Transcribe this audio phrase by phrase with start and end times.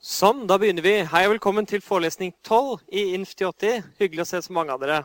[0.00, 0.94] Sånn, da begynner vi.
[1.04, 3.82] Hei og velkommen til forelesning 12 i INF80.
[3.98, 5.02] Hyggelig å se så mange av dere.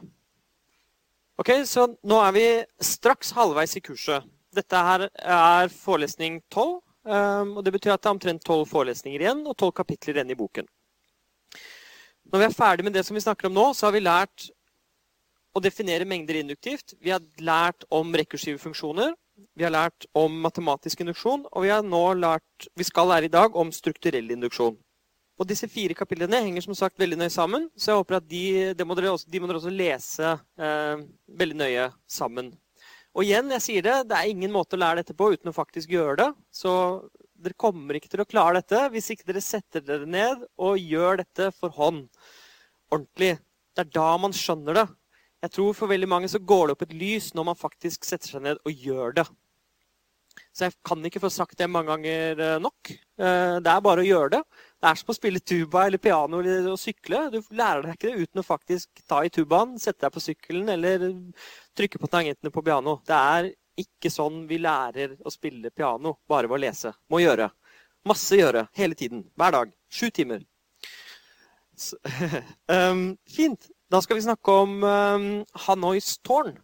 [1.36, 2.44] Ok, så Nå er vi
[2.80, 4.24] straks halvveis i kurset.
[4.56, 6.72] Dette her er forelesning 12.
[7.12, 10.32] Um, og Det betyr at det er omtrent 12 forelesninger igjen og 12 kapitler igjen
[10.32, 10.72] i boken.
[12.32, 14.48] Når vi er ferdig med det som vi snakker om nå, så har vi lært
[15.52, 16.96] å definere mengder induktivt.
[17.04, 19.12] Vi har lært om rekursive funksjoner.
[19.60, 23.56] Vi har lært om matematisk induksjon, og vi, nå lært, vi skal lære i dag
[23.60, 24.80] om strukturell induksjon.
[25.36, 28.86] Og disse fire kapitlene henger som sagt veldig nøye sammen, så jeg håper at de,
[28.88, 31.02] må, dere også, de må dere også lese eh,
[31.42, 32.54] veldig nøye sammen.
[33.16, 35.56] Og igjen, jeg sier det, det er ingen måte å lære dette på uten å
[35.56, 36.30] faktisk gjøre det.
[36.56, 36.72] Så
[37.36, 41.22] dere kommer ikke til å klare dette hvis ikke dere setter dere ned og gjør
[41.24, 42.06] dette for hånd.
[42.92, 43.38] Ordentlig.
[43.76, 44.86] Det er da man skjønner det.
[45.46, 48.36] Jeg tror for veldig mange så går det opp et lys når man faktisk setter
[48.36, 49.26] seg ned og gjør det.
[50.56, 52.92] Så jeg kan ikke få sagt det mange ganger eh, nok.
[52.92, 54.42] Eh, det er bare å gjøre det.
[54.82, 57.26] Det er som å spille tuba eller piano eller å sykle.
[57.34, 60.72] Du lærer deg ikke det uten å faktisk ta i tubaen, sette deg på sykkelen
[60.76, 61.06] eller
[61.78, 63.00] trykke på tangentene på piano.
[63.08, 63.52] Det er
[63.86, 66.94] ikke sånn vi lærer å spille piano bare ved å lese.
[67.12, 67.50] Må gjøre.
[68.08, 68.68] Masse gjøre.
[68.78, 69.26] Hele tiden.
[69.36, 69.72] Hver dag.
[69.92, 70.44] Sju timer.
[71.76, 71.98] Så,
[72.72, 73.72] um, fint.
[73.92, 75.28] Da skal vi snakke om um,
[75.68, 76.56] Hanois tårn.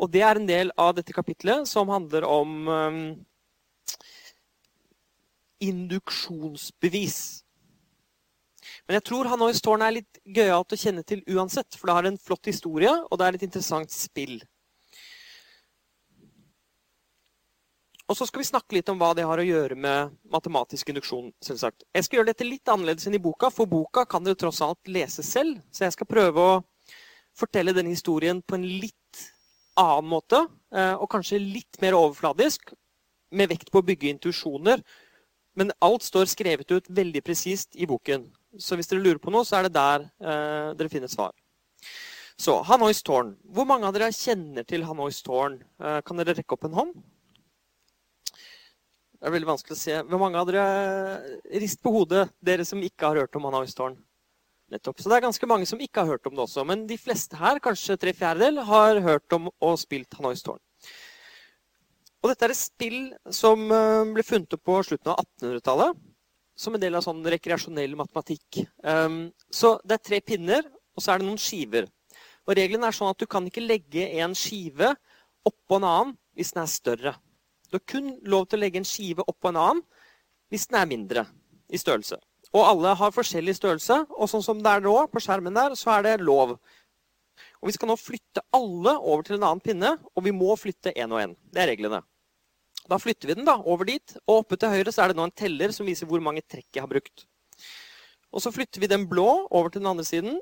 [0.00, 3.00] Og det er en del av dette kapitlet som handler om um,
[5.62, 7.18] induksjonsbevis.
[8.86, 11.76] Men jeg tror Hanois tårn er litt gøyalt å kjenne til uansett.
[11.76, 14.40] For det har en flott historie, og det er et interessant spill.
[18.10, 21.30] Og så skal vi snakke litt om hva det har å gjøre med matematisk induksjon.
[21.40, 21.86] selvsagt.
[21.94, 24.90] Jeg skal gjøre dette litt annerledes enn i boka, for boka kan dere tross alt
[24.90, 25.62] lese selv.
[25.72, 26.58] Så jeg skal prøve å
[27.38, 29.31] fortelle denne historien på en litt
[29.80, 32.72] annen måte, eh, og kanskje litt mer overfladisk,
[33.32, 34.82] med vekt på å bygge intuisjoner.
[35.56, 38.26] Men alt står skrevet ut veldig presist i boken.
[38.60, 41.32] Så hvis dere lurer på noe, så er det der eh, dere finner svar.
[42.40, 43.34] Så Hanois tårn.
[43.54, 45.60] Hvor mange av dere kjenner til Hanois tårn?
[45.80, 46.94] Eh, kan dere rekke opp en hånd?
[48.32, 49.98] Det er veldig vanskelig å se.
[50.08, 50.64] Hvor mange av dere
[51.62, 53.96] Rist på hodet, dere som ikke har hørt om Hanois tårn.
[54.72, 55.00] Nettopp.
[55.02, 56.64] Så det er ganske mange som ikke har hørt om det også.
[56.68, 60.60] Men de fleste her, kanskje tre fjerdedel, har hørt om og spilt Hanois tårn.
[62.22, 63.00] Og dette er et spill
[63.34, 66.00] som eh, ble funnet på slutten av 1800-tallet.
[66.62, 68.62] Som en del av sånn rekreasjonell matematikk.
[68.84, 71.88] Um, så det er tre pinner, og så er det noen skiver.
[72.46, 74.92] Og Regelen er sånn at du kan ikke legge en skive
[75.48, 77.14] oppå en annen hvis den er større.
[77.68, 79.82] Du har kun lov til å legge en skive oppå en annen
[80.52, 81.24] hvis den er mindre
[81.72, 82.20] i størrelse.
[82.52, 84.02] Og alle har forskjellig størrelse.
[84.12, 86.58] Og sånn som det er nå, på skjermen der, så er det lov.
[87.62, 90.92] Og Vi skal nå flytte alle over til en annen pinne, og vi må flytte
[90.92, 91.36] én og én.
[91.52, 92.02] Det er reglene.
[92.90, 95.28] Da flytter vi den da, over dit, og oppe til høyre så er det nå
[95.28, 97.26] en teller som viser hvor mange trekk jeg har brukt.
[98.32, 100.40] Og Så flytter vi den blå over til den andre siden,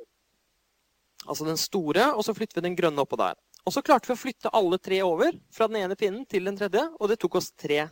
[1.27, 3.37] altså den store, og så flytter vi den grønne oppå der.
[3.67, 6.57] Og så klarte vi å flytte alle tre over fra den ene pinnen til den
[6.57, 7.91] tredje, og det tok oss tre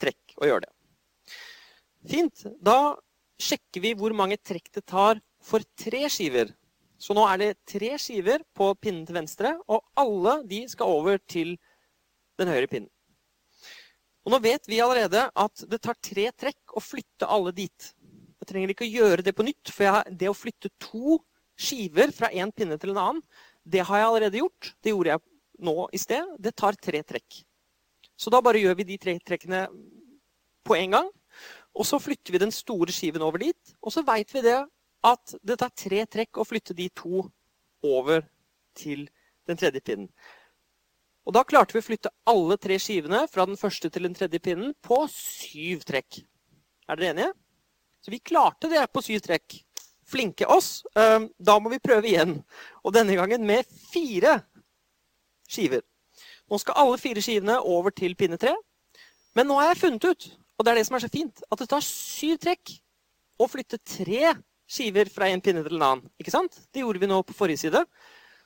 [0.00, 0.72] trekk å gjøre det.
[2.08, 2.46] Fint.
[2.64, 2.96] Da
[3.40, 6.52] sjekker vi hvor mange trekk det tar for tre skiver.
[7.00, 11.20] Så nå er det tre skiver på pinnen til venstre, og alle de skal over
[11.24, 11.54] til
[12.40, 12.90] den høyre pinnen.
[14.26, 17.92] Og nå vet vi allerede at det tar tre trekk å flytte alle dit.
[18.40, 21.16] Jeg trenger ikke å gjøre det på nytt, for det å flytte to
[21.60, 23.22] skiver fra én pinne til en annen,
[23.64, 24.72] det har jeg allerede gjort.
[24.80, 25.24] Det gjorde jeg
[25.64, 26.36] nå i sted.
[26.40, 27.40] Det tar tre trekk.
[28.20, 29.64] Så da bare gjør vi de tre trekkene
[30.68, 31.10] på en gang.
[31.80, 33.74] Og så flytter vi den store skiven over dit.
[33.80, 34.58] Og så veit vi det
[35.08, 37.24] at det tar tre trekk å flytte de to
[37.86, 38.26] over
[38.76, 39.06] til
[39.48, 40.10] den tredje pinnen.
[41.24, 44.40] Og da klarte vi å flytte alle tre skivene fra den første til den tredje
[44.42, 46.20] pinnen på syv trekk.
[46.88, 47.32] Er dere enige?
[48.04, 49.60] Så vi klarte det på syv trekk.
[50.10, 50.82] Flinke oss.
[50.98, 52.40] Ehm, da må vi prøve igjen.
[52.84, 54.40] Og denne gangen med fire
[55.48, 55.84] skiver.
[56.50, 58.56] Nå skal alle fire skivene over til pinne tre.
[59.36, 60.30] Men nå har jeg funnet ut
[60.60, 62.74] og det er det som er så fint, at det tar syv trekk
[63.40, 64.34] å flytte tre
[64.68, 66.10] skiver fra en pinne til en annen.
[66.20, 66.58] Ikke sant?
[66.68, 67.80] Det gjorde vi nå på forrige side.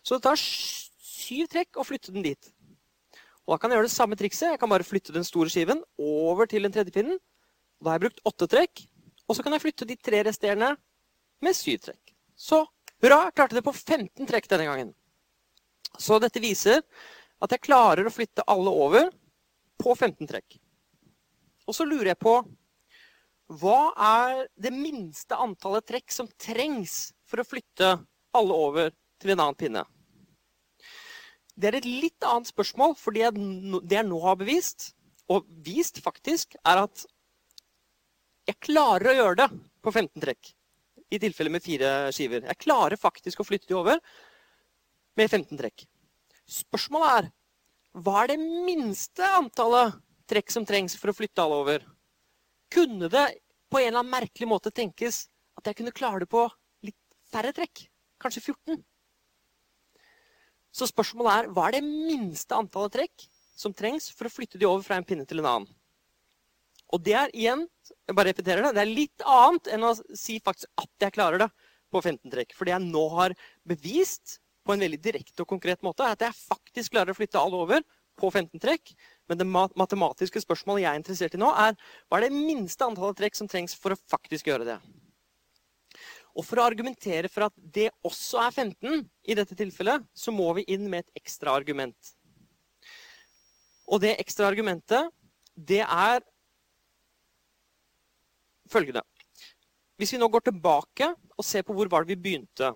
[0.06, 2.52] Så det tar syv trekk å flytte den dit.
[3.44, 4.54] Og Da kan jeg gjøre det samme trikset.
[4.54, 7.18] Jeg kan bare flytte den store skiven over til den tredje pinnen.
[7.82, 8.86] Da har jeg brukt åtte trekk.
[9.26, 10.70] Og så kan jeg flytte de tre resterende
[11.42, 12.14] med syv trekk.
[12.38, 12.62] Så
[13.02, 14.94] hurra, jeg klarte det på 15 trekk denne gangen.
[15.98, 16.78] Så dette viser
[17.42, 19.10] at jeg klarer å flytte alle over
[19.82, 20.62] på 15 trekk.
[21.64, 22.36] Og så lurer jeg på
[23.60, 27.90] hva er det minste antallet trekk som trengs for å flytte
[28.34, 29.84] alle over til en annen pinne?
[31.54, 34.90] Det er et litt annet spørsmål, for det jeg nå har bevist,
[35.30, 37.04] og vist faktisk, er at
[38.48, 39.48] jeg klarer å gjøre det
[39.84, 40.50] på 15 trekk.
[41.14, 42.42] I tilfelle med fire skiver.
[42.48, 44.00] Jeg klarer faktisk å flytte de over
[45.20, 45.84] med 15 trekk.
[46.50, 47.30] Spørsmålet er
[48.02, 49.94] hva er det minste antallet
[50.30, 51.84] trekk som trengs for å flytte alle over?
[52.72, 53.26] Kunne det
[53.70, 55.26] på en eller annen merkelig måte tenkes
[55.58, 56.46] at jeg kunne klare det på
[56.86, 56.98] litt
[57.30, 57.86] færre trekk?
[58.22, 58.82] Kanskje 14?
[60.74, 64.66] Så spørsmålet er hva er det minste antallet trekk som trengs for å flytte de
[64.66, 65.68] over fra en pinne til en annen?
[66.94, 67.64] Og det er igjen
[68.06, 71.44] jeg bare repeterer det, det er litt annet enn å si faktisk at jeg klarer
[71.44, 71.50] det
[71.92, 72.54] på 15 trekk.
[72.56, 73.34] For det jeg nå har
[73.68, 77.40] bevist på en veldig direkte og konkret måte, er at jeg faktisk klarer å flytte
[77.40, 77.84] alle over
[78.18, 78.94] på 15 trekk.
[79.28, 81.76] Men det matematiske spørsmålet jeg er interessert i nå, er
[82.08, 84.76] hva er det minste antallet trekk som trengs for å faktisk gjøre det?
[86.34, 90.50] Og for å argumentere for at det også er 15 i dette tilfellet, så må
[90.58, 92.14] vi inn med et ekstra argument.
[93.86, 95.12] Og det ekstra argumentet,
[95.54, 96.24] det er
[98.72, 99.04] følgende.
[100.00, 102.72] Hvis vi nå går tilbake og ser på hvor var det vi begynte,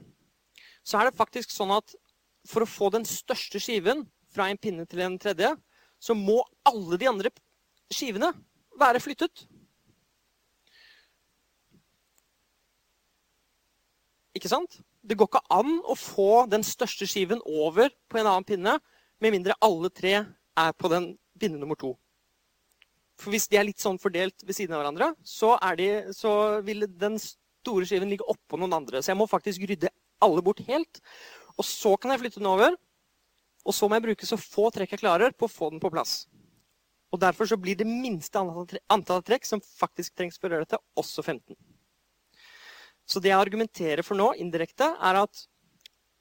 [0.87, 1.97] så er det faktisk sånn at
[2.49, 5.51] for å få den største skiven fra en pinne til en tredje,
[5.99, 7.33] så må alle de andre
[7.93, 8.31] skivene
[8.79, 9.47] være flyttet.
[14.39, 14.81] Ikke sant?
[15.03, 18.77] Det går ikke an å få den største skiven over på en annen pinne
[19.19, 21.95] med mindre alle tre er på den pinne nummer to.
[23.19, 26.33] For hvis de er litt sånn fordelt ved siden av hverandre, så, de, så
[26.67, 29.03] vil den store skiven ligge oppå noen andre.
[29.03, 29.91] Så jeg må faktisk rydde
[30.23, 31.01] alle bort helt.
[31.59, 32.77] Og så kan jeg flytte den over.
[33.69, 35.91] Og så må jeg bruke så få trekk jeg klarer på å få den på
[35.93, 36.23] plass.
[37.13, 40.81] Og Derfor så blir det minste antallet trekk som faktisk trengs for å gjøre dette,
[40.97, 41.57] også 15.
[43.09, 45.45] Så det jeg argumenterer for nå, indirekte, er at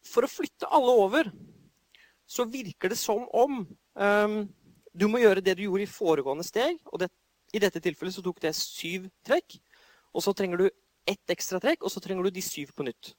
[0.07, 1.31] for å flytte alle over,
[2.27, 4.37] så virker det som om um,
[4.95, 6.79] du må gjøre det du gjorde i foregående steg.
[6.91, 7.11] og det,
[7.55, 9.59] I dette tilfellet så tok det syv trekk.
[10.15, 10.67] Og så trenger du
[11.07, 13.13] ett ekstra trekk, og så trenger du de syv på nytt.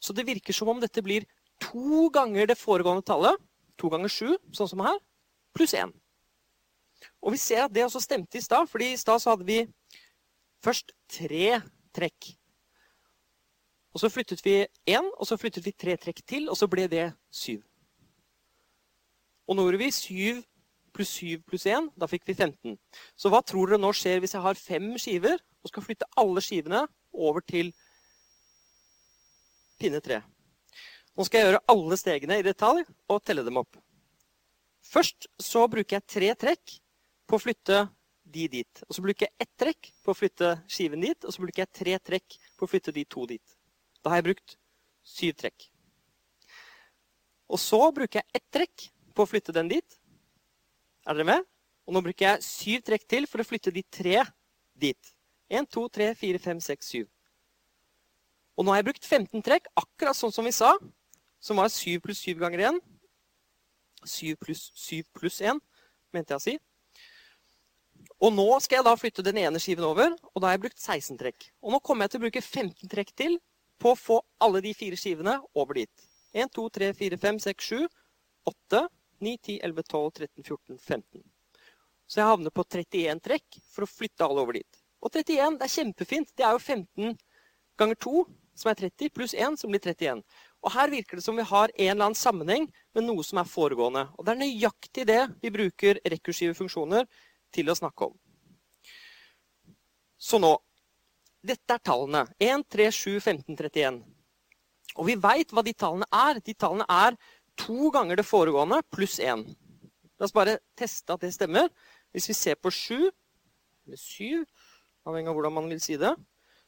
[0.00, 1.28] Så det virker som om dette blir
[1.62, 3.36] to ganger det foregående tallet,
[3.80, 4.98] to ganger sju, sånn som her,
[5.56, 5.92] pluss én.
[7.24, 9.60] Og vi ser at det også stemte i stad, fordi i stad så hadde vi
[10.64, 11.60] først tre
[11.94, 12.32] trekk.
[13.94, 14.56] Og så flyttet vi
[14.90, 17.62] én, og så flyttet vi tre trekk til, og så ble det syv.
[19.46, 20.42] Og nå gjorde vi syv
[20.94, 21.90] pluss syv pluss én.
[21.98, 22.76] Da fikk vi 15.
[23.18, 26.42] Så hva tror dere nå skjer hvis jeg har fem skiver og skal flytte alle
[26.44, 27.72] skivene over til
[29.80, 30.22] pinne tre?
[31.14, 33.76] Nå skal jeg gjøre alle stegene i detalj og telle dem opp.
[34.84, 36.78] Først så bruker jeg tre trekk
[37.30, 37.84] på å flytte
[38.34, 38.82] de dit.
[38.88, 41.72] Og så bruker jeg ett trekk på å flytte skiven dit, og så bruker jeg
[41.78, 43.56] tre trekk på å flytte de to dit.
[44.02, 44.56] Da har jeg brukt
[45.06, 45.68] syv trekk.
[47.46, 49.98] Og så bruker jeg ett trekk på å flytte den dit.
[51.06, 51.46] Er dere med?
[51.86, 54.24] Og nå bruker jeg syv trekk til for å flytte de tre
[54.74, 55.14] dit.
[55.52, 57.06] 1, 2, 3, 4, 5, 6, 7.
[58.58, 60.72] Og nå har jeg brukt 15 trekk, akkurat sånn som vi sa,
[61.44, 62.80] som var 7 pluss 7 ganger 1.
[64.04, 65.60] 7 pluss 7 pluss 1,
[66.12, 66.54] mente jeg å si.
[68.24, 70.80] Og nå skal jeg da flytte den ene skiven over, og da har jeg brukt
[70.80, 71.48] 16 trekk.
[71.60, 73.36] Og nå kommer jeg til å bruke 15 trekk til
[73.82, 76.06] på å få alle de fire skivene over dit.
[76.32, 77.88] 1, 2, 3, 4, 5, 6, 7,
[78.50, 78.82] 8,
[79.24, 81.24] 9, 10, 11, 12, 13, 14, 15.
[82.08, 84.80] Så jeg havner på 31 trekk for å flytte alle over dit.
[85.04, 86.32] Og 31 det er kjempefint.
[86.36, 87.14] Det er jo 15
[87.80, 88.24] ganger 2,
[88.56, 90.22] som er 30, pluss 1, som blir 31.
[90.64, 92.66] Og her virker det som vi har en eller annen sammenheng
[92.96, 94.06] med noe som er foregående.
[94.16, 97.04] Og det er nøyaktig det vi bruker rekursive funksjoner
[97.52, 98.14] til å snakke om.
[100.16, 100.54] Så nå
[101.44, 102.24] dette er tallene.
[102.40, 104.00] 1, 3, 7, 15, 31.
[104.96, 106.40] Og vi veit hva de tallene er.
[106.40, 107.18] De tallene er
[107.60, 109.44] to ganger det foregående pluss 1.
[110.16, 111.68] La oss bare teste at det stemmer.
[112.14, 113.10] Hvis vi ser på 7,
[113.84, 114.44] eller 7,
[115.04, 116.14] avhengig av hvordan man vil si det,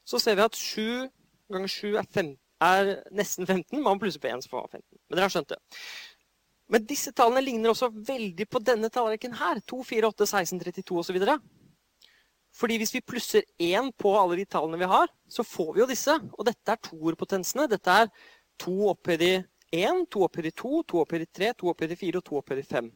[0.05, 1.07] så ser vi at 7
[1.49, 3.81] ganger 7 er, 5, er nesten 15.
[3.83, 4.99] Man plusser på 1, så får man 15.
[5.07, 5.59] Men dere har skjønt det.
[6.67, 9.61] Men disse tallene ligner også veldig på denne tallrekken her.
[9.69, 11.19] 2, 4, 8, 16, 32 osv.
[12.57, 15.89] Fordi hvis vi plusser 1 på alle de tallene vi har, så får vi jo
[15.89, 16.17] disse.
[16.33, 17.69] Og dette er toerpotensene.
[17.71, 18.11] Dette er
[18.63, 19.33] 2 opphøyd i
[19.77, 22.39] 1, 2 opphøyd i 2, 2 opphøyd i 3, 2 opphøyd i 4 og 2
[22.41, 22.89] opphøyd i 5.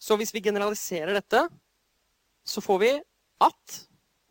[0.00, 1.44] Så hvis vi generaliserer dette,
[2.46, 2.90] så får vi
[3.44, 3.80] at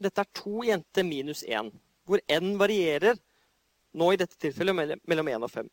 [0.04, 1.72] dette er to jenter minus 1,
[2.08, 3.20] hvor n varierer
[4.00, 5.70] nå i dette tilfellet mellom 1 og 5.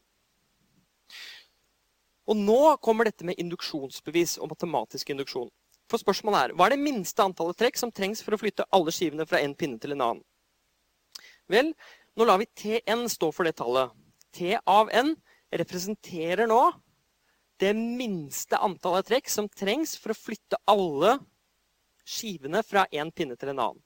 [2.26, 5.50] Og nå kommer dette med induksjonsbevis og matematisk induksjon.
[5.86, 8.94] For spørsmålet er, Hva er det minste antallet trekk som trengs for å flytte alle
[8.94, 10.24] skivene fra en pinne til en annen?
[11.46, 11.70] Vel,
[12.18, 13.94] nå lar vi Tn stå for det tallet.
[14.34, 15.14] T av n
[15.54, 16.60] representerer nå
[17.62, 21.14] det minste antallet trekk som trengs for å flytte alle
[22.06, 23.85] skivene fra en pinne til en annen.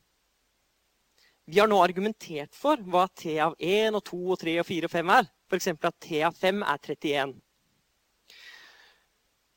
[1.51, 4.87] Vi har nå argumentert for hva T av 1 og 2 og 3 og 4
[4.87, 5.31] og 5 er.
[5.51, 5.67] F.eks.
[5.75, 7.33] at T av 5 er 31.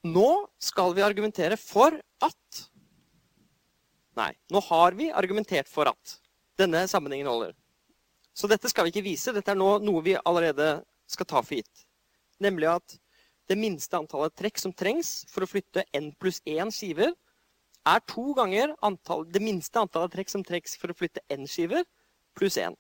[0.10, 2.64] Nå skal vi argumentere for at
[4.18, 6.18] Nei, nå har vi argumentert for at
[6.62, 7.54] denne sammenhengen holder.
[8.34, 9.34] Så dette skal vi ikke vise.
[9.34, 10.76] Dette er nå noe vi allerede
[11.10, 11.86] skal ta for gitt.
[12.42, 12.98] Nemlig at
[13.50, 17.14] det minste antallet trekk som trengs for å flytte n pluss 1 skiver,
[17.90, 21.84] er to ganger antall, det minste antallet trekk som trengs for å flytte n skiver,
[22.38, 22.78] pluss 1.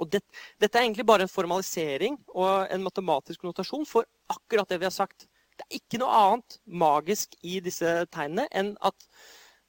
[0.00, 0.22] Og det,
[0.62, 4.94] dette er egentlig bare en formalisering og en matematisk notasjon for akkurat det vi har
[4.94, 5.26] sagt.
[5.58, 8.96] Det er ikke noe annet magisk i disse tegnene enn at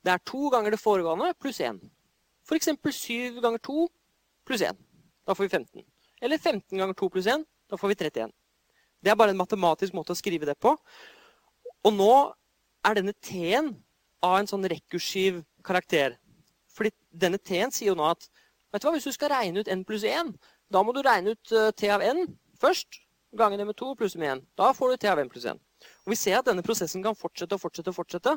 [0.05, 1.81] det er to ganger det foregående pluss 1.
[2.47, 2.71] F.eks.
[2.71, 3.87] 7 ganger 2
[4.47, 4.77] pluss 1.
[5.27, 5.83] Da får vi 15.
[6.21, 7.43] Eller 15 ganger 2 pluss 1.
[7.69, 8.31] Da får vi 31.
[9.01, 10.73] Det er bare en matematisk måte å skrive det på.
[11.85, 12.13] Og nå
[12.87, 13.73] er denne T-en
[14.25, 16.17] av en sånn rekursiv karakter.
[16.71, 18.27] Fordi denne T-en sier jo nå at
[18.71, 20.33] vet du hva, hvis du skal regne ut n pluss 1,
[20.71, 22.25] da må du regne ut eh, T av n
[22.61, 23.01] først.
[23.37, 24.45] Gange det med 2 pluss med 1.
[24.59, 25.59] Da får du T av n pluss 1.
[26.05, 28.35] Og Vi ser at denne prosessen kan fortsette og fortsette og fortsette.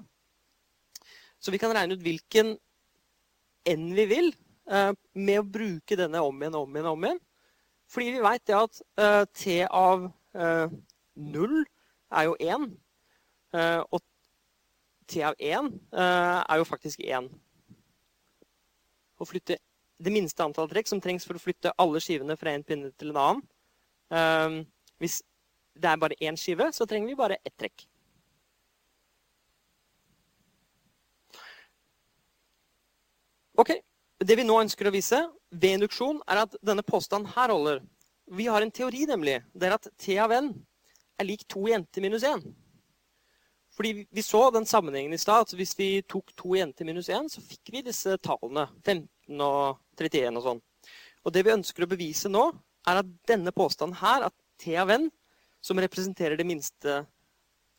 [1.43, 2.55] Så vi kan regne ut hvilken
[3.69, 4.33] n vi vil
[4.71, 6.91] eh, med å bruke denne om igjen og om igjen.
[6.91, 7.23] om igjen.
[7.91, 10.73] Fordi vi veit at uh, T av uh,
[11.15, 11.59] 0
[12.17, 12.71] er jo 1.
[13.55, 14.01] Uh, og
[15.07, 17.29] T av 1 er jo faktisk 1.
[19.21, 19.59] Å flytte
[20.05, 23.13] det minste antall trekk som trengs for å flytte alle skivene fra en pinne til
[23.13, 24.67] en annen.
[24.99, 25.23] hvis
[25.75, 27.87] det er bare én skive, så trenger vi bare ett trekk.
[33.55, 33.71] Ok,
[34.25, 35.19] Det vi nå ønsker å vise
[35.51, 37.83] ved induksjon, er at denne påstanden her holder.
[38.31, 39.43] Vi har en teori, nemlig.
[39.53, 40.53] Det er at T av n
[41.19, 42.47] er lik 2 i NT minus 1.
[43.75, 45.49] Fordi vi så den sammenhengen i stad.
[45.49, 48.69] at Hvis vi tok 2 i n minus 1, så fikk vi disse tallene.
[48.85, 50.63] 15 og 31 og sånn.
[51.25, 52.53] Og det vi ønsker å bevise nå,
[52.87, 55.11] er at denne påstanden her, at T av n,
[55.65, 57.03] som representerer det minste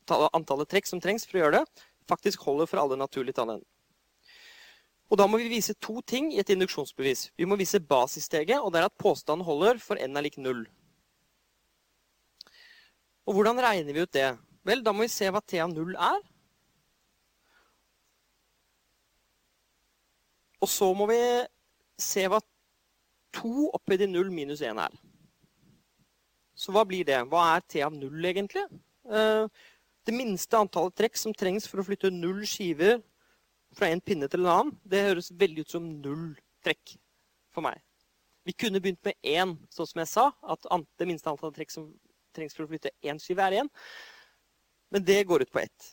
[0.10, 3.64] antallet trekk som trengs for å gjøre det, faktisk holder for alle naturlige tall n.
[5.10, 7.30] Og Da må vi vise to ting i et induksjonsbevis.
[7.38, 10.66] Vi må vise basissteget, og det er at påstanden holder for n er lik null.
[13.26, 14.34] Og Hvordan regner vi ut det?
[14.66, 16.22] Vel, Da må vi se hva t av null er.
[20.64, 21.20] Og så må vi
[22.02, 22.40] se hva
[23.38, 24.96] 2 opphøyd i 0 minus 1 er.
[26.56, 27.20] Så hva blir det?
[27.30, 28.64] Hva er t av 0 egentlig?
[29.06, 29.46] Eh,
[30.08, 33.04] det minste antallet trekk som trengs for å flytte null skiver
[33.76, 36.32] fra en pinne til en annen, det høres veldig ut som null
[36.66, 36.96] trekk
[37.54, 37.82] for meg.
[38.46, 40.26] Vi kunne begynt med én, sånn som jeg sa.
[40.46, 40.66] At
[40.98, 41.90] det minste antallet trekk som
[42.36, 43.72] trengs for å flytte én skive, er én.
[44.94, 45.92] Men det går ut på ett.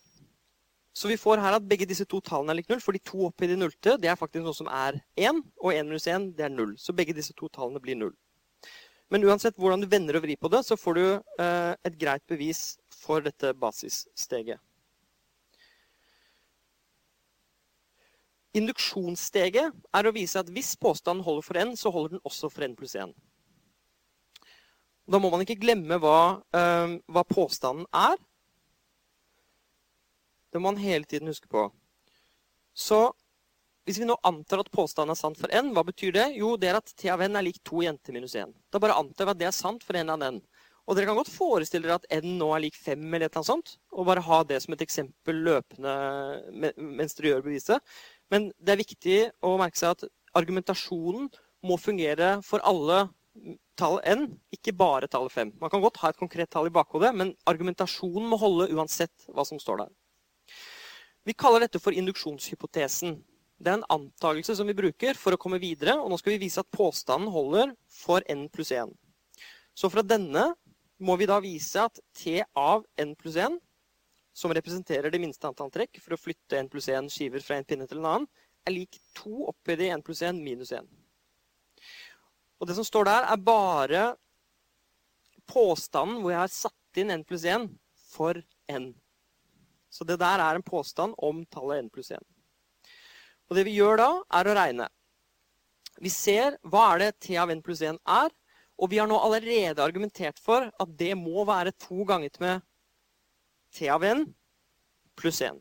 [0.92, 3.46] Så vi får her at begge disse to tallene er lik null, fordi to oppe
[3.46, 6.52] i nullte det er faktisk noe som er én, og én minus én det er
[6.52, 6.74] null.
[6.76, 8.12] Så begge disse to tallene blir null.
[9.12, 12.22] Men uansett hvordan du vender og vrir på det, så får du eh, et greit
[12.28, 14.60] bevis for dette basissteget.
[18.56, 22.64] Induksjonssteget er å vise at hvis påstanden holder for n, så holder den også for
[22.64, 23.14] n pluss 1.
[25.08, 28.16] Da må man ikke glemme hva, eh, hva, påstanden er.
[30.52, 31.66] Det må man hele tiden huske på.
[32.76, 33.10] Så
[33.86, 36.26] hvis vi nå antar at påstanden er sant for n, hva betyr det?
[36.38, 38.52] Jo, det er at t av n er lik 2 i n til minus 1.
[38.70, 40.38] Da bare antar vi at det er sant for n av n.
[40.86, 43.40] Og dere kan godt forestille dere at n nå er lik 5, eller et eller
[43.40, 45.94] annet sånt, og bare ha det som et eksempel løpende
[46.78, 47.94] mens dere gjør beviset.
[48.30, 50.06] Men det er viktig å merke seg at
[50.38, 51.30] argumentasjonen
[51.66, 53.04] må fungere for alle
[53.78, 55.54] tall n, ikke bare tallet 5.
[55.62, 59.46] Man kan godt ha et konkret tall i bakhodet, men argumentasjonen må holde uansett hva
[59.48, 59.92] som står der.
[61.22, 63.14] Vi kaller dette for induksjonshypotesen.
[63.62, 66.42] Det er en antakelse som vi bruker for å komme videre, og nå skal vi
[66.42, 68.90] vise at påstanden holder for n pluss 1.
[69.78, 70.48] Så fra denne
[71.02, 73.54] må vi da vise at t av n pluss 1
[74.34, 77.68] som representerer det minste antall trekk for å flytte n pluss 1 skiver fra en
[77.68, 78.26] pinne til en annen,
[78.66, 80.88] er lik 2 opphøyd i 1 pluss 1 minus 1.
[82.58, 84.02] Og Det som står der, er bare
[85.50, 87.70] påstanden hvor jeg har satt inn n pluss 1
[88.10, 88.92] for n.
[89.92, 92.22] Så det der er en påstand om tallet n pluss 1.
[93.50, 94.88] Og Det vi gjør da, er å regne.
[96.00, 98.32] Vi ser hva er det t av n pluss 1 er,
[98.80, 102.64] og vi har nå allerede argumentert for at det må være to ganget med
[103.72, 104.24] T av n
[105.16, 105.60] pluss 1.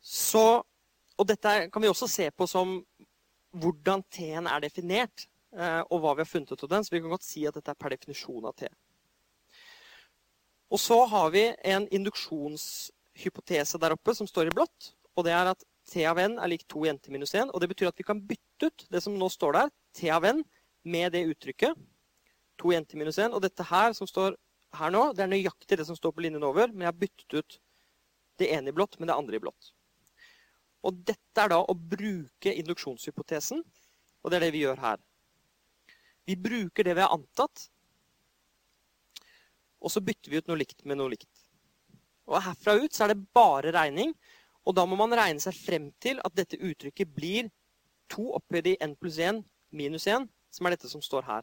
[0.00, 0.44] Så,
[1.20, 2.80] og dette kan vi også se på som
[3.60, 6.84] hvordan T-en er definert, eh, og hva vi har funnet ut av den.
[6.84, 8.70] Så vi kan godt si at dette er per definisjon av T.
[10.70, 14.92] Og så har vi en induksjonshypotese der oppe som står i blått.
[15.18, 17.50] Og det er at T av n er lik 2 i n til minus 1.
[17.50, 20.24] Og det betyr at vi kan bytte ut det som nå står der, T av
[20.28, 20.44] n,
[20.86, 21.74] med det uttrykket.
[22.62, 23.34] 2 i n til minus 1.
[23.34, 24.38] Og dette her som står
[24.78, 27.34] her nå, det er nøyaktig det som står på linjen over, men jeg har byttet
[27.40, 27.58] ut
[28.38, 29.72] det ene i blått med det andre i blått.
[30.86, 33.64] Og dette er da å bruke induksjonshypotesen,
[34.22, 35.02] og det er det vi gjør her.
[36.28, 37.66] Vi bruker det vi har antatt,
[39.80, 41.30] og så bytter vi ut noe likt med noe likt.
[42.30, 44.12] Og Herfra ut så er det bare regning,
[44.66, 47.48] og da må man regne seg frem til at dette uttrykket blir
[48.12, 49.40] 2 opphøyd i n pluss 1
[49.74, 51.42] minus 1, som er dette som står her.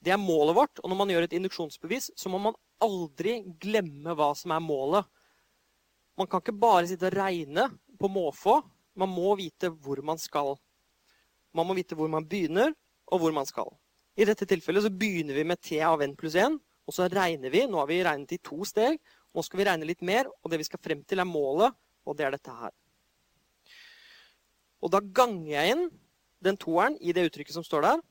[0.00, 4.14] Det er målet vårt, og når man gjør et induksjonsbevis, så må man aldri glemme
[4.14, 5.06] hva som er målet.
[6.18, 7.66] Man kan ikke bare sitte og regne
[7.98, 8.60] på måfå.
[8.98, 10.54] Man må vite hvor man skal.
[11.54, 12.72] Man må vite hvor man begynner,
[13.10, 13.70] og hvor man skal.
[14.18, 16.58] I dette tilfellet så begynner vi med t av n pluss 1,
[16.88, 17.66] og så regner vi.
[17.68, 18.96] Nå har vi regnet i to steg.
[19.36, 21.76] Nå skal vi regne litt mer, og det vi skal frem til, er målet,
[22.08, 22.72] og det er dette her.
[24.80, 25.88] Og da ganger jeg inn
[26.44, 28.04] den toeren i det uttrykket som står der.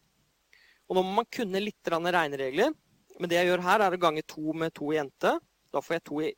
[0.88, 2.76] Og nå må man kunne litt regneregler.
[3.18, 5.34] Men det jeg gjør her, er å gange to med to i jente.
[5.74, 6.34] Da får jeg to i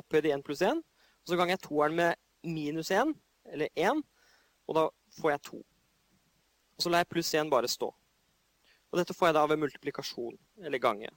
[0.00, 0.80] opphøyd i 1 pluss 1.
[0.80, 3.12] Og så ganger jeg toeren med minus 1,
[3.52, 4.00] eller 1,
[4.66, 4.86] og da
[5.18, 5.60] får jeg 2.
[6.72, 7.90] Og så lar jeg pluss 1 bare stå.
[8.90, 10.34] Og dette får jeg da ved multiplikasjon,
[10.64, 11.12] eller gange.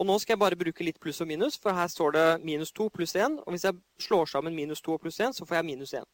[0.00, 2.72] Og nå skal jeg bare bruke litt pluss og minus, for her står det minus
[2.72, 3.42] 2 pluss 1.
[3.44, 6.06] Og hvis jeg slår sammen minus 2 og pluss 1, så får jeg minus 1.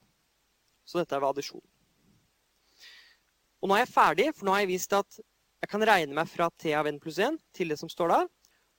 [0.86, 1.62] Så dette er ved addisjon.
[3.62, 5.20] Og nå er jeg ferdig, for nå har jeg vist at
[5.62, 8.26] jeg kan regne meg fra t av n pluss 1 til det som står der.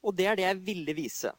[0.04, 1.32] Og det er det jeg ville vise.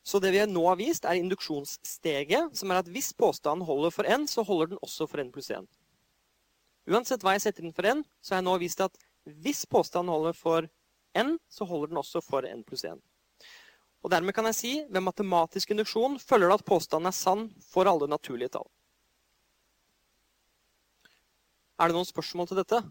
[0.00, 4.08] Så det vi nå har vist, er induksjonssteget, som er at hvis påstanden holder for
[4.08, 5.68] n, så holder den også for n pluss 1.
[6.88, 8.96] Uansett hva jeg setter inn for n, så har jeg nå vist at
[9.28, 10.68] hvis påstanden holder for
[11.16, 13.00] n, så holder den også for n pluss 1.
[14.04, 17.88] Og dermed kan jeg si ved matematisk induksjon følger det at påstanden er sann for
[17.90, 18.68] alle naturlige tall.
[21.78, 22.82] Er det noen spørsmål til dette?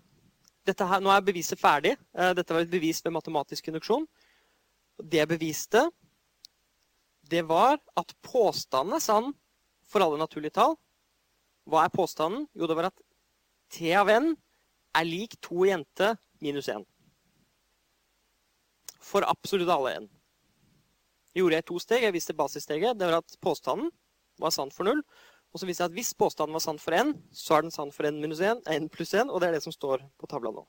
[0.67, 1.95] dette her, nå er beviset ferdig.
[2.15, 4.07] Eh, dette var et bevis ved matematisk induksjon.
[4.97, 5.85] Det jeg beviste,
[7.27, 9.33] det var at påstanden er sann
[9.87, 10.77] for alle naturlige tall.
[11.67, 12.47] Hva er påstanden?
[12.55, 13.01] Jo, det var at
[13.71, 14.31] T av n
[14.95, 16.13] er lik 2 jente
[16.43, 16.85] minus 1.
[19.07, 20.09] For absolutt alle n.
[21.37, 22.03] Gjorde jeg to steg.
[22.03, 22.97] Jeg viste basissteget.
[22.99, 23.91] Det var at påstanden
[24.41, 25.03] var sann for null.
[25.53, 27.93] Og så viste jeg at hvis påstanden var sann for n, så er den sann
[27.95, 30.65] for n, 1, n pluss 1, og det er det som står på tavla nå.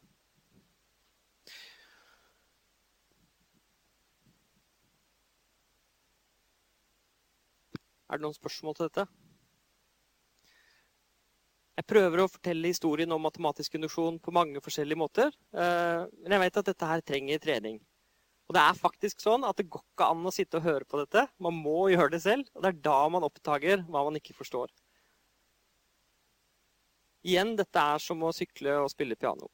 [8.08, 9.04] Er det noen spørsmål til dette?
[11.78, 15.34] Jeg prøver å fortelle historien om matematisk induksjon på mange forskjellige måter.
[15.52, 17.76] Eh, men jeg vet at dette her trenger trening.
[18.48, 21.02] Og det er faktisk sånn at det går ikke an å sitte og høre på
[21.02, 21.26] dette.
[21.44, 22.48] Man må gjøre det selv.
[22.56, 24.72] Og det er da man oppdager hva man ikke forstår.
[27.28, 29.50] Igjen, dette er som å sykle og spille piano.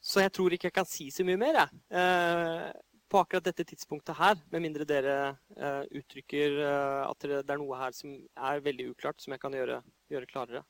[0.00, 1.82] Så jeg tror ikke jeg kan si så mye mer jeg.
[2.00, 2.70] Eh,
[3.08, 4.40] på akkurat dette tidspunktet her.
[4.54, 5.18] Med mindre dere
[5.58, 9.60] eh, uttrykker eh, at det er noe her som er veldig uklart, som jeg kan
[9.60, 10.64] gjøre, gjøre klarere.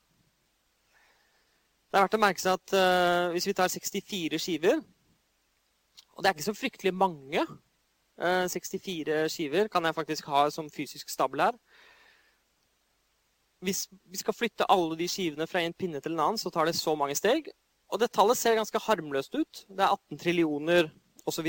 [1.89, 4.83] Det er verdt å merke seg at hvis vi tar 64 skiver,
[6.19, 7.47] og det er ikke så fryktelig mange.
[8.19, 11.59] 64 eh, skiver kan jeg faktisk ha som fysisk stabel her.
[13.63, 16.67] Hvis vi skal flytte alle de skivene fra en pinne til en annen, så tar
[16.67, 17.47] det så mange steg.
[17.95, 19.63] Og det tallet ser ganske harmløst ut.
[19.71, 20.91] Det er 18 trillioner
[21.27, 21.47] osv.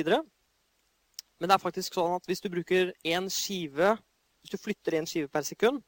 [1.40, 3.98] Men det er faktisk sånn at hvis du bruker én skive
[4.40, 5.82] Hvis du flytter én skive per sekund,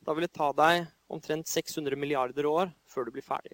[0.00, 3.52] da vil det ta deg omtrent 600 milliarder år før du blir ferdig.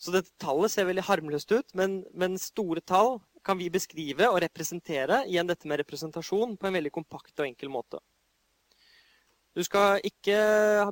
[0.00, 4.40] Så dette tallet ser veldig harmløst ut, men, men, store tall kan vi beskrive og
[4.42, 8.00] representere igjen dette med representasjon på en veldig kompakt og enkel måte.
[9.54, 10.36] Du skal ikke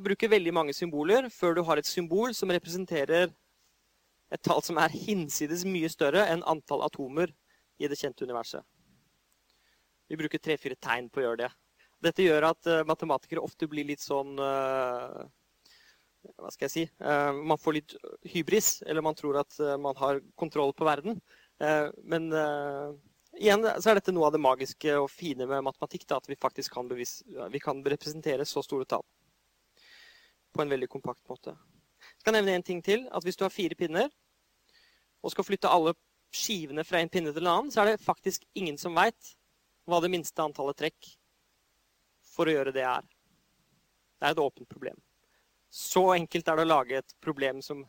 [0.05, 3.33] bruke veldig mange symboler før du har et symbol som representerer
[4.33, 7.33] et tall som er hinsides mye større enn antall atomer
[7.81, 8.63] i det kjente universet.
[10.07, 11.51] Vi bruker tre-fire tegn på å gjøre det.
[12.03, 15.23] Dette gjør at uh, matematikere ofte blir litt sånn uh,
[16.37, 17.95] hva skal jeg si, uh, man får litt
[18.33, 21.19] hybris, eller man tror at uh, man har kontroll på verden.
[21.61, 22.29] Uh, men
[23.39, 26.75] igjen så er dette noe av det magiske og fine med matematikk, at vi faktisk
[26.75, 29.05] kan, bevis, vi kan, representere så store tall
[30.53, 31.55] på en veldig kompakt måte.
[32.03, 34.09] Jeg skal nevne en ting til, at Hvis du har fire pinner
[35.23, 35.95] og skal flytte alle
[36.33, 39.33] skivene fra en pinne til en annen, så er det faktisk ingen som veit
[39.87, 41.09] hva det minste antallet trekk
[42.33, 43.07] for å gjøre det er.
[44.19, 44.99] Det er et åpent problem.
[45.73, 47.79] Så enkelt er det å lage et problem som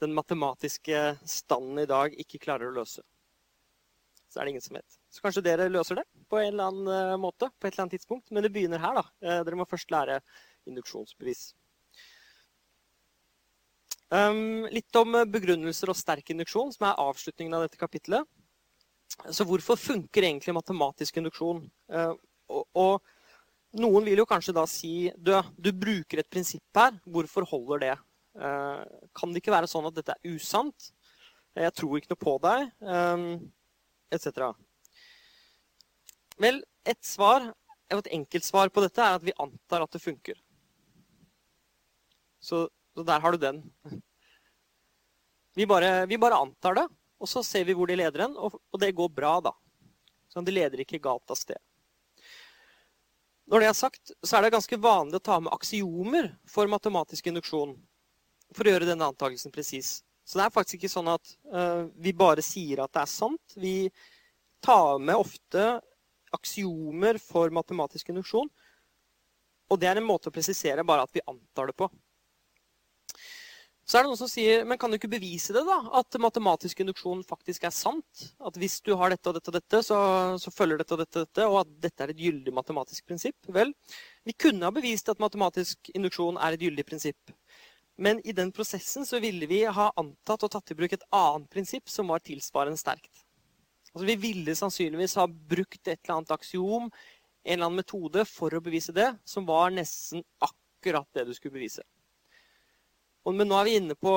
[0.00, 3.04] den matematiske standen i dag ikke klarer å løse.
[4.32, 4.96] Så er det ingen som vet.
[5.12, 7.98] Så kanskje dere løser det på en eller annen eh, måte på et eller annet
[7.98, 8.32] tidspunkt.
[8.32, 9.04] Men det begynner her, da.
[9.20, 10.22] Eh, dere må først lære
[10.70, 11.50] induksjonsbevis.
[14.12, 18.24] Um, litt om begrunnelser og sterk induksjon, som er avslutningen av dette kapitlet.
[19.28, 21.62] Så hvorfor funker egentlig matematisk induksjon?
[22.52, 23.12] Og,
[23.78, 26.98] noen vil jo kanskje da si du, du bruker et prinsipp her.
[27.04, 27.94] Hvorfor holder det?
[28.36, 28.82] Uh,
[29.16, 30.92] kan det ikke være sånn at dette er usant?
[31.58, 33.26] Jeg tror ikke noe på deg, um,
[34.12, 34.52] etc.
[36.40, 37.50] Vel, et svar,
[37.92, 40.38] et enkelt svar på dette er at vi antar at det funker.
[42.40, 43.62] Så så der har du den.
[45.54, 46.86] Vi bare, vi bare, antar det,
[47.20, 49.52] og så ser vi hvor de leder hen, og, og, det går bra, da.
[50.32, 51.60] Så de leder ikke galt av sted.
[53.52, 57.26] Når det er sagt, så er det ganske vanlig å ta med aksiomer for matematisk
[57.28, 57.74] induksjon
[58.56, 59.98] for å gjøre denne antakelsen presis.
[60.24, 63.56] Så det er faktisk ikke sånn at uh, vi bare sier at det er sant.
[63.60, 63.90] Vi
[64.64, 65.66] tar med ofte
[66.32, 68.48] aksiomer for matematisk induksjon.
[69.68, 71.90] Og det er en måte å presisere bare at vi antar det på.
[73.82, 75.78] Så er det noen som sier men kan du ikke bevise det, da?
[75.98, 78.26] At matematisk induksjon faktisk er sant?
[78.38, 79.98] At hvis du har dette og dette og dette, så,
[80.38, 83.50] så følger dette og dette og dette, og at dette er et gyldig matematisk prinsipp?
[83.52, 83.74] Vel,
[84.28, 87.34] vi kunne ha bevist at matematisk induksjon er et gyldig prinsipp.
[88.02, 91.50] Men i den prosessen så ville vi ha antatt og tatt i bruk et annet
[91.52, 93.26] prinsipp som var tilsvarende sterkt.
[93.92, 98.54] Altså Vi ville sannsynligvis ha brukt et eller annet aksiom, en eller annen metode, for
[98.54, 101.84] å bevise det, som var nesten akkurat det du skulle bevise.
[103.30, 104.12] Men nå er vi inne på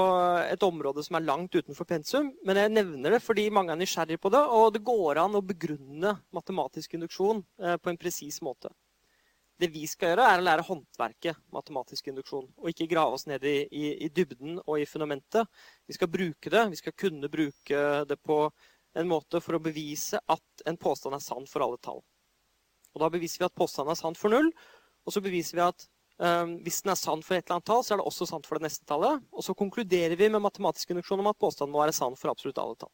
[0.49, 2.31] et område som er langt utenfor pensum.
[2.47, 5.43] Men jeg nevner det fordi mange er nysgjerrige på det, og det går an å
[5.45, 8.71] begrunne matematisk induksjon eh, på en presis måte.
[9.61, 12.49] Det vi skal gjøre, er å lære håndverket matematisk induksjon.
[12.57, 15.47] Og ikke grave oss ned i, i, i, dybden og i fundamentet.
[15.87, 16.65] Vi skal bruke det.
[16.73, 18.39] Vi skal kunne bruke det på
[18.95, 22.01] en måte for å bevise at en påstand er sann for alle tall.
[22.95, 24.49] Og da beviser vi at påstanden er sann for null.
[25.05, 27.93] Og så beviser vi at hvis den er sann for et eller annet tall, så
[27.93, 29.23] er det også sant for det neste tallet.
[29.35, 32.61] Og så konkluderer vi med matematisk induksjon om at påstanden må være sann for absolutt
[32.61, 32.93] alle tall.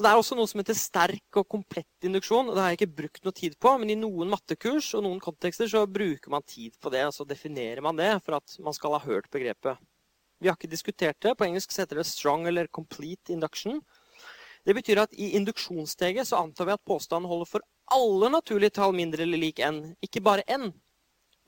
[0.00, 2.48] Det er også noe som heter sterk og komplett induksjon.
[2.48, 5.20] og Det har jeg ikke brukt noe tid på, men i noen mattekurs og noen
[5.20, 7.04] kontekster så bruker man tid på det.
[7.04, 9.76] og Så definerer man det for at man skal ha hørt begrepet.
[10.40, 11.34] Vi har ikke diskutert det.
[11.36, 13.82] På engelsk heter det 'strong' eller 'complete induction'.
[14.64, 17.60] Det betyr at i induksjonssteget så antar vi at påstanden holder for
[17.92, 20.72] alle naturlige tall mindre eller lik n, ikke bare n.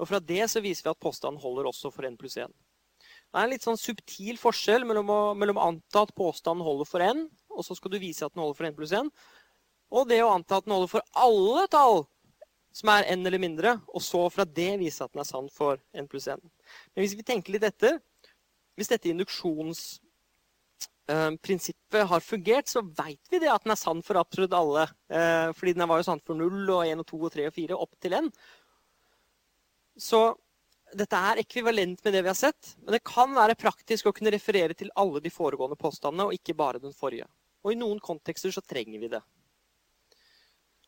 [0.02, 2.50] Og fra det så viser vi at påstanden holder også for n pluss 1.
[2.52, 7.04] Det er en litt sånn subtil forskjell mellom å, mellom anta at påstanden holder for
[7.06, 9.12] n, og så skal du vise at den holder for n pluss 1,
[9.92, 12.02] og det å anta at den holder for alle tall
[12.72, 15.80] som er n eller mindre, og så fra det vise at den er sann for
[15.96, 16.40] n pluss 1.
[16.92, 17.98] Men hvis vi tenker litt etter,
[18.76, 24.20] hvis dette induksjonsprinsippet eh, har fungert, så veit vi det at den er sann for
[24.20, 24.84] absolutt alle.
[25.12, 27.54] Eh, fordi den var jo sann for 0 og 1 og 2 og 3 og
[27.58, 28.26] 4 opp til n.
[29.98, 30.22] Så
[30.96, 34.32] dette er ekvivalent med det vi har sett, men det kan være praktisk å kunne
[34.34, 37.28] referere til alle de foregående påstandene, og ikke bare den forrige.
[37.62, 39.22] Og i noen kontekster så trenger vi det.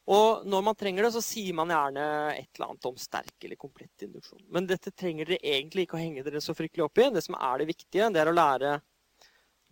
[0.05, 2.03] Og når man trenger det, så sier man gjerne
[2.35, 4.43] et eller annet om sterk eller komplett induksjon.
[4.53, 7.09] Men dette trenger dere egentlig ikke å henge dere så fryktelig opp i.
[7.15, 8.75] Det som er det viktige, det er å lære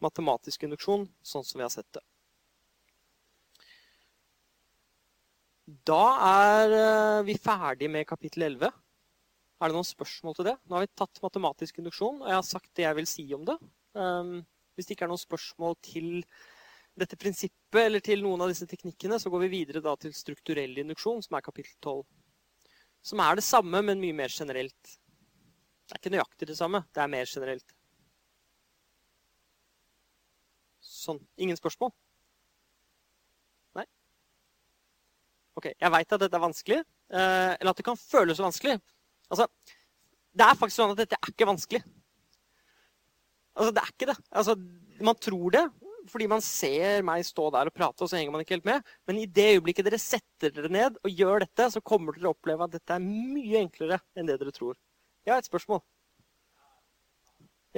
[0.03, 2.05] matematisk induksjon sånn som vi har sett det.
[5.87, 8.73] Da er eh, vi ferdig med kapittel 11.
[9.63, 10.57] Er det noen spørsmål til det?
[10.67, 13.45] Nå har vi tatt matematisk induksjon, og jeg har sagt det jeg vil si om
[13.47, 13.55] det.
[13.95, 14.41] Um,
[14.75, 16.09] hvis det ikke er noen spørsmål til
[16.99, 21.23] dette prinsippet eller til noen av disse teknikkene, så går vi videre til strukturell induksjon,
[21.23, 22.01] som er kapittel 12.
[23.07, 24.97] Som er det samme, men mye mer generelt.
[25.87, 27.77] Det er ikke nøyaktig det samme, det er mer generelt.
[30.83, 31.21] Sånn.
[31.39, 31.93] Ingen spørsmål?
[33.79, 33.87] Nei?
[35.55, 36.81] Ok, jeg veit at dette er vanskelig,
[37.15, 38.81] eh, eller at det kan føles vanskelig.
[39.33, 39.49] Altså,
[40.33, 41.83] det er faktisk sånn at dette er ikke vanskelig.
[43.57, 44.19] Altså, det er ikke det.
[44.31, 44.57] Altså,
[45.03, 45.67] man tror det
[46.11, 48.89] fordi man ser meg stå der og prate, og så henger man ikke helt med.
[49.07, 52.35] Men i det øyeblikket dere setter dere ned og gjør dette, så kommer dere å
[52.35, 54.75] oppleve at dette er mye enklere enn det dere tror.
[55.23, 55.83] Jeg har et spørsmål.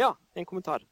[0.00, 0.82] Ja, en kommentar.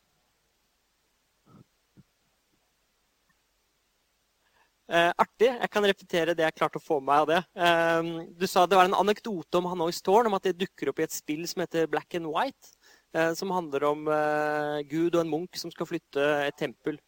[4.92, 5.48] Artig.
[5.48, 7.38] Jeg kan repetere det jeg klarte å få med meg av det.
[7.56, 11.00] Um, du sa det var en anekdote om Hanois tårn, om at det dukker opp
[11.00, 12.74] i et spill som heter Black and White.
[13.16, 17.00] Uh, som handler om uh, Gud og en munk som skal flytte et tempel.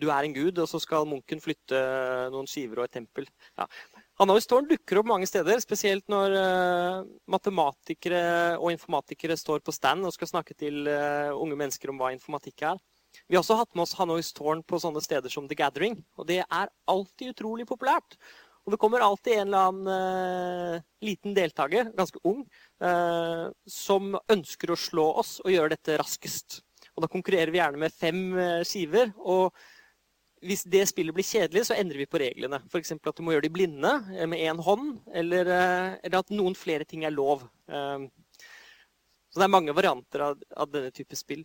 [0.00, 1.78] Du er en gud, og så skal munken flytte
[2.32, 3.26] noen skiver og et tempel.
[3.60, 3.66] Ja.
[4.18, 6.32] Hanois tårn dukker opp mange steder, spesielt når
[7.30, 8.22] matematikere
[8.56, 12.80] og informatikere står på stand og skal snakke til unge mennesker om hva informatikk er.
[13.28, 15.98] Vi har også hatt med oss Hanois tårn på sånne steder som The Gathering.
[16.20, 18.16] Og det er alltid utrolig populært.
[18.62, 22.44] Og det kommer alltid en eller annen uh, liten deltaker, ganske ung,
[22.84, 26.60] uh, som ønsker å slå oss og gjøre dette raskest.
[26.94, 29.10] Og da konkurrerer vi gjerne med fem uh, skiver.
[29.18, 29.50] Og
[30.46, 32.62] hvis det spillet blir kjedelig, så endrer vi på reglene.
[32.70, 32.94] F.eks.
[32.94, 33.96] at du må gjøre de blinde
[34.30, 35.50] med én hånd, eller,
[36.02, 37.44] eller, at noen flere ting er lov.
[39.30, 41.44] Så det er mange varianter av, av denne type spill.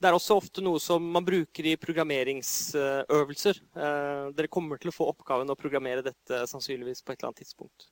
[0.00, 3.58] Det er også ofte noe som man bruker i programmeringsøvelser.
[3.76, 7.42] Eh, dere kommer til å få oppgaven å programmere dette sannsynligvis på et eller annet
[7.42, 7.90] tidspunkt.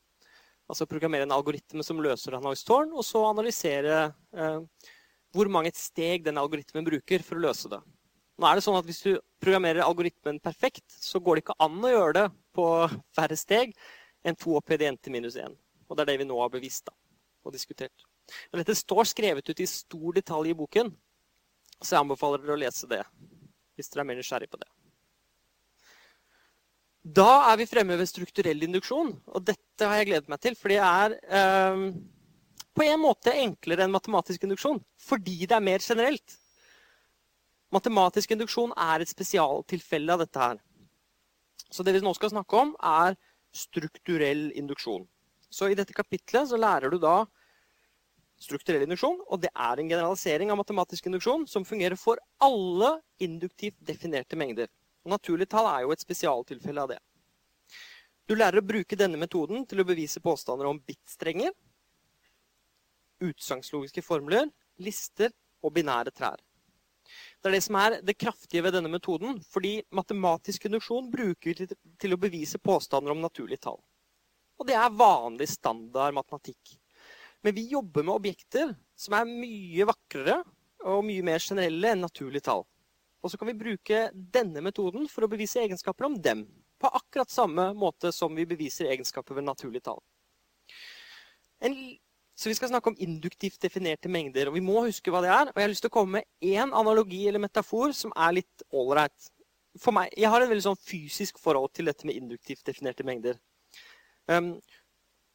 [0.73, 3.99] Altså programmere en algoritme som løser Hanois tårn, og så analysere
[4.33, 4.88] eh,
[5.37, 7.81] hvor mange steg den algoritmen bruker for å løse det.
[8.38, 9.11] Nå er det sånn at Hvis du
[9.42, 12.68] programmerer algoritmen perfekt, så går det ikke an å gjøre det på
[13.18, 13.75] færre steg
[14.25, 15.53] enn to opp i til minus 1.
[15.88, 16.97] Og det er det vi nå har bevist da,
[17.44, 18.09] og diskutert.
[18.49, 20.92] Men dette står skrevet ut i stor detalj i boken,
[21.82, 23.04] så jeg anbefaler dere å lese det
[23.78, 24.68] hvis dere er mer nysgjerrig på det.
[27.18, 30.56] Da er vi fremme ved strukturell induksjon, og dette har jeg gledet meg til.
[30.58, 31.84] For det er eh,
[32.74, 36.34] på en måte enklere enn matematisk induksjon fordi det er mer generelt.
[37.74, 40.60] Matematisk induksjon er et spesialtilfelle av dette her.
[41.70, 43.16] Så det vi nå skal snakke om, er
[43.54, 45.06] strukturell induksjon.
[45.48, 47.22] Så i dette kapitlet så lærer du da
[48.42, 53.79] strukturell induksjon, og det er en generalisering av matematisk induksjon som fungerer for alle induktivt
[53.85, 54.70] definerte mengder.
[55.05, 56.98] Og Naturlige tall er jo et spesialtilfelle av det.
[58.29, 61.55] Du lærer å bruke denne metoden til å bevise påstander om bitstrenger,
[63.24, 64.51] utsagnslogiske formler,
[64.85, 65.33] lister
[65.64, 66.38] og binære trær.
[67.40, 71.68] Det er det som er det kraftige ved denne metoden, fordi matematisk induksjon bruker vi
[71.98, 73.81] til å bevise påstander om naturlige tall.
[74.59, 76.77] Og det er vanlig standard matematikk.
[77.44, 80.40] Men vi jobber med objekter som er mye vakrere
[80.88, 82.64] og mye mer generelle enn naturlige tall.
[83.22, 86.44] Og så kan vi bruke denne metoden for å bevise egenskaper om dem.
[86.79, 89.98] På akkurat samme måte som vi beviser egenskaper ved naturlige tall.
[91.66, 91.74] En,
[92.38, 94.51] så vi skal snakke om induktivt definerte mengder.
[94.51, 95.51] Og vi må huske hva det er.
[95.51, 98.66] Og jeg har lyst til å komme med én analogi eller metafor som er litt
[98.70, 99.33] ålreit.
[99.79, 103.38] Jeg har en veldig sånn fysisk forhold til dette med induktivt definerte mengder.
[104.31, 104.59] Um,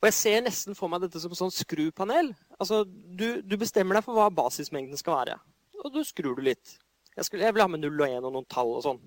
[0.04, 2.34] og jeg ser nesten for meg dette som sånn skrupanel.
[2.58, 5.38] Altså, du, du, bestemmer deg for hva basismengden skal være.
[5.80, 6.74] Og du skrur du litt.
[7.14, 9.00] Jeg, skulle, jeg vil ha med 0 og 1 og noen tall og sånn.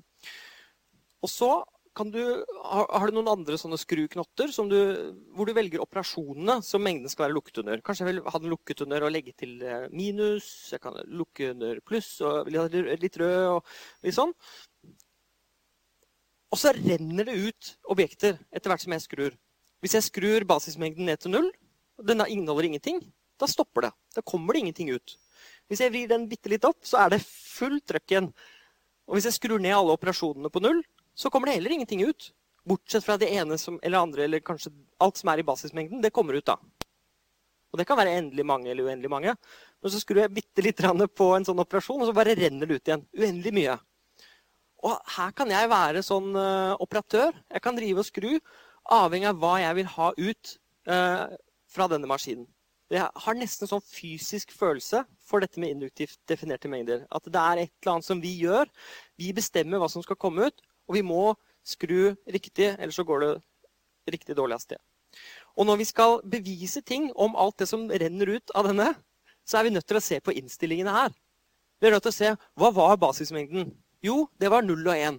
[1.21, 1.51] Og så
[2.13, 2.23] du,
[2.65, 4.81] har, du noen andre sånne skruknotter du,
[5.37, 7.85] hvor du velger operasjonene som mengden skal være lukket under.
[7.85, 10.49] Kanskje jeg vil ha den lukket under og legge til eh, minus.
[10.73, 14.33] Jeg kan lukke under pluss og litt rød og litt sånn.
[16.53, 19.37] Og så renner det ut objekter etter hvert som jeg skrur.
[19.87, 21.47] Hvis jeg skrur basismengden ned til null,
[21.95, 22.97] og den inneholder ingenting,
[23.39, 23.93] da stopper det.
[24.17, 25.13] Da kommer det ingenting ut.
[25.71, 28.27] Hvis jeg vrir den bitte litt opp, så er det fullt trøkk igjen.
[29.07, 30.83] Og hvis jeg skrur ned alle operasjonene på null,
[31.15, 32.33] så kommer det heller ingenting ut.
[32.67, 36.11] Bortsett fra det ene som, eller andre, eller kanskje alt som er i basismengden, det
[36.11, 36.59] kommer ut da.
[37.71, 39.39] Og det kan være endelig mange eller uendelig mange.
[39.79, 42.81] Men så skrur jeg bitte litt på en sånn operasjon, og så bare renner det
[42.81, 43.07] ut igjen.
[43.15, 43.79] Uendelig mye.
[44.83, 47.39] Og her kan jeg være sånn uh, operatør.
[47.55, 48.33] Jeg kan drive og skru
[48.93, 50.53] avhengig av hva jeg vil ha ut
[50.91, 51.25] eh,
[51.73, 52.47] fra denne maskinen.
[52.93, 57.03] Jeg har nesten en sånn fysisk følelse for dette med induktivt definerte mengder.
[57.11, 58.71] At det er et eller annet som vi gjør.
[59.19, 61.33] Vi bestemmer hva som skal komme ut, og vi må
[61.67, 63.33] skru riktig, ellers så går det
[64.15, 64.83] riktig dårlig av sted.
[65.59, 68.93] Og når vi skal bevise ting om alt det som renner ut av denne,
[69.47, 71.15] så er vi nødt til å se på innstillingene her.
[71.81, 73.73] Vi er nødt til å se hva var basismengden.
[74.05, 75.19] Jo, det var 0 og 1.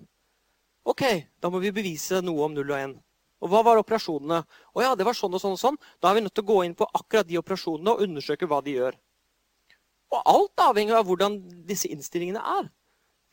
[0.88, 1.04] OK,
[1.44, 2.96] da må vi bevise noe om 0 og 1.
[3.44, 4.40] Og hva var operasjonene?
[4.74, 5.78] Å ja, det var sånn og sånn og sånn.
[6.02, 8.64] Da er vi nødt til å gå inn på akkurat de operasjonene og undersøke hva
[8.66, 8.98] de gjør.
[10.16, 12.70] Og alt avhenger av hvordan disse innstillingene er.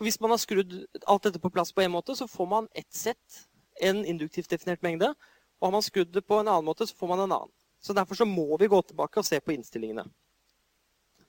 [0.03, 0.75] Hvis man har skrudd
[1.07, 3.45] alt dette på plass på en måte, så får man ett sett,
[3.81, 5.13] en induktivt definert mengde.
[5.61, 7.55] Og har man skrudd det på en annen måte, så får man en annen.
[7.85, 10.05] Så Derfor så må vi gå tilbake og se på innstillingene.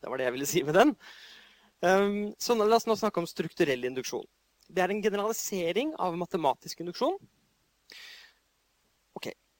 [0.02, 0.94] Det var det jeg ville si med den.
[1.84, 4.26] Um, så la oss nå snakke om strukturell induksjon.
[4.68, 7.18] Det er en generalisering av matematisk induksjon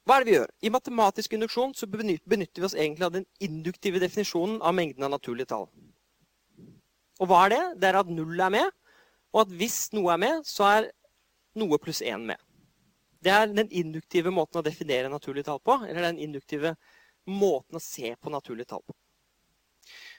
[0.06, 0.50] Hva er det vi gjør?
[0.62, 5.10] I matematisk induksjon så benytter vi oss egentlig av den induktive definisjonen av mengden av
[5.16, 5.66] naturlige tall.
[7.18, 7.62] Og hva er det?
[7.82, 8.70] Det er at null er med,
[9.34, 10.90] og at hvis noe er med, så er
[11.58, 12.38] noe pluss én med.
[13.18, 16.76] Det er den induktive måten å definere naturlige tall på, eller den induktive
[17.26, 18.94] måten å se på naturlige tall på.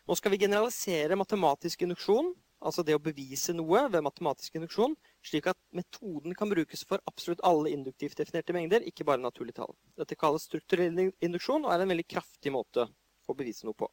[0.07, 5.49] Nå skal vi generalisere matematisk induksjon altså det å bevise noe ved matematisk induksjon, slik
[5.51, 9.75] at metoden kan brukes for absolutt alle induktivt definerte mengder, ikke bare naturlige tall.
[9.99, 12.87] Dette kalles strukturell induksjon og er en veldig kraftig måte
[13.27, 13.89] å bevise noe på.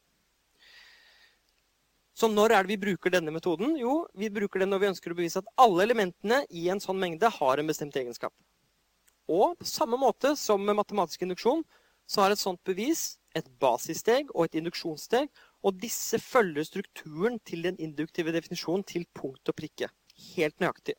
[2.15, 3.73] Så når er det vi bruker denne metoden?
[3.75, 6.99] Jo, vi bruker den når vi ønsker å bevise at alle elementene i en sånn
[6.99, 8.31] mengde har en bestemt egenskap.
[9.27, 11.65] Og på samme måte som med matematisk induksjon,
[12.07, 15.27] så har et sånt bevis et basissteg og et induksjonssteg.
[15.65, 19.89] Og disse følger strukturen til den induktive definisjonen til punkt og prikke.
[20.35, 20.93] Helt nøyaktig.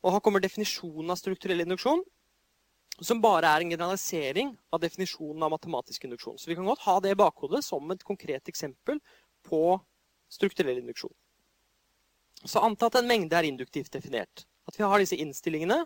[0.00, 2.00] Og her kommer definisjonen av strukturell induksjon,
[3.04, 6.38] som bare er en generalisering av definisjonen av matematisk induksjon.
[6.40, 9.00] Så vi kan godt ha det i bakhodet som et konkret eksempel
[9.44, 9.76] på
[10.32, 11.12] strukturell induksjon.
[12.44, 14.46] Så anta at en mengde er induktivt definert.
[14.68, 15.82] At vi har disse innstillingene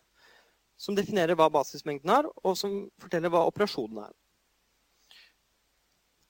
[0.79, 4.13] som definerer hva basismengden er, og som forteller hva operasjonen er.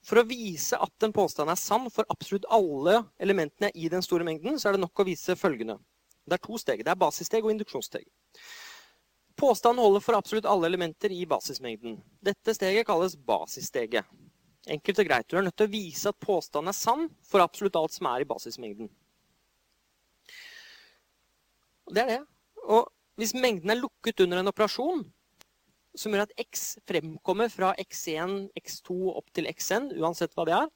[0.05, 4.27] For å vise at en påstand er sann for absolutt alle elementene i den store
[4.27, 5.79] mengden, så er det nok å vise følgende.
[6.25, 6.83] Det er to steg.
[6.85, 8.05] Det er basissteg og induksjonssteg.
[9.35, 11.97] Påstanden holder for absolutt alle elementer i basismengden.
[12.23, 14.05] Dette steget kalles basissteget.
[14.71, 15.27] Enkelt og greit.
[15.29, 18.23] Du er nødt til å vise at påstanden er sann for absolutt alt som er
[18.23, 18.89] i basismengden.
[21.91, 22.21] Det er det.
[22.65, 22.87] Og
[23.19, 25.03] hvis mengden er lukket under en operasjon,
[25.99, 30.69] som gjør at x fremkommer fra x1, x2 opp til xn, uansett hva det er.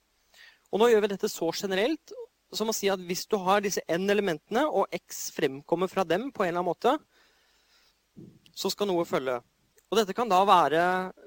[0.70, 2.14] Og nå gjør vi dette så generelt
[2.56, 6.30] som å si at hvis du har disse n elementene, og x fremkommer fra dem
[6.34, 6.96] på en eller annen måte,
[8.58, 9.38] så skal noe følge.
[9.90, 10.82] Og dette kan da være,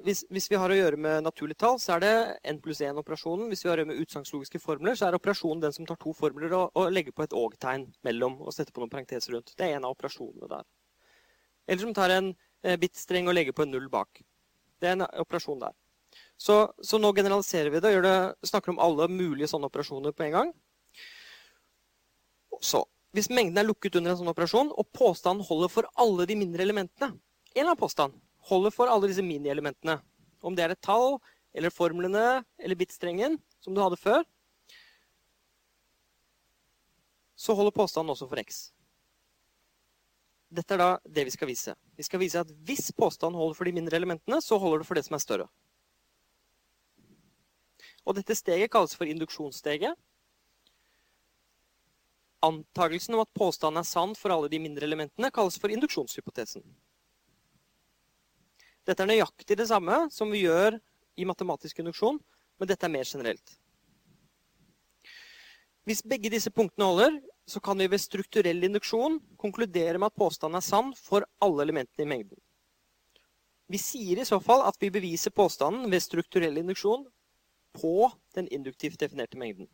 [0.06, 2.12] hvis, hvis vi har å gjøre med naturlige tall, så er det
[2.52, 3.48] n pluss 1-operasjonen.
[3.50, 6.14] Hvis vi har å gjøre med utsagnslogiske formler, så er operasjonen den som tar to
[6.14, 9.50] formler og, og legger på et og-tegn mellom og setter på noen parenteser rundt.
[9.58, 10.68] Det er en av operasjonene der.
[11.66, 12.30] Eller som tar en
[12.64, 14.22] eh, bit-streng og legge på en null bak.
[14.82, 15.74] Det er en operasjon der.
[16.36, 18.16] Så, så nå generaliserer vi det og det,
[18.50, 20.50] snakker om alle mulige sånne operasjoner på en gang.
[22.62, 22.82] Så,
[23.14, 26.64] hvis mengden er lukket under en sånn operasjon, og påstanden holder for alle de mindre
[26.64, 28.14] elementene En eller annen påstand
[28.48, 29.98] holder for alle disse mini-elementene.
[30.42, 31.18] Om det er et tall,
[31.54, 34.24] eller formlene, eller bitstrengen, som du hadde før,
[37.36, 38.70] så holder påstanden også for x.
[40.52, 41.74] Dette er da det vi skal vise.
[41.96, 44.98] Vi skal vise at hvis påstanden holder for de mindre elementene, så holder det for
[44.98, 45.48] det som er større.
[48.04, 49.96] Og dette steget kalles for induksjonssteget
[52.42, 56.64] Antakelsen om at påstanden er sann for alle de mindre elementene, kalles for induksjonshypotesen.
[58.82, 60.80] Dette er nøyaktig det samme som vi gjør
[61.14, 62.18] i matematisk induksjon,
[62.58, 63.54] men dette er mer generelt.
[65.86, 70.60] Hvis begge disse punktene holder, så kan vi ved strukturell induksjon konkludere med at påstanden
[70.60, 72.38] er sann for alle elementene i mengden.
[73.72, 77.06] Vi sier i så fall at vi beviser påstanden ved strukturell induksjon
[77.72, 79.68] på den induktivt definerte mengden.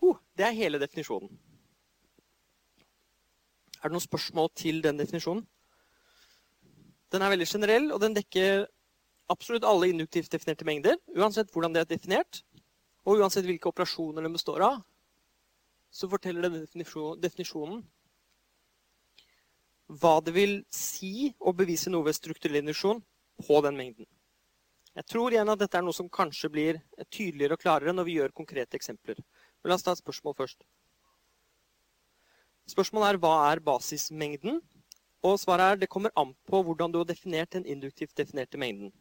[0.00, 1.32] Oh, det er hele definisjonen.
[3.80, 5.46] Er det noen spørsmål til den definisjonen?
[7.10, 8.66] Den er veldig generell, og den dekker
[9.32, 12.42] absolutt alle induktivt definerte mengder, uansett hvordan det er definert,
[13.08, 14.82] og uansett hvilke operasjoner den består av,
[15.90, 16.66] så forteller denne
[17.20, 17.82] definisjonen
[20.00, 23.00] hva det vil si å bevise noe ved strukturell induksjon
[23.42, 24.06] på den mengden.
[24.94, 26.78] Jeg tror igjen at dette er noe som kanskje blir
[27.10, 29.18] tydeligere og klarere når vi gjør konkrete eksempler.
[29.62, 30.62] Men la oss ta et spørsmål først.
[32.70, 34.60] Spørsmålet er hva er basismengden?
[35.26, 38.92] Og svaret er det kommer an på hvordan du har definert den induktivt definerte mengden.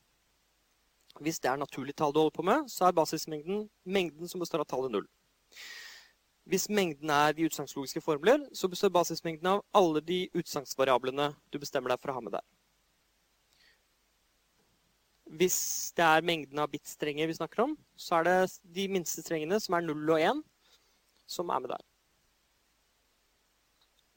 [1.19, 4.63] Hvis det er naturlig tall du holder på med, så er basismengden mengden som består
[4.63, 5.07] av tallet null.
[6.49, 11.93] Hvis mengden er de utsagnslogiske formler, så består basismengden av alle de utsagnsvariablene du bestemmer
[11.93, 12.45] deg for å ha med deg.
[15.39, 15.59] Hvis
[15.93, 18.37] det er mengden av bitstrenger vi snakker om, så er det
[18.79, 20.41] de minste strengene, som er 0 og 1,
[21.29, 21.85] som er med der.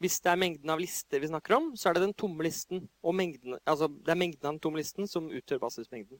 [0.00, 2.88] Hvis det er mengden av lister vi snakker om, så er det den tomme listen
[3.04, 6.16] og mengden, altså det er mengden av den tomme listen som utgjør basismengden.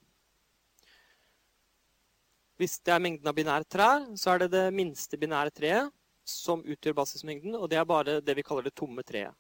[2.61, 5.89] Hvis det er mengden av binære trær, så er det det minste binære treet
[6.25, 9.35] som utgjør basismengden, og det er bare det vi kaller det tomme treet.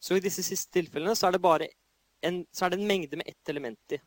[0.00, 1.68] Så i disse siste tilfellene så er det bare
[2.24, 4.00] en, er det en mengde med ett element i.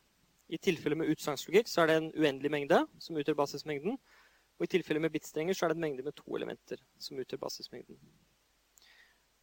[0.54, 3.96] I tilfelle med utsagnslogikk er det en uendelig mengde som utgjør basismengden.
[4.58, 7.40] Og i tilfelle med bitstrenger så er det en mengde med to elementer som utgjør
[7.46, 7.98] basismengden.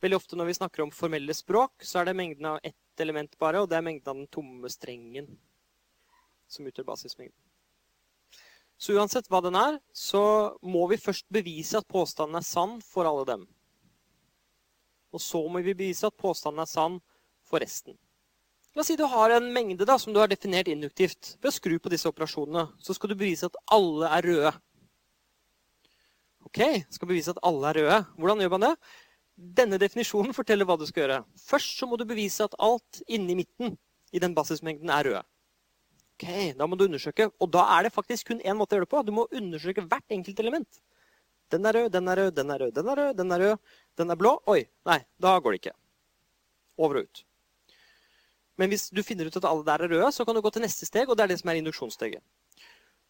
[0.01, 3.35] Veldig ofte når vi snakker om formelle språk, så er det mengden av ett element
[3.39, 5.27] bare, og det er mengden av den tomme strengen
[6.49, 7.50] som utgjør basismengden.
[8.81, 13.05] Så uansett hva den er, så må vi først bevise at påstanden er sann for
[13.05, 13.43] alle dem.
[15.13, 16.97] Og så må vi bevise at påstanden er sann
[17.45, 17.93] for resten.
[18.73, 21.35] La oss si du har en mengde da, som du har definert induktivt.
[21.43, 24.53] Ved å skru på disse operasjonene så skal du bevise at alle er røde.
[26.47, 27.99] Ok, skal bevise at alle er røde.
[28.17, 28.71] Hvordan gjør man det?
[29.61, 31.19] Denne definisjonen forteller hva du skal gjøre.
[31.37, 33.75] Først så må du bevise at alt inni midten
[34.15, 35.23] i den basismengden er røde.
[36.21, 37.31] Ok, da må du undersøke.
[37.41, 39.01] Og da er det faktisk kun én måte å gjøre det på.
[39.07, 40.81] Du må undersøke hvert enkelt element.
[41.51, 43.71] Den er rød, den er rød, den er rød, den er rød, den er rød,
[43.97, 44.35] den er blå.
[44.47, 45.73] Oi, nei, da går det ikke.
[46.77, 47.23] Over og ut.
[48.61, 50.63] Men hvis du finner ut at alle der er røde, så kan du gå til
[50.63, 52.21] neste steg, og det er det som er induksjonssteget.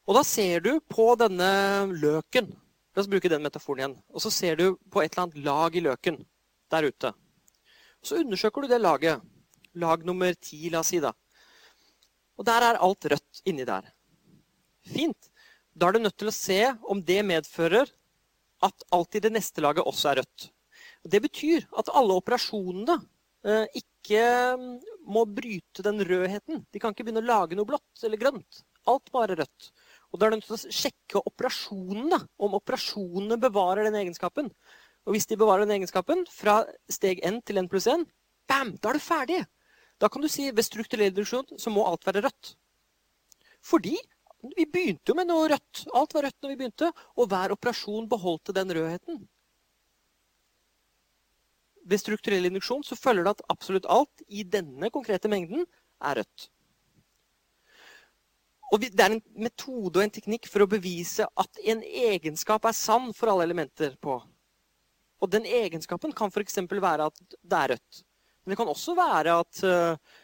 [0.07, 1.51] Og da ser du på denne
[1.91, 2.47] løken.
[2.95, 3.97] La oss bruke den metaforen igjen.
[4.15, 6.23] Og så ser du på et eller annet lag i løken
[6.71, 7.11] der ute.
[8.01, 9.21] Så undersøker du det laget.
[9.75, 11.13] Lag nummer ti, la oss si, da.
[12.41, 13.85] Og der er alt rødt inni der.
[14.81, 15.29] Fint.
[15.77, 16.57] Da er du nødt til å se
[16.89, 17.85] om det medfører
[18.65, 20.47] at alt i det neste laget også er rødt.
[21.05, 22.97] Det betyr at alle operasjonene
[23.45, 24.25] eh, ikke
[24.57, 24.73] mm,
[25.13, 26.65] må bryte den rødheten.
[26.73, 28.61] De kan ikke begynne å lage noe blått eller grønt.
[28.89, 29.71] Alt bare rødt.
[30.11, 34.49] Og Da er du nødt til å sjekke operasjonene, om operasjonene bevarer den egenskapen.
[35.05, 38.03] Og hvis de bevarer den egenskapen fra steg n til n pluss 1,
[38.49, 39.41] bam, da er du ferdig.
[40.01, 42.55] Da kan du si ved strukturell reduksjon så må alt være rødt.
[43.61, 43.93] Fordi
[44.57, 45.83] vi begynte jo med noe rødt.
[45.93, 49.19] Alt var rødt når vi begynte, og hver operasjon beholdte den rødheten.
[51.85, 55.65] Ved strukturell induksjon så følger det at absolutt alt i denne konkrete mengden
[56.01, 56.49] er rødt.
[58.71, 62.77] Og Det er en metode og en teknikk for å bevise at en egenskap er
[62.77, 64.15] sann for alle elementer på.
[65.21, 66.57] Og den egenskapen kan f.eks.
[66.71, 68.05] være at det er rødt.
[68.41, 70.17] Men det kan også være at uh,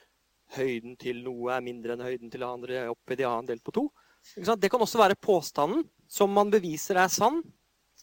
[0.57, 3.75] høyden til noe er mindre enn høyden til det andre oppi det annet delt på
[3.75, 3.87] to.
[4.35, 7.41] Det kan også være påstanden som man beviser er sann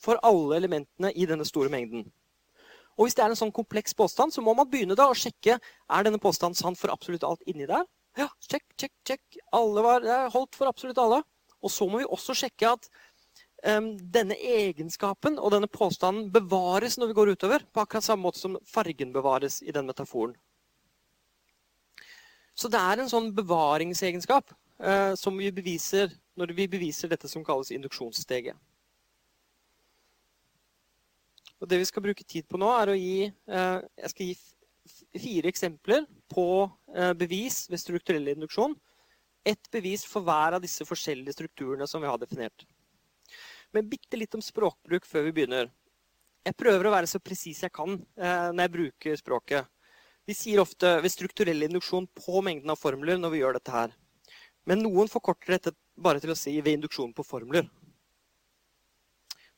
[0.00, 2.06] for alle elementene i denne store mengden.
[2.94, 5.56] Og Hvis det er en sånn kompleks påstand, så må man begynne da å sjekke
[5.58, 7.82] er denne påstanden sann for absolutt alt inni der.
[8.14, 9.38] Ja, sjekk, sjekk, sjekk.
[9.56, 11.24] Alle var, det er holdt for absolutt alle.
[11.64, 12.86] Og så må vi også sjekke at
[13.64, 17.62] denne egenskapen og denne påstanden bevares når vi går utover.
[17.72, 20.34] På akkurat samme måte som fargen bevares i den metaforen.
[22.54, 27.44] Så det er en sånn bevaringsegenskap eh, som vi beviser når vi beviser dette som
[27.46, 28.54] kalles induksjonssteget.
[31.62, 34.36] Og det vi skal bruke tid på nå, er å gi eh, Jeg skal gi
[35.24, 36.46] fire eksempler på
[36.94, 38.74] eh, bevis ved strukturell induksjon.
[39.44, 42.66] Ett bevis for hver av disse forskjellige strukturene som vi har definert.
[43.74, 45.70] Men bitte litt om språkbruk før vi begynner.
[46.44, 49.70] Jeg prøver å være så presis jeg kan eh, når jeg bruker språket.
[50.28, 53.96] Vi sier ofte ved strukturell induksjon på mengden av formler når vi gjør dette her.
[54.68, 57.66] Men noen forkorter dette bare til å si ved induksjon på formler.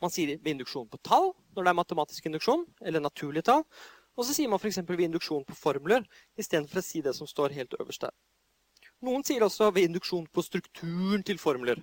[0.03, 3.62] Man sier ved induksjon på tall når det er matematisk induksjon, eller naturlige tall.
[4.17, 4.81] Og så sier man f.eks.
[4.89, 6.07] ved induksjon på formler
[6.41, 8.14] istedenfor å si det som står helt øverst der.
[9.05, 11.83] Noen sier også ved induksjon på strukturen til formler.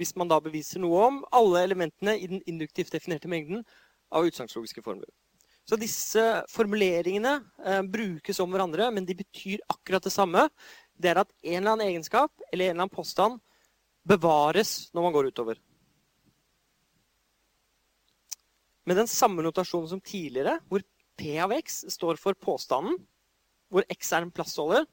[0.00, 3.66] Hvis man da beviser noe om alle elementene i den induktivt definerte mengden
[4.10, 5.10] av utsagnslogiske formler.
[5.68, 10.48] Så disse formuleringene eh, brukes om hverandre, men de betyr akkurat det samme
[11.00, 13.38] det er at en eller annen egenskap eller en eller annen påstand
[14.08, 15.60] bevares når man går utover.
[18.88, 20.82] Med den samme notasjonen som tidligere, hvor
[21.20, 22.96] P av x står for påstanden,
[23.70, 24.86] hvor x er en plassholder.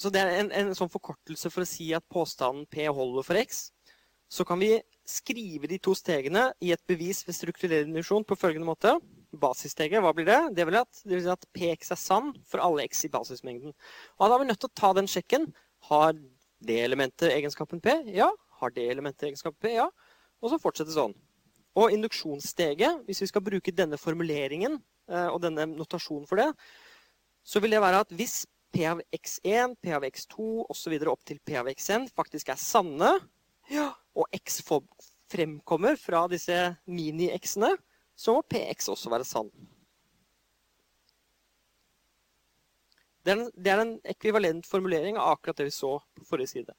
[0.00, 3.40] Så det er en, en sånn forkortelse for å si at påstanden P holder for
[3.40, 3.66] x.
[4.30, 4.78] Så kan vi
[5.08, 8.94] skrive de to stegene i et bevis ved strukturell induksjon på følgende måte
[9.38, 10.38] basissteget, hva blir det?
[10.56, 13.74] Det vil, at, det vil si at px er sann for alle x i basismengden.
[14.18, 15.48] Og Da er vi nødt til å ta den sjekken.
[15.90, 16.14] Har
[16.66, 17.94] det elementet egenskapen p?
[18.14, 18.30] Ja.
[18.60, 19.74] Har det elementet egenskapen p?
[19.76, 19.88] Ja.
[20.42, 21.14] Og så fortsette sånn.
[21.78, 26.50] Og induksjonssteget, hvis vi skal bruke denne formuleringen eh, og denne notasjonen for det,
[27.46, 28.42] så vil det være at hvis
[28.72, 30.96] p av x1, p av x2 osv.
[31.10, 33.12] opp til p av xn faktisk er sanne,
[33.70, 33.90] ja.
[34.14, 34.60] og x
[35.30, 36.56] fremkommer fra disse
[36.90, 37.74] mini-x-ene,
[38.16, 39.50] så må Px også være sann.
[43.20, 46.54] Det er, en, det er en ekvivalent formulering av akkurat det vi så på forrige
[46.54, 46.74] side.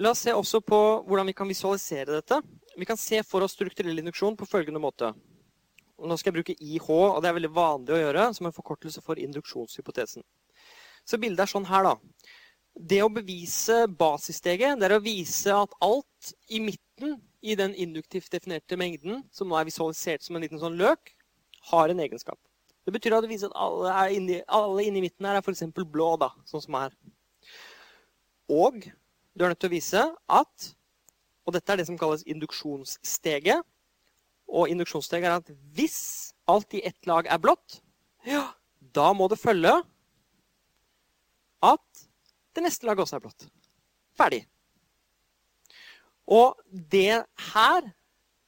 [0.00, 0.78] La oss se også på
[1.08, 2.40] hvordan vi kan visualisere dette.
[2.76, 5.12] Vi kan se for oss strukturell induksjon på følgende måte.
[5.96, 9.00] Nå skal jeg bruke IH, og det er veldig vanlig å gjøre som en forkortelse
[9.04, 10.24] for induksjonshypotesen.
[11.06, 11.94] Så bildet er sånn her, da.
[12.76, 18.28] Det å bevise basissteget, det er å vise at alt i midten i den induktivt
[18.34, 21.14] definerte mengden, som nå er visualisert som en liten sånn løk,
[21.70, 22.38] har en egenskap.
[22.86, 25.64] Det betyr at det viser at alle, inni, alle inni midten her er f.eks.
[25.74, 26.92] blå, da, sånn som her.
[28.52, 28.84] Og
[29.34, 30.72] du er nødt til å vise at
[31.46, 33.62] Og dette er det som kalles induksjonssteget.
[34.46, 35.98] Og induksjonssteget er at hvis
[36.50, 37.80] alt i ett lag er blått,
[38.26, 39.72] ja, da må det følge
[41.66, 42.06] at
[42.56, 43.48] det neste laget også er blått.
[44.16, 44.44] Ferdig.
[46.26, 47.22] Og det
[47.52, 47.92] her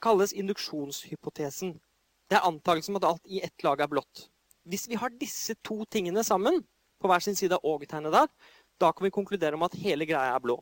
[0.02, 1.76] kalles induksjonshypotesen.
[2.28, 4.28] Det er antakelsen om at alt i ett lag er blått.
[4.68, 6.62] Hvis vi har disse to tingene sammen,
[6.98, 8.26] på hver sin side av og-tegnet der,
[8.78, 10.58] da kan vi konkludere om at hele greia er blå.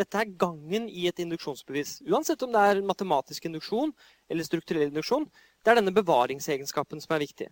[0.00, 1.98] Dette er gangen i et induksjonsbevis.
[2.08, 3.92] Uansett om det er matematisk induksjon
[4.32, 5.26] eller strukturell induksjon.
[5.60, 7.50] Det er denne bevaringsegenskapen som er viktig.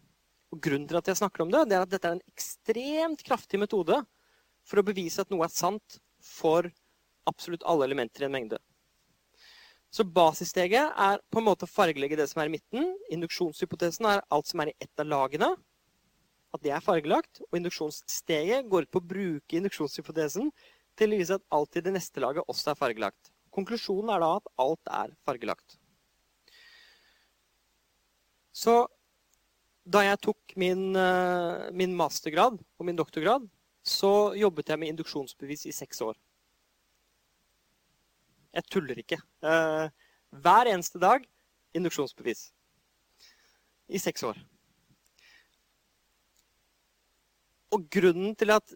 [0.55, 3.25] Og Grunnen til at jeg snakker om det, det er at dette er en ekstremt
[3.27, 4.01] kraftig metode
[4.65, 6.71] for å bevise at noe er sant for
[7.29, 8.61] absolutt alle elementer i en mengde.
[9.93, 12.91] Så basissteget er på en måte å fargelegge det som er i midten.
[13.13, 15.55] Induksjonshypotesen er alt som er i ett av lagene.
[16.53, 17.41] At det er fargelagt.
[17.49, 20.53] Og induksjonssteget går ut på å bruke induksjonshypotesen
[20.99, 23.31] til å vise at alt i det neste laget også er fargelagt.
[23.55, 25.79] Konklusjonen er da at alt er fargelagt.
[28.53, 28.81] Så
[29.89, 33.47] da jeg tok min, eh, min, mastergrad og min doktorgrad,
[33.83, 36.19] så jobbet jeg med induksjonsbevis i seks år.
[38.53, 39.21] Jeg tuller ikke.
[39.43, 39.89] Eh,
[40.45, 41.25] hver eneste dag
[41.77, 42.51] induksjonsbevis.
[43.89, 44.37] I seks år.
[47.73, 48.75] Og grunnen til at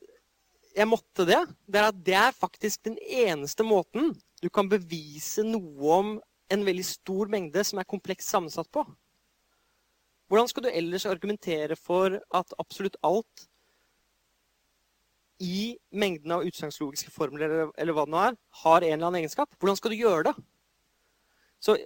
[0.77, 4.13] jeg måtte det, det er at det er faktisk den eneste måten
[4.43, 6.13] du kan bevise noe om
[6.53, 8.85] en veldig stor mengde som er komplekst sammensatt på.
[10.29, 13.47] Hvordan skal du ellers argumentere for at absolutt alt
[15.43, 19.21] i mengden av utsagnslogiske formler eller, eller, hva det nå er, har en eller annen
[19.23, 19.53] egenskap?
[19.59, 20.35] Hvordan skal du gjøre det?
[21.63, 21.77] Så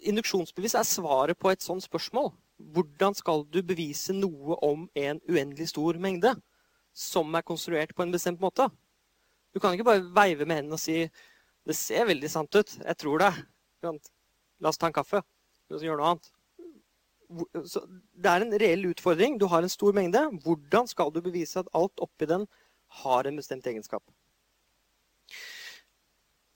[0.00, 2.32] Induksjonsbevis er svaret på et sånt spørsmål.
[2.72, 6.32] Hvordan skal du bevise noe om en uendelig stor mengde?
[7.00, 8.68] Som er konstruert på en bestemt måte.
[9.54, 11.08] Du kan ikke bare veive med hendene og si
[11.66, 12.78] 'Det ser veldig sant ut.
[12.78, 13.32] Jeg tror det.
[14.60, 15.22] La oss ta en kaffe.'
[15.68, 16.30] La oss gjøre noe annet.
[17.68, 17.84] Så
[18.14, 19.38] det er en reell utfordring.
[19.38, 20.18] Du har en stor mengde.
[20.42, 22.46] Hvordan skal du bevise at alt oppi den
[23.02, 24.02] har en bestemt egenskap?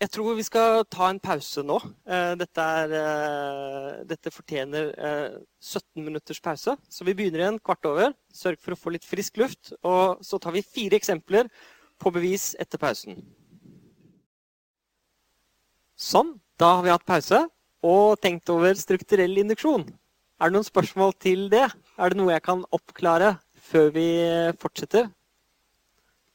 [0.03, 1.77] Jeg tror vi skal ta en pause nå.
[2.03, 4.91] Eh, dette, er, eh, dette fortjener
[5.63, 6.75] 17 eh, minutters pause.
[6.91, 8.13] Så vi begynner igjen kvart over.
[8.35, 9.73] Sørg for å få litt frisk luft.
[9.87, 11.49] Og så tar vi fire eksempler
[12.03, 13.23] på bevis etter pausen.
[15.95, 16.41] Sånn.
[16.59, 17.47] Da har vi hatt pause
[17.85, 19.87] og tenkt over strukturell induksjon.
[20.39, 21.65] Er det noen spørsmål til det?
[21.99, 23.37] Er det noe jeg kan oppklare
[23.71, 24.07] før vi
[24.59, 25.09] fortsetter?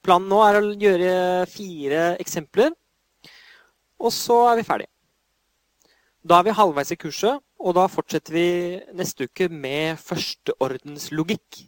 [0.04, 1.16] Planen nå er å gjøre
[1.52, 2.72] fire eksempler
[4.00, 4.92] og så er vi ferdige.
[6.20, 8.48] Da er vi halvveis i kurset, og da fortsetter vi
[8.96, 11.64] neste uke med førsteordenslogikk.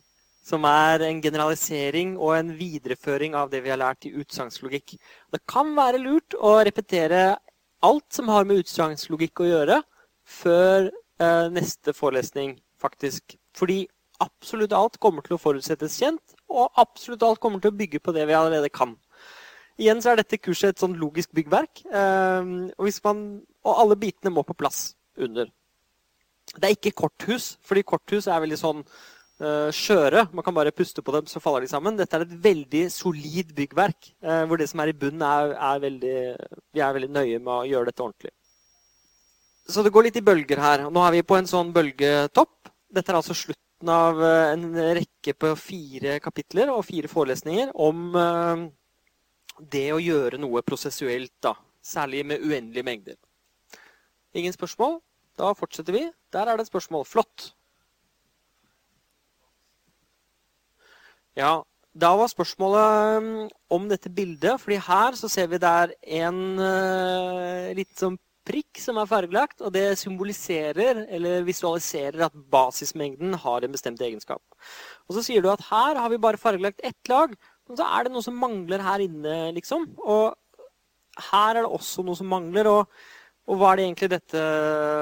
[0.48, 4.98] Som er en generalisering og en videreføring av det vi har lært i utsagnslogikk.
[5.32, 7.38] Det kan være lurt å repetere
[7.86, 9.78] alt som har med utsagnslogikk å gjøre,
[10.28, 13.38] før eh, neste forelesning, faktisk.
[13.58, 13.86] Fordi
[14.22, 18.14] absolutt alt kommer til å forutsettes kjent, og absolutt alt kommer til å bygge på
[18.16, 18.98] det vi allerede kan.
[19.82, 21.82] Igjen så er dette kurset et sånn logisk byggverk.
[21.90, 23.24] Ehm, og, man,
[23.66, 25.50] og, alle bitene må på plass under.
[26.52, 30.26] Det er ikke korthus, fordi korthus er veldig sånn uh, skjøre.
[30.36, 31.96] Man kan bare puste på dem, så faller de sammen.
[31.98, 35.82] Dette er et veldig solid byggverk, uh, hvor det som er i bunnen, er, er
[35.86, 36.18] veldig,
[36.76, 38.34] vi er veldig nøye med å gjøre dette ordentlig.
[39.72, 40.86] Så det går litt i bølger her.
[40.92, 42.74] Nå er vi på en sånn bølgetopp.
[42.92, 44.68] Dette er altså slutten av uh, en
[45.00, 48.04] rekke på fire kapitler og fire forelesninger om
[49.72, 51.56] det å gjøre noe prosessuelt, da.
[51.82, 53.18] Særlig med uendelige mengder.
[54.38, 55.00] Ingen spørsmål?
[55.40, 56.06] Da fortsetter vi.
[56.34, 57.06] Der er det et spørsmål.
[57.10, 57.52] Flott.
[61.38, 63.30] Ja, da var spørsmålet um,
[63.72, 64.60] om dette bildet.
[64.62, 69.62] fordi her så ser vi det er en uh, litt sånn prikk som er fargelagt.
[69.62, 74.44] Og det symboliserer eller visualiserer at basismengden har en bestemt egenskap.
[75.08, 77.36] Og så sier du at her har vi bare fargelagt ett lag.
[77.72, 79.86] Men så er det noe som mangler her inne, liksom.
[80.04, 80.34] Og
[81.32, 82.68] her er det også noe som mangler.
[82.68, 82.98] Og,
[83.48, 84.42] og hva er det egentlig dette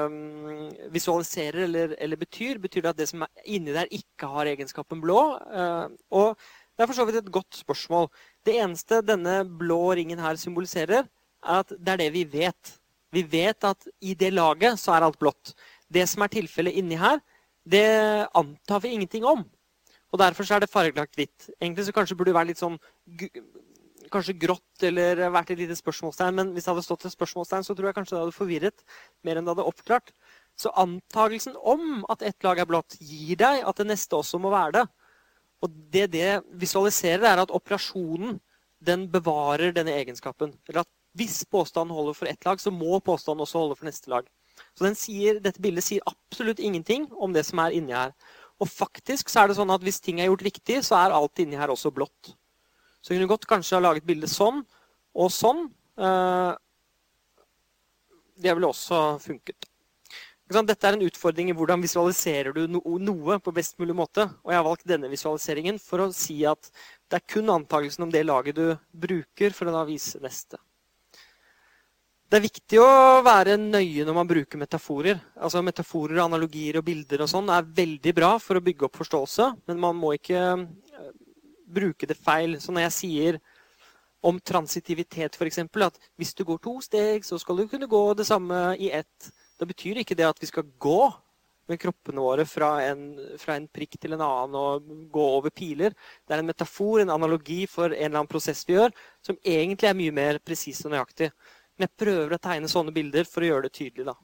[0.06, 2.60] um, visualiserer eller, eller, betyr?
[2.62, 5.18] Betyr det at det som er inni der, ikke har egenskapen blå?
[5.50, 8.06] Uh, og det er for så vidt et godt spørsmål.
[8.46, 11.10] Det eneste denne blå ringen her symboliserer,
[11.42, 12.74] er at det er det vi vet.
[13.10, 15.56] Vi vet at i det laget så er alt blått.
[15.90, 17.18] Det som er tilfellet inni her,
[17.66, 17.88] det
[18.30, 19.42] antar vi ingenting om.
[20.10, 21.50] Og Derfor så er det fargelagt hvitt.
[21.60, 22.78] Egentlig så kanskje burde det være litt sånn
[24.10, 26.36] kanskje grått eller vært et lite spørsmålstegn.
[26.36, 28.84] Men hvis det hadde stått et spørsmålstegn, så tror jeg kanskje det hadde forvirret
[29.26, 30.10] mer enn det hadde oppklart.
[30.58, 34.52] Så antagelsen om at ett lag er blått, gir deg at det neste også må
[34.52, 34.86] være det.
[35.64, 38.38] Og det det visualiserer, er at operasjonen
[38.80, 40.54] den bevarer denne egenskapen.
[40.68, 44.10] Eller at hvis påstanden holder for ett lag, så må påstanden også holde for neste
[44.12, 44.28] lag.
[44.76, 48.12] Så sier, dette bildet sier absolutt ingenting om det som er inni her.
[48.60, 51.40] Og faktisk så er det sånn at hvis ting er gjort riktig, så er alt
[51.40, 52.34] inni her også blått.
[53.00, 54.60] Så jeg kunne godt kanskje ha laget bildet sånn
[55.16, 55.64] og sånn.
[55.96, 56.52] Eh,
[58.40, 59.66] det ville også funket.
[60.50, 64.26] Dette er en utfordring i hvordan visualiserer du noe på best mulig måte.
[64.42, 66.72] Og jeg har valgt denne visualiseringen for å si at
[67.10, 70.58] Det er kun antakelsen om det laget du bruker, for å da vise neste.
[72.30, 75.16] Det er viktig å være nøye når man bruker metaforer.
[75.34, 79.48] Altså Metaforer, analogier og bilder og sånn er veldig bra for å bygge opp forståelse,
[79.66, 81.08] men man må ikke eh,
[81.66, 82.54] bruke det feil.
[82.62, 83.40] Så når jeg sier
[84.22, 88.28] om transitivitet, f.eks., at hvis du går to steg, så skal du kunne gå det
[88.30, 91.02] samme i ett, da betyr ikke det at vi skal gå
[91.70, 93.08] med kroppene våre fra en,
[93.42, 95.98] fra en, prikk til en annen og gå over piler.
[96.22, 99.90] Det er en metafor, en analogi for en eller annen prosess vi gjør, som egentlig
[99.90, 101.30] er mye mer presis og nøyaktig.
[101.80, 104.04] Men jeg prøver å tegne sånne bilder for å gjøre det tydelig.
[104.10, 104.14] da.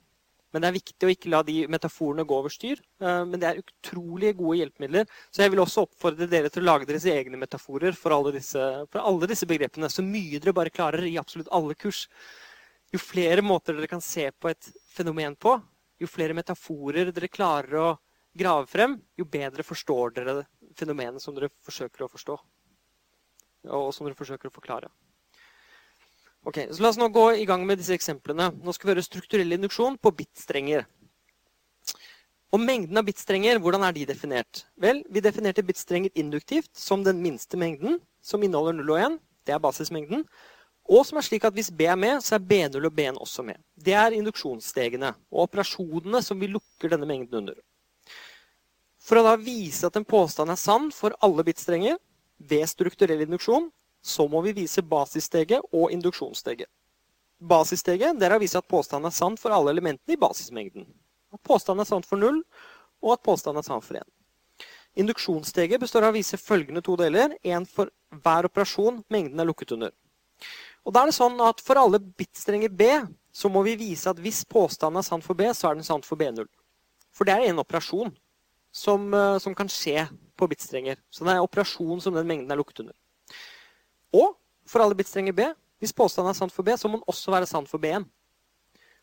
[0.53, 2.83] Men det er viktig å ikke la de metaforene gå over styr.
[3.01, 5.07] Eh, men det er utrolig gode hjelpemidler.
[5.33, 8.67] Så jeg vil også oppfordre dere til å lage deres egne metaforer for alle disse,
[8.93, 9.89] for alle disse begrepene.
[9.89, 12.03] Så mye dere bare klarer i absolutt alle kurs.
[12.93, 15.57] Jo flere måter dere kan se på et fenomen på,
[15.97, 17.89] jo flere metaforer dere klarer å
[18.37, 20.43] grave frem, jo bedre forstår dere
[20.77, 22.37] fenomenet som dere forsøker å forstå.
[23.73, 24.93] Og som dere forsøker å forklare.
[26.47, 28.53] Ok, så La oss nå gå i gang med disse eksemplene.
[28.63, 30.85] Nå skal vi høre strukturell induksjon på bitstrenger.
[32.55, 34.63] Og Mengden av bitstrenger, hvordan er de definert?
[34.79, 39.19] Vel, Vi definerte bitstrenger induktivt som den minste mengden, som inneholder 0 og 1.
[39.47, 40.23] Det er basismengden.
[40.87, 43.43] Og som er slik at hvis B er med, så er B0 og B1 også
[43.43, 43.59] med.
[43.75, 47.59] Det er induksjonsstegene og operasjonene som vi lukker denne mengden under.
[49.03, 51.99] For å da vise at en påstand er sann for alle bitstrenger
[52.39, 53.67] ved strukturell induksjon,
[54.07, 56.69] så må vi vise basissteget og induksjonssteget.
[57.37, 60.87] Basissteget er å vise at påstanden er sant for alle elementene i basismengden.
[61.35, 62.39] At påstanden er sant for 0,
[63.05, 64.07] og at påstanden er sant for 1.
[64.97, 67.35] Induksjonssteget består av å vise følgende to deler.
[67.45, 67.91] Én for
[68.23, 69.93] hver operasjon mengden er lukket under.
[70.87, 72.89] Og da er det sånn at For alle bitstrenger B
[73.37, 76.05] så må vi vise at hvis påstanden er sann for B, så er den sann
[76.07, 76.47] for B0.
[77.13, 78.15] For det er en operasjon
[78.73, 80.97] som, eh, som kan skje på bitstrenger.
[81.11, 82.95] Så det er en operasjon som den mengden er lukket under.
[84.15, 84.37] Og
[84.67, 85.49] for alle bitstrenger B,
[85.79, 88.07] hvis påstanden er sant for B, så må den også være sant for B1.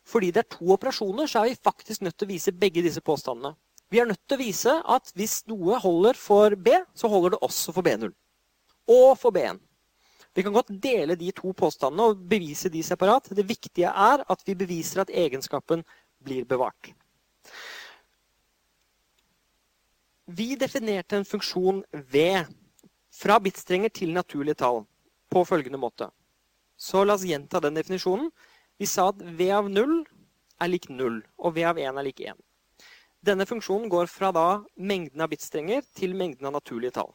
[0.04, 3.00] Fordi det er to operasjoner, så er vi faktisk nødt til å vise begge disse
[3.00, 3.54] påstandene.
[3.90, 7.44] Vi er nødt til å vise at hvis noe holder for B, så holder det
[7.46, 8.10] også for B0.
[8.90, 9.60] Og for B1.
[10.34, 13.30] Vi kan godt dele de to påstandene og bevise de separat.
[13.30, 15.84] Det viktige er at vi beviser at egenskapen
[16.24, 16.90] blir bevart.
[20.26, 22.24] Vi definerte en funksjon V
[23.14, 24.82] fra bitstrenger til naturlige tall
[25.34, 26.10] på følgende måte.
[26.78, 28.30] Så la oss gjenta den definisjonen.
[28.78, 30.02] Vi sa at V av 0
[30.62, 32.38] er lik 0, og V av 1 er lik 1.
[33.24, 37.12] Denne funksjonen går fra da mengden av bitstrenger til mengden av naturlige tall.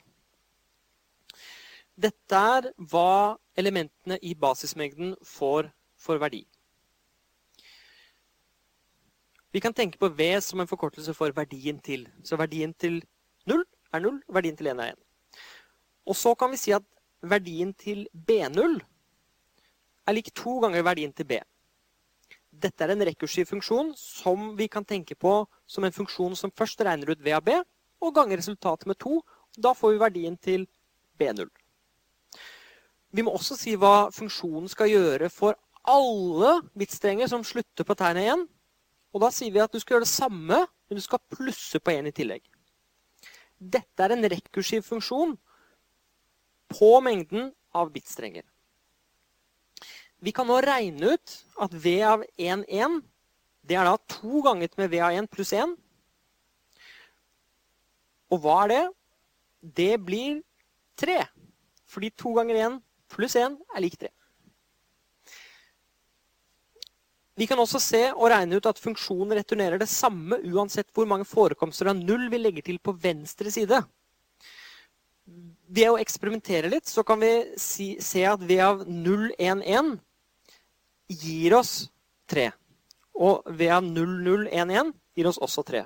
[2.00, 6.46] Dette er hva elementene i basismengden får for verdi.
[9.52, 12.06] Vi kan tenke på V som en forkortelse for verdien til.
[12.24, 13.02] Så verdien til
[13.50, 13.64] 0
[13.94, 15.00] er 0, verdien til 1 er 1.
[16.10, 16.86] Og så kan vi si at
[17.22, 18.80] verdien til B0
[20.08, 21.40] er lik to ganger verdien til B.
[22.50, 25.34] Dette er en rekursiv funksjon som vi kan tenke på
[25.70, 27.56] som en funksjon som først regner ut V av B,
[28.00, 29.20] og ganger resultatet med 2.
[29.60, 30.66] Da får vi verdien til
[31.20, 31.48] B0.
[33.12, 35.58] Vi må også si hva funksjonen skal gjøre for
[35.90, 38.48] alle bitstrenger som slutter på tegnet 1.
[39.14, 41.94] Og da sier vi at du skal gjøre det samme, men du skal plusse på
[41.96, 42.44] 1 i tillegg.
[43.60, 45.36] Dette er en rekursiv funksjon
[46.72, 48.46] på mengden av bitstrenger.
[50.20, 53.00] Vi kan nå regne ut at V av 1, 1,
[53.70, 55.76] det er da to ganger med V av 1 pluss 1.
[58.30, 58.84] Og hva er det?
[59.80, 60.42] Det blir
[61.00, 61.22] 3.
[61.90, 64.12] Fordi to ganger 1 pluss 1 er lik 3.
[67.40, 71.28] Vi kan også se og regne ut at funksjonen returnerer det samme uansett hvor mange
[71.28, 73.80] forekomster av null vi legger til på venstre side.
[75.70, 77.30] Ved å eksperimentere litt så kan vi
[77.62, 79.92] si, se at V av 0, 1, 1
[81.22, 81.74] gir oss
[82.32, 82.48] 3.
[83.22, 85.84] Og V av 0, 0, 1, 1 gir oss også 3.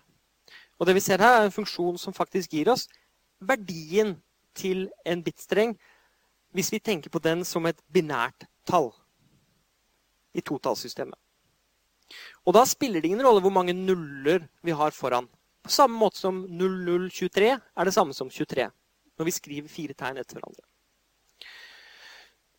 [0.79, 2.87] Og det vi ser her, er en funksjon som faktisk gir oss
[3.43, 4.15] verdien
[4.55, 5.73] til en bitstreng
[6.55, 8.91] hvis vi tenker på den som et binært tall
[10.31, 11.17] i totallssystemet.
[12.45, 15.27] Og da spiller det ingen rolle hvor mange nuller vi har foran.
[15.63, 18.69] På samme måte som 0023 er det samme som 23
[19.17, 20.65] når vi skriver fire tegn etter hverandre.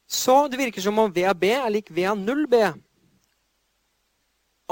[0.06, 2.60] Så det virker som om VAB er lik V av 0B.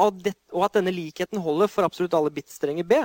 [0.03, 3.01] Og at denne likheten holder for absolutt alle bitstrenger B.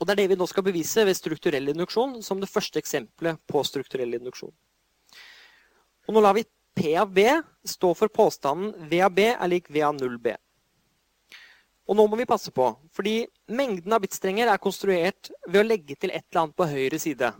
[0.00, 3.40] Og det er det vi nå skal bevise ved strukturell induksjon som det første eksempelet
[3.48, 4.52] på strukturell induksjon.
[6.08, 7.26] Og nå lar vi P av B
[7.68, 10.32] stå for påstanden V av B er lik V av 0B.
[11.90, 15.96] Og nå må vi passe på, fordi mengden av bitstrenger er konstruert ved å legge
[15.98, 17.32] til et eller annet på høyre side.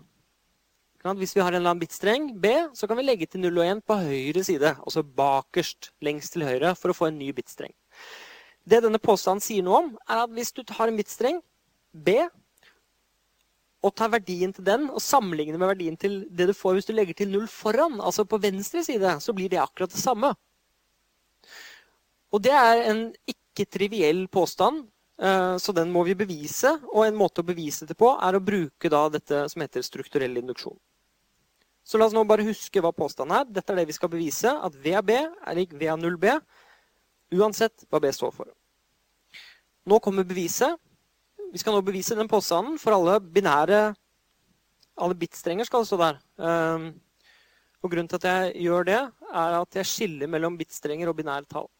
[1.01, 3.65] Hvis vi har en eller annen bitstreng B, så kan vi legge til 0 og
[3.65, 4.75] 1 på høyre side.
[4.85, 7.73] Altså bakerst, lengst til høyre, for å få en ny bitstreng.
[8.69, 11.41] Det denne påstanden sier noe om, er at hvis du har en bitstreng
[11.93, 12.19] B,
[13.81, 16.93] og tar verdien til den og sammenligner med verdien til det du får hvis du
[16.93, 20.35] legger til 0 foran, altså på venstre side, så blir det akkurat det samme.
[22.31, 24.85] Og det er en ikke-triviell påstand,
[25.17, 26.77] eh, så den må vi bevise.
[26.93, 30.77] Og en måte å bevise det på er å bruke dette som heter strukturell induksjon.
[31.85, 33.49] Så la oss nå bare huske hva påstanden er.
[33.49, 34.53] Dette er det vi skal bevise.
[34.53, 36.29] At V av B er lik V av 0B,
[37.39, 38.51] uansett hva B står for.
[39.89, 40.77] Nå kommer beviset.
[41.51, 43.91] Vi skal nå bevise den påstanden for alle binære
[45.01, 46.19] Alle bitstrenger skal stå der.
[46.45, 46.91] Ehm,
[47.81, 48.99] og Grunnen til at jeg gjør det,
[49.33, 51.71] er at jeg skiller mellom bitstrenger og binære tall.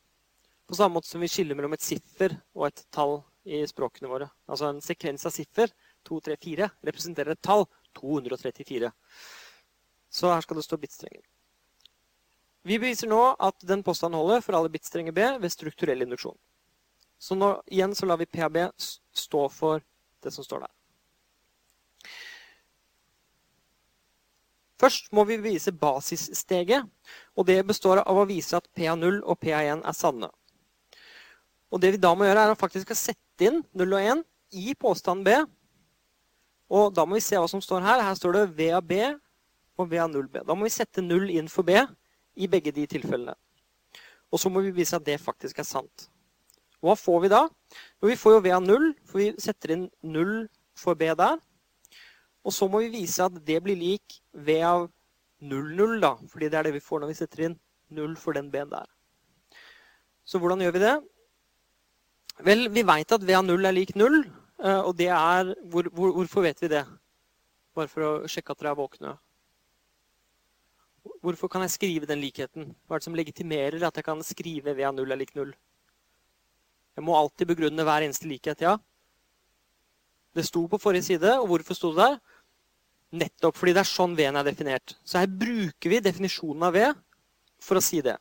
[0.65, 4.31] På samme måte som vi skiller mellom et siffer og et tall i språkene våre.
[4.49, 5.69] Altså en sekvens av siffer,
[6.09, 7.67] 2, 3, 4, representerer et tall,
[8.01, 8.89] 234.
[10.11, 11.23] Så her skal det stå bitstrenger.
[12.67, 16.37] Vi beviser nå at den påstanden holder for alle bitstrenger B ved strukturell induksjon.
[17.21, 18.59] Så nå, igjen så lar vi PAB
[19.13, 19.85] stå for
[20.25, 20.75] det som står der.
[24.81, 26.87] Først må vi vise basissteget,
[27.37, 30.31] og det består av å vise at PA0 og PA1 er sanne.
[31.71, 34.23] Og det vi da må gjøre, er å faktisk sette inn 0 og 1
[34.57, 35.37] i påstand B.
[36.73, 38.03] Og da må vi se hva som står her.
[38.09, 39.03] Her står det V av B
[39.81, 40.43] og V av 0B.
[40.47, 41.77] Da må vi sette 0 inn for B
[42.37, 43.35] i begge de tilfellene.
[44.31, 46.09] Og så må vi vise at det faktisk er sant.
[46.81, 47.43] Hva får vi da?
[48.01, 50.35] Jo, vi får jo V av 0, for vi setter inn 0
[50.79, 51.41] for B der.
[52.41, 54.87] Og så må vi vise at det blir lik V av
[55.41, 56.15] 0, 0, da.
[56.31, 57.59] Fordi det er det vi får når vi setter inn
[57.91, 58.87] 0 for den B-en der.
[60.25, 60.97] Så hvordan gjør vi det?
[62.47, 64.23] Vel, vi veit at V av 0 er lik 0.
[64.61, 66.85] Eh, og det er hvor, hvor, Hvorfor vet vi det?
[67.77, 69.17] Bare for å sjekke at dere er våkne.
[71.21, 72.71] Hvorfor kan jeg skrive den likheten?
[72.87, 75.51] Hva er det som legitimerer at jeg kan skrive V av 0 er lik 0?
[76.97, 78.77] Jeg må alltid begrunne hver eneste likhet, ja.
[80.37, 82.19] Det sto på forrige side, og hvorfor sto det der?
[83.21, 84.95] Nettopp fordi det er sånn V-en er definert.
[85.03, 86.85] Så her bruker vi definisjonen av V
[87.61, 88.17] for å si det.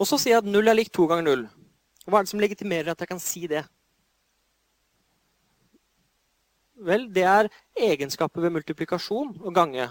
[0.00, 1.46] Og så sier jeg at 0 er lik 2 ganger 0.
[2.08, 3.62] Hva er det som legitimerer at jeg kan si det?
[6.82, 9.86] Vel, det er egenskaper ved multiplikasjon og gange.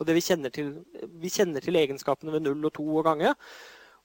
[0.00, 0.72] Og det vi kjenner til,
[1.20, 3.34] vi kjenner til egenskapene ved 0 og 2 og gange.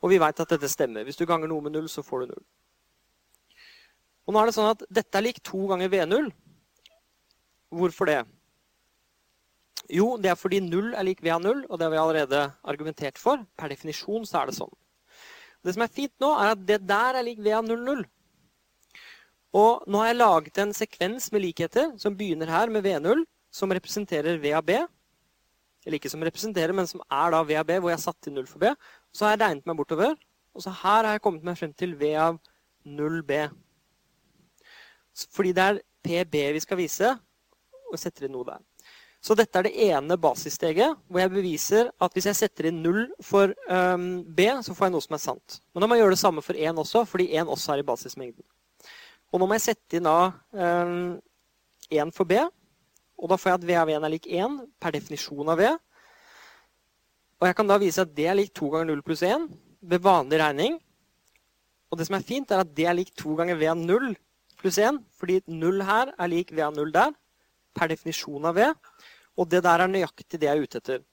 [0.04, 1.06] Og vi veit at dette stemmer.
[1.08, 2.46] Hvis du ganger noe med 0, så får du 0.
[4.26, 6.28] Og nå er det sånn at dette er lik 2 ganger V0.
[7.76, 8.24] Hvorfor det?
[9.92, 12.42] Jo, det er fordi 0 er lik V av 0, og det har vi allerede
[12.66, 13.46] argumentert for.
[13.56, 14.74] Per definisjon så er det sånn.
[15.66, 18.04] Det som er fint nå, er at det der er lik V av 0, 0.
[19.56, 23.24] Og nå har jeg laget en sekvens med likheter som begynner her med V0,
[23.54, 24.82] som representerer V av B
[25.86, 28.22] eller ikke som representerer, men som er da V av B, hvor jeg har satt
[28.26, 28.72] til 0 for B.
[29.14, 30.16] Så har jeg regnet meg bortover,
[30.56, 32.40] og så her har jeg kommet meg frem til V av
[32.86, 33.38] 0B.
[35.36, 37.12] Fordi det er PB vi skal vise,
[37.92, 38.64] og setter inn noe der.
[39.26, 43.08] Så dette er det ene basissteget, hvor jeg beviser at hvis jeg setter inn 0
[43.26, 45.56] for um, B, så får jeg noe som er sant.
[45.74, 47.88] Men da må jeg gjøre det samme for 1 også, fordi 1 også er i
[47.88, 48.46] basismengden.
[49.34, 51.16] Og nå må jeg sette inn da um,
[51.90, 52.38] 1 for B,
[53.16, 55.70] og da får jeg at V av 1 er lik 1 per definisjon av V.
[57.40, 59.48] Og jeg kan da vise at det er lik 2 ganger 0 pluss 1
[59.86, 60.78] ved vanlig regning.
[61.92, 64.14] Og det som er fint, er at det er lik 2 ganger V av 0
[64.60, 65.00] pluss 1.
[65.20, 67.16] Fordi 0 her er lik V av 0 der
[67.76, 68.70] per definisjon av V.
[69.40, 71.04] Og det der er nøyaktig det jeg er ute etter.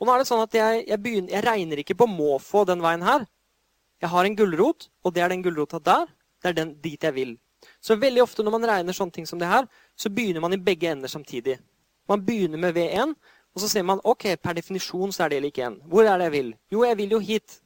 [0.00, 2.80] Og nå er det sånn at jeg, jeg, begynner, jeg regner ikke på måfå den
[2.82, 3.26] veien her.
[4.00, 6.06] Jeg har en gulrot, og det er den gulrota der.
[6.40, 7.34] Det er den dit jeg vil.
[7.80, 9.66] Så veldig ofte når man regner sånne ting som det her,
[9.96, 11.56] så begynner man i begge ender samtidig.
[12.08, 13.14] Man begynner med V1,
[13.54, 15.80] og så ser man ok, per definisjon så er det lik 1.
[15.90, 16.50] Hvor er det jeg vil?
[16.72, 17.60] Jo, jeg vil jo hit.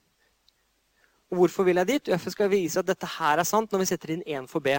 [1.33, 2.09] Og hvorfor vil jeg dit?
[2.09, 4.77] Jeg skal vise at dette her er sant når vi setter inn 1 for B.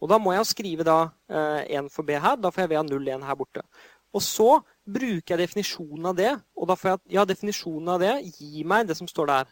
[0.00, 0.98] Og da må jeg jo skrive da
[1.28, 2.36] eh, 1 for B her.
[2.36, 3.64] Da får jeg V av 0, 1 her borte.
[4.12, 4.50] Og så
[4.84, 8.66] bruker jeg definisjonen av det, og da får jeg at ja, definisjonen av det gir
[8.66, 9.50] meg det som står der.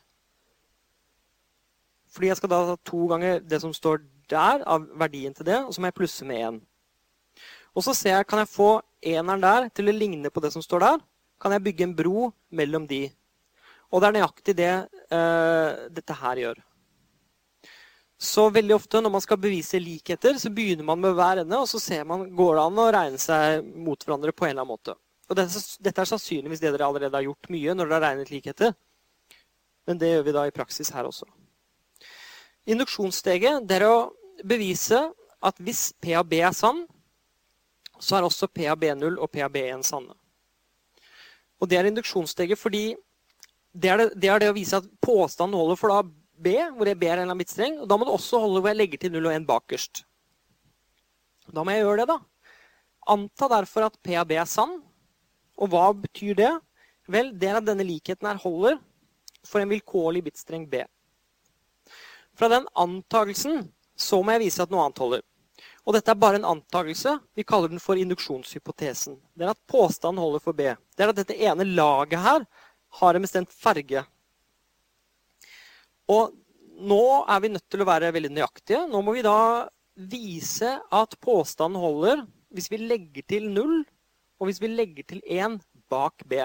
[2.10, 4.00] Fordi jeg skal da ta to ganger det som står
[4.32, 6.60] der, av verdien til det, og så må jeg plusse med 1.
[7.76, 8.70] Og så ser jeg, kan jeg få
[9.04, 11.02] eneren der til å ligne på det som står der.
[11.38, 13.04] Kan jeg bygge en bro mellom de.
[13.92, 14.72] Og det er nøyaktig det
[15.14, 16.62] uh, dette her gjør.
[18.18, 21.68] Så veldig ofte når man skal bevise likheter, så begynner man med hver ende, og
[21.70, 24.74] så ser man, går det an å regne seg mot hverandre på en eller annen
[24.74, 24.96] måte.
[25.28, 28.32] Og dette, dette er sannsynligvis det dere allerede har gjort mye når dere har regnet
[28.32, 28.74] likheter.
[29.86, 31.28] Men det gjør vi da i praksis her også.
[32.68, 34.08] Induksjonssteget det er å
[34.46, 35.00] bevise
[35.44, 36.84] at hvis P av B er sann,
[37.98, 40.14] så er også PAB0 og PAB1 sanne.
[41.58, 42.92] Og det er induksjonssteget fordi
[43.74, 46.02] det er det, det er det, å vise at påstanden holder for da
[46.38, 47.80] B, hvor B er en bitstreng.
[47.82, 50.02] Og da må det også holde hvor jeg legger til 0 og 1 bakerst.
[51.54, 52.18] Da må jeg gjøre det, da.
[53.08, 54.78] Anta derfor at PAB er sann.
[55.58, 56.52] Og hva betyr det?
[57.10, 58.78] Vel, det er at denne likheten her holder
[59.46, 60.82] for en vilkårlig bitstreng B.
[62.38, 63.64] Fra den antagelsen
[63.98, 65.24] så må jeg vise at noe annet holder.
[65.88, 67.14] Og dette er bare en antakelse.
[67.34, 69.16] Vi kaller den for induksjonshypotesen.
[69.34, 70.68] Det er at påstanden holder for B.
[70.94, 72.44] Det er at dette ene laget her
[73.00, 74.02] har en bestemt farge.
[76.08, 76.36] Og
[76.78, 78.84] nå er vi nødt til å være veldig nøyaktige.
[78.92, 79.38] Nå må vi da
[79.98, 82.22] vise at påstanden holder
[82.54, 83.80] hvis vi legger til 0,
[84.38, 85.58] og hvis vi legger til 1
[85.90, 86.44] bak B.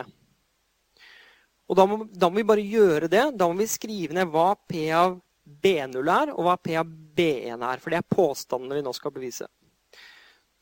[1.70, 3.28] Og da må, da må vi bare gjøre det.
[3.40, 7.66] Da må vi skrive ned hva P av B0 er, og hva P av B1
[7.68, 7.82] er.
[7.82, 9.48] For det er påstandene vi nå skal bevise.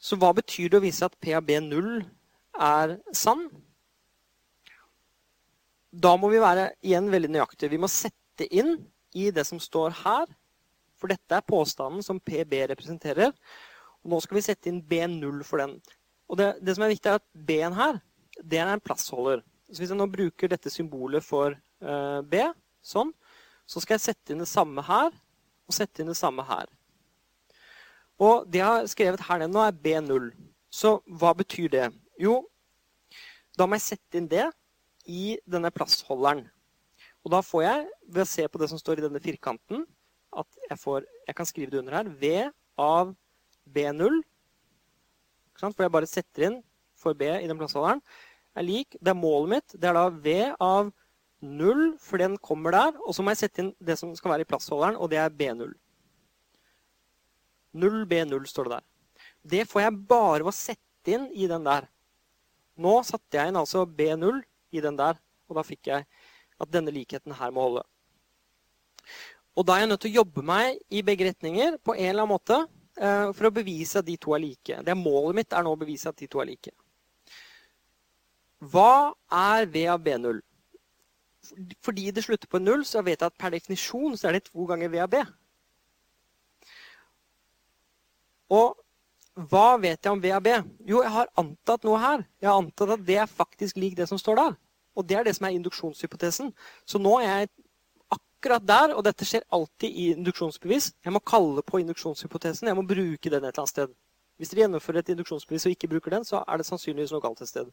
[0.01, 2.01] Så hva betyr det å vise at P av B0
[2.57, 3.45] er sann?
[5.91, 7.73] Da må vi være igjen veldig nøyaktige.
[7.73, 8.77] Vi må sette inn
[9.13, 10.29] i det som står her.
[11.01, 13.33] For dette er påstanden som PB representerer.
[14.01, 15.75] Og nå skal vi sette inn B0 for den.
[16.31, 17.99] Og det, det som er viktig, er at B-en her,
[18.39, 19.41] det er en plassholder.
[19.71, 22.45] Så hvis jeg nå bruker dette symbolet for uh, B,
[22.85, 23.11] sånn,
[23.71, 26.67] så skal jeg sette inn det samme her og sette inn det samme her.
[28.21, 30.31] Og det jeg har skrevet her nå, er B0.
[30.71, 31.85] Så hva betyr det?
[32.19, 32.41] Jo,
[33.57, 34.49] da må jeg sette inn det
[35.09, 36.43] i denne plastholderen.
[37.23, 39.85] Og da får jeg, ved å se på det som står i denne firkanten,
[40.31, 42.11] at jeg, får, jeg kan skrive det under her.
[42.21, 42.31] V
[42.81, 43.11] av
[43.71, 44.21] B0.
[45.61, 46.61] For jeg bare setter inn
[46.97, 48.01] for B i den plastholderen.
[48.55, 49.75] er lik, Det er målet mitt.
[49.75, 50.91] Det er da V av
[51.41, 52.97] 0, for den kommer der.
[53.05, 55.33] Og så må jeg sette inn det som skal være i plassholderen, og det er
[55.33, 55.73] B0.
[57.81, 58.87] 0 B0 står det der.
[59.41, 61.87] Det får jeg bare ved å sette inn i den der.
[62.81, 65.17] Nå satte jeg inn altså B0 i den der,
[65.49, 66.05] og da fikk jeg
[66.61, 67.83] at denne likheten her må holde.
[69.57, 72.23] Og da er jeg nødt til å jobbe meg i begge retninger på en eller
[72.23, 74.77] annen måte eh, for å bevise at de to er like.
[74.85, 76.71] Det Målet mitt er nå å bevise at de to er like.
[78.61, 80.39] Hva er V av B0?
[81.83, 84.65] Fordi det slutter på null, så vet jeg at per definisjon så er det to
[84.69, 85.21] ganger V av B.
[88.51, 88.75] Og
[89.51, 90.53] hva vet jeg om V av B?
[90.89, 92.25] Jo, jeg har antatt noe her.
[92.43, 94.57] Jeg har antatt at det er faktisk lik det som står der.
[94.97, 96.51] Og det er det som er induksjonshypotesen.
[96.85, 97.51] Så nå er jeg
[98.11, 100.91] akkurat der, og dette skjer alltid i induksjonsbevis.
[101.05, 102.67] Jeg må kalle på induksjonshypotesen.
[102.67, 103.95] Jeg må bruke den et eller annet sted.
[104.41, 107.43] Hvis dere gjennomfører et induksjonsbevis og ikke bruker den, så er det sannsynligvis noe galt
[107.45, 107.71] et sted.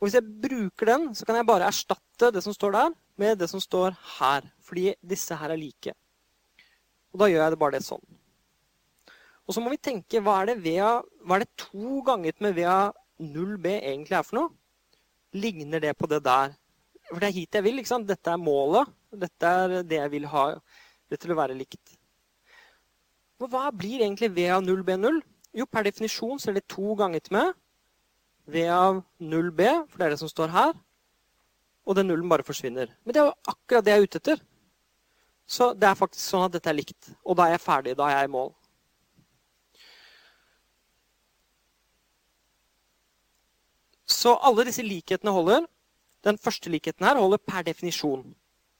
[0.00, 3.38] Og hvis jeg bruker den, så kan jeg bare erstatte det som står der, med
[3.38, 4.48] det som står her.
[4.64, 5.94] Fordi disse her er like.
[7.14, 8.02] Og da gjør jeg det bare det sånn.
[9.44, 12.56] Og så må vi tenke hva er det, VA, hva er det to ganget med
[12.58, 12.90] VA
[13.22, 14.52] 0B egentlig er for noe?
[15.36, 16.54] Ligner det på det der?
[17.10, 17.78] For det er hit jeg vil.
[17.78, 18.08] ikke sant?
[18.08, 18.90] Dette er målet.
[19.14, 20.46] Dette er det jeg vil ha
[21.10, 21.96] det til å være likt.
[23.42, 25.20] Og hva blir egentlig VA 0B0?
[25.54, 27.52] Jo, per definisjon så er det to ganget med
[28.46, 30.74] V av 0B, for det er det som står her.
[31.84, 32.92] Og den nullen bare forsvinner.
[33.04, 34.44] Men det er jo akkurat det jeg er ute etter.
[35.46, 37.10] Så det er faktisk sånn at dette er likt.
[37.24, 37.96] Og da er jeg ferdig.
[37.98, 38.52] Da er jeg i mål.
[44.08, 45.68] Så alle disse likhetene holder.
[46.24, 48.32] Den første likheten her holder per definisjon.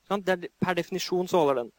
[0.08, 1.72] Per definisjon så holder den.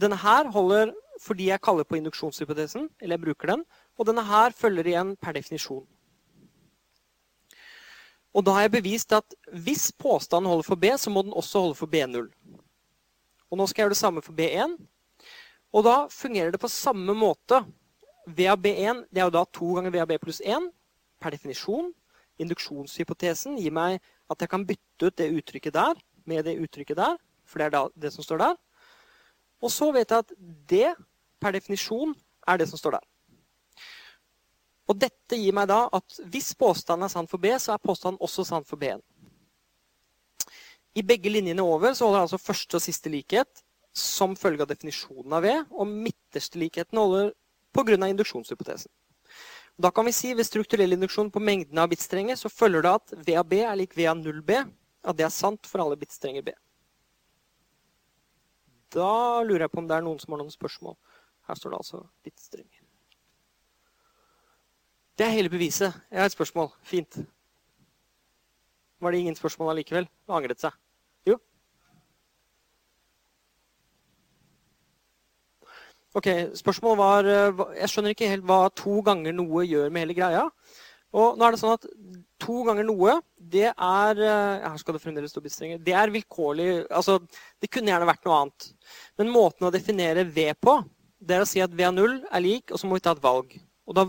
[0.00, 3.64] Denne her holder fordi jeg kaller på induksjonshypotesen, eller jeg bruker den.
[4.00, 5.84] Og denne her følger igjen per definisjon.
[8.32, 11.66] Og da har jeg bevist at hvis påstanden holder for B, så må den også
[11.66, 12.30] holde for B0.
[13.52, 14.78] Og nå skal jeg gjøre det samme for B1.
[15.72, 17.60] Og da fungerer det på samme måte.
[18.26, 20.70] V av B1 det er jo da to ganger V av B pluss 1
[21.20, 21.92] per definisjon.
[22.40, 24.00] Induksjonshypotesen gir meg
[24.32, 27.18] at jeg kan bytte ut det uttrykket der med det uttrykket der.
[27.44, 28.56] For det er da det som står der.
[29.62, 30.36] Og så vet jeg at
[30.72, 30.92] det
[31.42, 32.14] per definisjon
[32.48, 33.04] er det som står der.
[34.90, 38.20] Og dette gir meg da at hvis påstanden er sann for B, så er påstanden
[38.24, 39.02] også sann for B1.
[40.98, 43.62] I begge linjene over så holder altså første og siste likhet
[43.96, 47.32] som følge av definisjonen av V, og midterste likheten holder
[47.72, 47.96] pga.
[48.08, 48.90] induksjonshypotesen.
[49.76, 53.14] Da kan vi si ved strukturell induksjon på mengden av bitstrenger så følger det at
[53.26, 54.52] V av B er lik V av 0B.
[55.02, 56.52] At det er sant for alle bitstrenger B.
[58.92, 60.94] Da lurer jeg på om det er noen som har noen spørsmål.
[61.48, 62.71] Her står det altså bitstrenger.
[65.22, 65.94] Det er hele beviset.
[66.10, 66.72] Jeg har et spørsmål.
[66.82, 67.16] Fint.
[69.00, 70.08] Var det ingen spørsmål allikevel?
[70.26, 70.72] Det angret seg.
[71.30, 71.36] Jo?
[76.18, 76.26] Ok,
[76.58, 80.42] Spørsmålet var eh, Jeg skjønner ikke helt hva to ganger noe gjør med hele greia.
[81.14, 81.86] Og nå er det sånn at
[82.42, 85.78] to ganger noe, det er eh, Her skal det fremdeles stå bitstrenger.
[85.86, 87.20] Det er vilkårlig Altså,
[87.62, 88.68] det kunne gjerne vært noe annet.
[89.22, 90.80] Men måten å definere V på,
[91.22, 93.14] det er å si at V av 0 er lik, og så må vi ta
[93.14, 93.54] et valg.
[93.86, 94.08] Og da,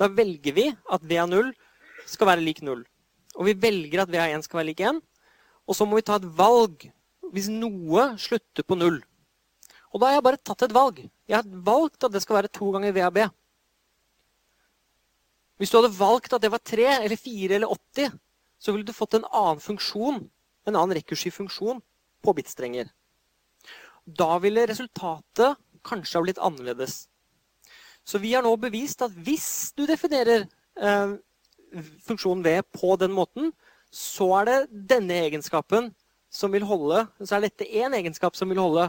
[0.00, 1.52] da velger vi at V av 0
[2.10, 2.82] skal være lik 0.
[3.38, 5.00] Og vi velger at V av 1 skal være lik 1.
[5.64, 6.88] Og så må vi ta et valg
[7.34, 9.00] hvis noe slutter på 0.
[9.94, 11.00] Og da har jeg bare tatt et valg.
[11.30, 13.26] Jeg har valgt at det skal være to ganger V av B.
[15.62, 18.18] Hvis du hadde valgt at det var 3 eller 4 eller 80,
[18.58, 20.24] så ville du fått en annen funksjon,
[20.66, 21.78] en annen rekursiv funksjon
[22.24, 22.90] på bitstrenger.
[24.04, 27.04] Da ville resultatet kanskje ha blitt annerledes.
[28.04, 30.44] Så vi har nå bevist at hvis du definerer
[30.76, 31.14] eh,
[32.04, 33.52] funksjonen V på den måten,
[33.94, 35.92] så er det denne egenskapen
[36.34, 38.88] som vil holde, så er dette én egenskap som vil holde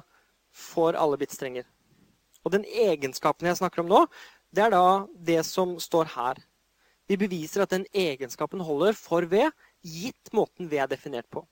[0.55, 1.65] for alle bitstrenger.
[2.45, 4.03] Og den egenskapen jeg snakker om nå,
[4.55, 6.39] det er da det som står her.
[7.09, 9.45] Vi beviser at den egenskapen holder for V,
[9.85, 11.43] gitt måten V er definert på.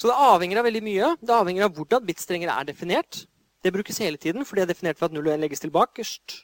[0.00, 1.08] Så det avhenger av veldig mye.
[1.20, 3.26] Det avhenger av hvordan bitstrenger er definert.
[3.60, 5.72] Det brukes hele tiden, for det er definert for at 0 og 1 legges til
[5.74, 6.40] bakerst.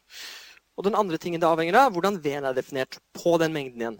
[0.76, 3.98] Og den andre tingen det avhenger av, hvordan V-en er definert på den mengden igjen.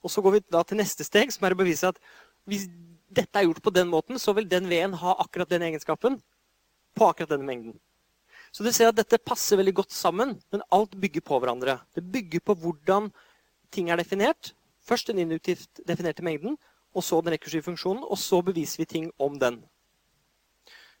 [0.00, 1.98] Og så går vi da til neste steg, som er å bevise at
[2.48, 2.68] hvis
[3.10, 6.20] dette er gjort på den måten, så vil den V-en ha akkurat den egenskapen
[6.96, 7.74] på akkurat denne mengden.
[8.54, 11.78] Så du ser at dette passer veldig godt sammen, men alt bygger på hverandre.
[11.94, 13.10] Det bygger på hvordan
[13.74, 14.54] ting er definert.
[14.82, 16.56] Først den induktivt definerte mengden,
[16.94, 18.02] og så den rekursive funksjonen.
[18.02, 19.60] Og så beviser vi ting om den.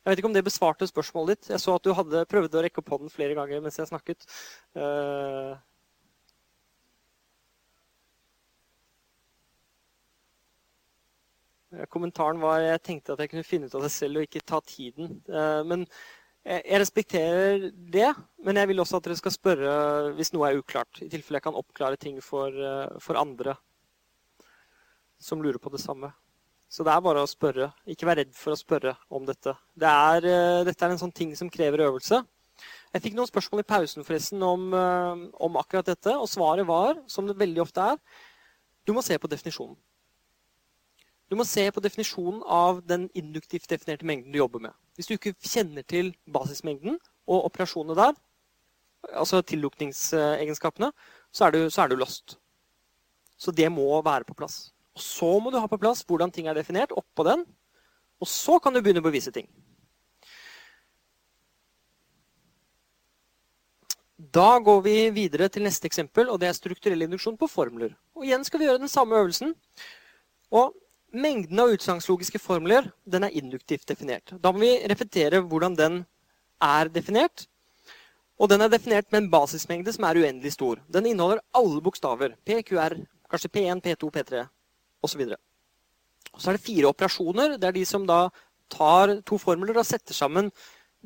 [0.00, 1.50] Jeg vet ikke om det besvarte spørsmålet ditt.
[1.52, 4.24] Jeg så at du hadde prøvd å rekke opp hånden flere ganger mens jeg snakket.
[4.76, 5.58] Uh...
[11.92, 14.58] Kommentaren var jeg tenkte at jeg kunne finne ut av det selv og ikke ta
[14.66, 15.20] tiden.
[15.28, 15.84] Uh, men
[16.40, 18.08] jeg respekterer det,
[18.40, 19.72] men jeg vil også at dere skal spørre
[20.16, 21.02] hvis noe er uklart.
[21.04, 23.58] I tilfelle jeg kan oppklare ting for, eh, for andre
[25.20, 26.08] som lurer på det samme.
[26.70, 27.72] Så det er bare å spørre.
[27.90, 29.56] Ikke vær redd for å spørre om dette.
[29.74, 32.24] Det er, eh, dette er en sånn ting som krever øvelse.
[32.94, 37.02] Jeg fikk noen spørsmål i pausen forresten om, eh, om akkurat dette, og svaret var,
[37.08, 37.98] som det veldig ofte er,
[38.86, 39.76] du må se på definisjonen.
[41.28, 44.72] Du må se på definisjonen av den induktivt definerte mengden du jobber med.
[44.96, 48.14] Hvis du ikke kjenner til basismengden og operasjonene der,
[49.14, 50.92] altså tillukningsegenskapene,
[51.32, 52.38] så er, du, så er du lost.
[53.38, 54.72] Så det må være på plass.
[54.96, 57.44] Og så må du ha på plass hvordan ting er definert oppå den.
[58.20, 59.48] Og så kan du begynne å bevise ting.
[64.20, 67.94] Da går vi videre til neste eksempel, og det er strukturell induksjon på formler.
[68.14, 69.54] Og igjen skal vi gjøre den samme øvelsen.
[70.52, 70.76] Og
[71.10, 74.30] Mengden av utsagnslogiske formler den er induktivt definert.
[74.38, 75.96] Da må vi repetere hvordan den
[76.62, 77.48] er definert.
[78.38, 80.78] Og den er definert med en basismengde som er uendelig stor.
[80.86, 82.36] Den inneholder alle bokstaver.
[82.46, 82.94] P, Q, R,
[83.26, 84.44] kanskje P1, P2, P3
[85.02, 85.24] osv.
[86.36, 87.56] Så er det fire operasjoner.
[87.58, 88.26] Det er de som da
[88.70, 90.50] tar to formler og setter sammen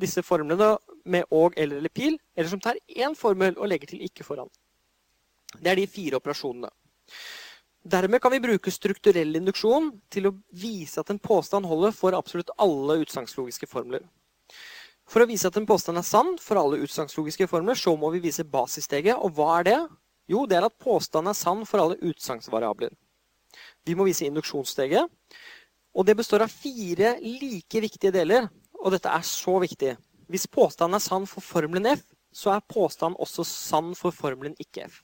[0.01, 0.75] disse formlene
[1.05, 2.19] med og, eller eller pil.
[2.37, 4.51] Eller som tar én formel og legger til ikke foran.
[5.61, 6.71] Det er de fire operasjonene.
[7.85, 12.53] Dermed kan vi bruke strukturell induksjon til å vise at en påstand holder for absolutt
[12.57, 14.07] alle utsagnslogiske formler.
[15.05, 18.23] For å vise at en påstand er sann for alle utsagnslogiske formler, så må vi
[18.25, 19.21] vise basissteget.
[19.21, 19.81] Og hva er det?
[20.33, 22.95] Jo, det er at påstanden er sann for alle utsagnsvariabler.
[23.85, 25.11] Vi må vise induksjonssteget.
[25.95, 28.49] Og det består av fire like viktige deler.
[28.83, 29.95] Og dette er så viktig.
[30.29, 32.05] Hvis påstanden er sann for formelen F,
[32.35, 35.03] så er påstanden også sann for formelen ikke F.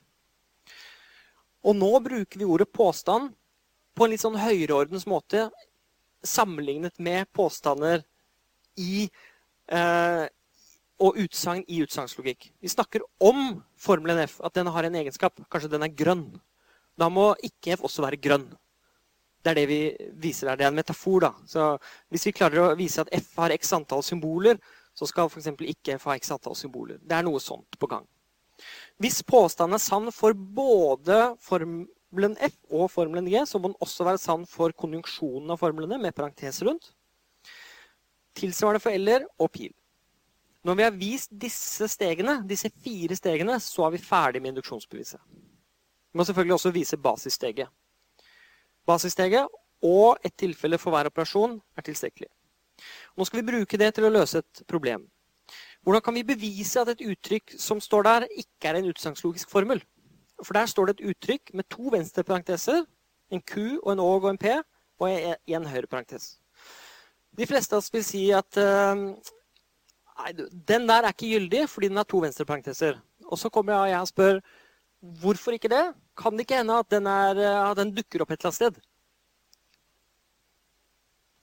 [1.65, 3.35] Og nå bruker vi ordet påstand
[3.95, 5.51] på en litt sånn høyreordens måte
[6.27, 8.03] sammenlignet med påstander
[8.81, 9.07] i
[9.73, 10.27] eh,
[11.01, 12.51] og utsagn i utsagnslogikk.
[12.61, 15.41] Vi snakker om formelen F, at den har en egenskap.
[15.53, 16.27] Kanskje den er grønn.
[17.01, 18.51] Da må ikke F også være grønn.
[19.41, 19.81] Det er det vi
[20.21, 20.59] viser her.
[20.61, 21.21] Det er en metafor.
[21.25, 21.33] da.
[21.47, 21.79] Så
[22.13, 24.61] Hvis vi klarer å vise at F har x antall symboler,
[24.95, 25.47] så skal f.eks.
[25.47, 26.99] ikke F ha x antall symboler.
[27.01, 28.07] Det er noe sånt på gang.
[29.01, 34.05] Hvis påstanden er sann for både formelen F og formelen G, så må den også
[34.05, 36.93] være sann for konjunksjonen av formlene med parentes rundt.
[38.37, 39.73] Tilsvarende for L-er og pil.
[40.69, 45.21] Når vi har vist disse stegene, disse fire stegene, så er vi ferdig med induksjonsbeviset.
[46.13, 47.71] Vi må selvfølgelig også vise basissteget.
[48.89, 49.49] Basissteget
[49.87, 52.29] og et tilfelle for hver operasjon er tilstrekkelig.
[53.17, 55.07] Nå skal vi bruke det til å løse et problem.
[55.85, 59.81] Hvordan kan vi bevise at et uttrykk som står der, ikke er en utsagnslogisk formel?
[60.45, 62.85] For der står det et uttrykk med to venstre parenteser,
[63.31, 64.57] en Q og en Å og en P,
[65.01, 65.09] og
[65.57, 66.35] en høyre parentes.
[67.37, 69.07] De fleste av oss vil si at uh,
[70.21, 72.99] nei, den der er ikke gyldig fordi den har to venstre parenteser.
[73.31, 74.41] Og så kommer jeg og spør
[75.01, 75.85] Hvorfor ikke det?
[76.19, 77.39] Kan det ikke hende at den, er,
[77.71, 78.81] at den dukker opp et eller annet sted?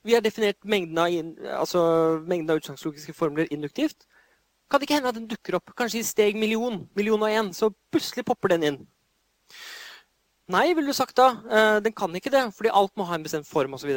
[0.06, 1.16] Vi har definert mengden av,
[1.60, 1.82] altså,
[2.24, 4.06] mengden av utsagnslogiske formler induktivt.
[4.70, 7.52] Kan det ikke hende at den dukker opp kanskje i steg million, million og én,
[7.56, 8.80] så plutselig popper den inn?
[10.52, 11.28] Nei, ville du sagt da.
[11.52, 13.92] Eh, den kan ikke det, fordi alt må ha en bestemt form osv.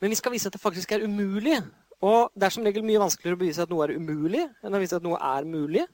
[0.00, 1.58] Men vi skal vise at det faktisk er umulig.
[2.00, 4.80] Og det er som regel mye vanskeligere å bevise at noe er umulig, enn å
[4.80, 5.84] vise at noe er mulig.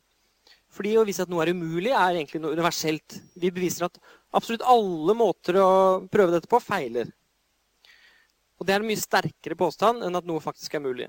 [0.77, 3.19] Fordi å vise at noe er umulig, er egentlig noe universelt.
[3.39, 3.97] Vi beviser at
[4.37, 5.69] absolutt alle måter å
[6.13, 7.09] prøve dette på feiler.
[8.57, 11.09] Og det er en mye sterkere påstand enn at noe faktisk er mulig.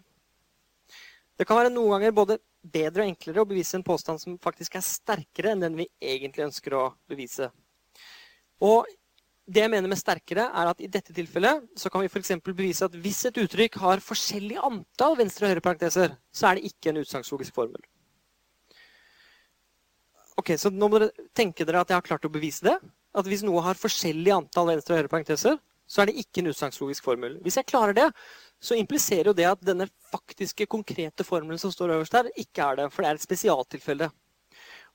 [1.37, 4.77] Det kan være noen ganger både bedre og enklere å bevise en påstand som faktisk
[4.79, 7.51] er sterkere enn den vi egentlig ønsker å bevise.
[8.63, 8.87] Og
[9.47, 12.33] det jeg mener med sterkere, er at i dette tilfellet så kan vi f.eks.
[12.43, 16.91] bevise at hvis et uttrykk har forskjellig antall venstre- og høyreparenteser, så er det ikke
[16.91, 17.79] en utsagnslogisk formel.
[20.37, 22.77] Ok, Så nå må dere tenke dere at jeg har klart å bevise det.
[23.17, 25.57] At hvis noe har forskjellig antall venstre- og høyreparenteser,
[25.87, 27.39] så er det ikke en utsagnslogisk formel.
[27.41, 28.05] Hvis jeg klarer det,
[28.61, 32.81] så impliserer jo det at denne faktiske, konkrete formelen som står øverst her, ikke er
[32.81, 32.87] det.
[32.93, 34.09] For det er et spesialtilfelle.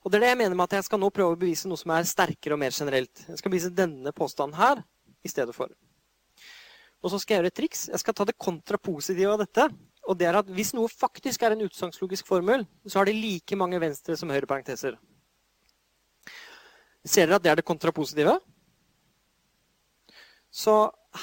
[0.03, 1.79] Og det er det jeg mener med at jeg skal nå prøve å bevise noe
[1.79, 3.25] som er sterkere og mer generelt.
[3.27, 4.83] Jeg skal bevise denne påstanden her
[5.23, 5.71] i stedet for.
[7.03, 7.87] Og så skal jeg gjøre et triks.
[7.91, 9.67] Jeg skal ta det kontrapositive av dette.
[10.07, 13.57] Og det er at hvis noe faktisk er en utsagnslogisk formel, så har det like
[13.59, 14.99] mange venstre som høyre parenteser.
[17.03, 18.37] Ser dere at det er det kontrapositive?
[20.53, 20.75] Så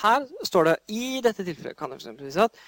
[0.03, 2.61] her står det i dette tilfellet kan jeg for si at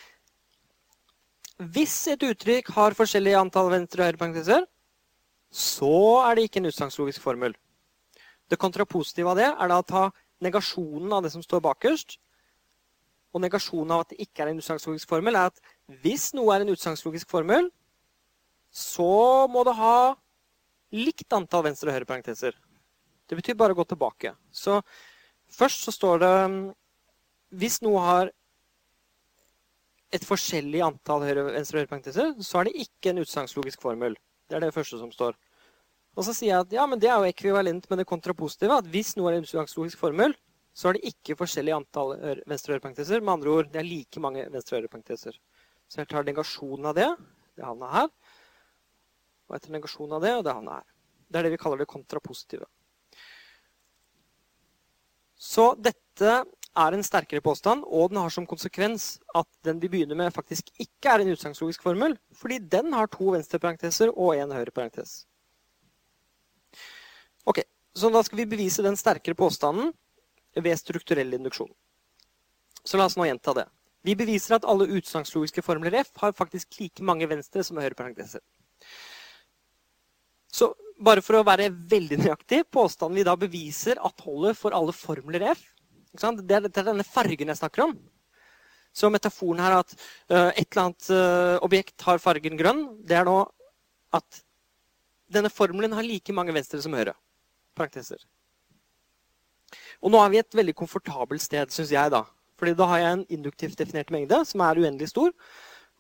[1.72, 4.64] hvis et uttrykk har forskjellig antall venstre- og høyreparenteser,
[5.52, 5.92] så
[6.24, 7.54] er det ikke en utsagnslogisk formel.
[8.50, 10.02] Det kontrapositive av det er da å ta
[10.42, 12.16] negasjonen av det som står bakerst.
[13.32, 15.60] Og negasjonen av at det ikke er en utsagnslogisk formel, er at
[16.02, 17.70] hvis noe er en utsagnslogisk formel,
[18.72, 19.96] så må det ha
[20.92, 22.56] likt antall venstre- og høyreparenteser.
[23.28, 24.34] Det betyr bare å gå tilbake.
[24.52, 24.80] Så
[25.52, 26.34] Først så står det
[27.60, 28.30] hvis noe har
[30.12, 34.16] et forskjellig antall høyre, og høyreparenteser, så er det ikke en utsagnslogisk formel.
[34.48, 35.36] Det er det første som står.
[36.16, 38.80] Og så sier jeg at ja, men det er jo ekvivalent med det kontrapositive.
[38.80, 40.36] At hvis noe er en utsagnslogisk formel,
[40.76, 42.14] så er det ikke forskjellig antall
[42.48, 43.24] venstre- og høyreparenteser.
[43.24, 45.40] Med andre ord, det er like mange venstre- og høyreparenteser.
[45.88, 47.08] Så jeg tar negasjonen av det.
[47.56, 48.12] Det havna her.
[49.48, 50.88] Og etter negasjonen av det, og det havna her.
[51.28, 52.68] Det er det vi kaller det kontrapositive.
[55.42, 56.34] Så dette
[56.72, 60.70] er en sterkere påstand, og den har som konsekvens at den vi begynner med, faktisk
[60.80, 65.24] ikke er en utsagnslogisk formel, fordi den har to venstreparenteser og en høyreparentes.
[67.44, 67.64] Ok,
[67.94, 69.90] Så da skal vi bevise den sterkere påstanden
[70.56, 71.68] ved strukturell induksjon.
[72.88, 73.66] Så la oss nå gjenta det.
[74.00, 78.40] Vi beviser at alle utsagnslogiske formler F har faktisk like mange venstre som høyreparenteser.
[80.48, 80.72] Så
[81.04, 85.44] bare for å være veldig nøyaktig, påstanden vi da beviser at holder for alle formler
[85.52, 85.62] F
[86.12, 87.94] Det er, denne fargen jeg snakker om.
[88.92, 93.24] Så metaforen her at uh, et eller annet uh, objekt har fargen grønn, det er
[93.24, 93.38] nå
[94.12, 94.42] at
[95.32, 97.14] denne formelen har like mange venstre som høyre.
[97.72, 98.20] Parenteser.
[100.04, 102.12] Og nå er vi et veldig komfortabelt sted, syns jeg.
[102.12, 102.26] da.
[102.60, 105.32] Fordi da har jeg en induktivt definert mengde som er uendelig stor.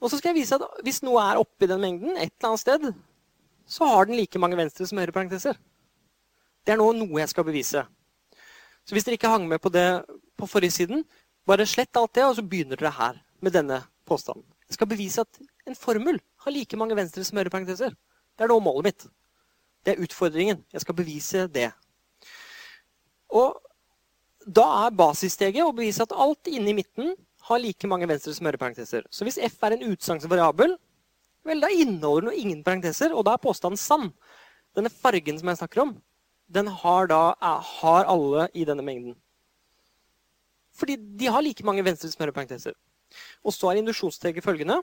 [0.02, 2.62] Og så skal jeg vise at hvis noe er oppi den mengden et eller annet
[2.62, 2.86] sted,
[3.72, 5.56] så har den like mange venstre som høyreparenteser.
[6.62, 7.84] Det er nå noe jeg skal bevise.
[8.84, 9.86] Så hvis dere ikke hang med på det
[10.38, 11.04] på forrige siden,
[11.48, 14.44] bare slett alt det, og så begynner dere her med denne påstanden.
[14.68, 17.94] Jeg skal bevise at en formel har like mange venstre som høyreparenteser.
[18.36, 19.06] Det er nå målet mitt.
[19.82, 20.62] Det er utfordringen.
[20.72, 21.70] Jeg skal bevise det.
[23.32, 23.56] Og
[24.46, 27.14] da er basissteget å bevise at alt inne i midten
[27.48, 29.06] har like mange venstre som høyreparenteser.
[29.10, 30.76] Så hvis f er en utsagnsvariabel,
[31.46, 34.10] Vel, da inneholder den ingen parenteser, og da er påstanden sann.
[34.76, 35.96] Denne fargen som jeg snakker om,
[36.52, 37.34] den har, da,
[37.78, 39.16] har alle i denne mengden.
[40.76, 42.76] Fordi de har like mange venstre som høyre parenteser.
[43.44, 44.78] Og så er induksjonsteget følgende.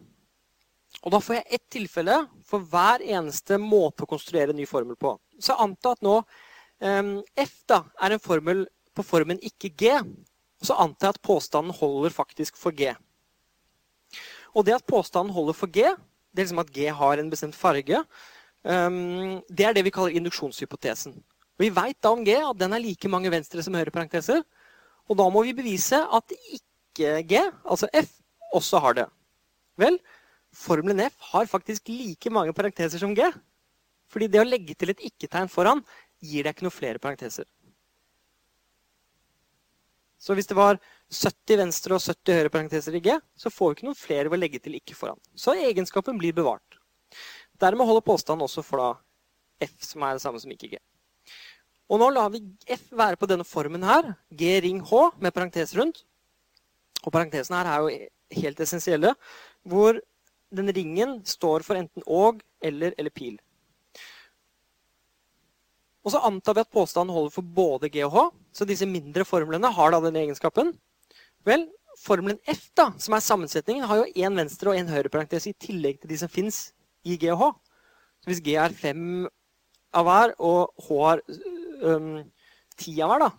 [1.03, 4.98] Og da får jeg ett tilfelle for hver eneste måte å konstruere en ny formel
[4.99, 5.15] på.
[5.41, 8.65] Så anta at nå um, F da, er en formel
[8.98, 9.94] på formen ikke G.
[10.60, 12.91] Og så antar jeg at påstanden holder faktisk for G.
[14.57, 15.86] Og det at påstanden holder for G,
[16.40, 17.99] det er liksom at G har en bestemt farge.
[18.64, 21.18] Um, det er det vi kaller induksjonshypotesen.
[21.60, 24.45] Vi veit da om G at den er like mange venstre som høyre parenteser.
[25.11, 28.14] Og da må vi bevise at ikke G, altså F,
[28.56, 29.06] også har det.
[29.80, 29.99] Vel,
[30.56, 33.28] formelen F har faktisk like mange parenteser som G.
[34.10, 35.84] Fordi det å legge til et ikke-tegn foran
[36.24, 37.48] gir deg ikke noe flere parenteser.
[40.20, 40.80] Så hvis det var
[41.10, 44.38] 70 venstre og 70 høyre parenteser i G, så får vi ikke noen flere ved
[44.38, 45.18] å legge til ikke foran.
[45.34, 46.77] Så egenskapen blir bevart.
[47.60, 48.90] Dermed holder påstanden også for da
[49.65, 50.80] F, som er det samme som ikke G.
[51.90, 54.14] Og nå lar vi F være på denne formen her.
[54.30, 56.03] G ring H med parentes rundt.
[57.02, 59.15] Og parentesene her er jo helt essensielle.
[59.65, 59.98] Hvor
[60.53, 63.40] den ringen står for enten og eller eller pil.
[66.06, 68.27] Og så antar vi at påstanden holder for både G og H.
[68.53, 70.72] Så disse mindre formlene har da den egenskapen.
[71.48, 71.68] Vel,
[71.99, 75.56] formelen F, da, som er sammensetningen, har jo én venstre og én høyre parentes i
[75.56, 76.70] tillegg til de som fins
[77.07, 77.52] i G og H.
[78.20, 79.28] Så hvis G er fem
[79.95, 81.24] av hver, og H har
[81.84, 82.11] um,
[82.80, 83.32] ti av hver, da,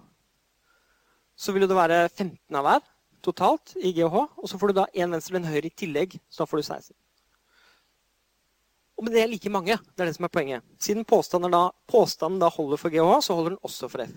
[1.40, 2.82] så vil det være 15 av hver
[3.24, 4.24] totalt i G og H.
[4.40, 6.60] Og så får du da én venstre og en høyre i tillegg, så da får
[6.60, 6.96] du 16.
[9.00, 9.78] Og men det er like mange.
[9.96, 10.64] Det er det som er poenget.
[10.80, 14.04] Siden påstanden da, påstanden da holder for G og H, så holder den også for
[14.04, 14.12] F.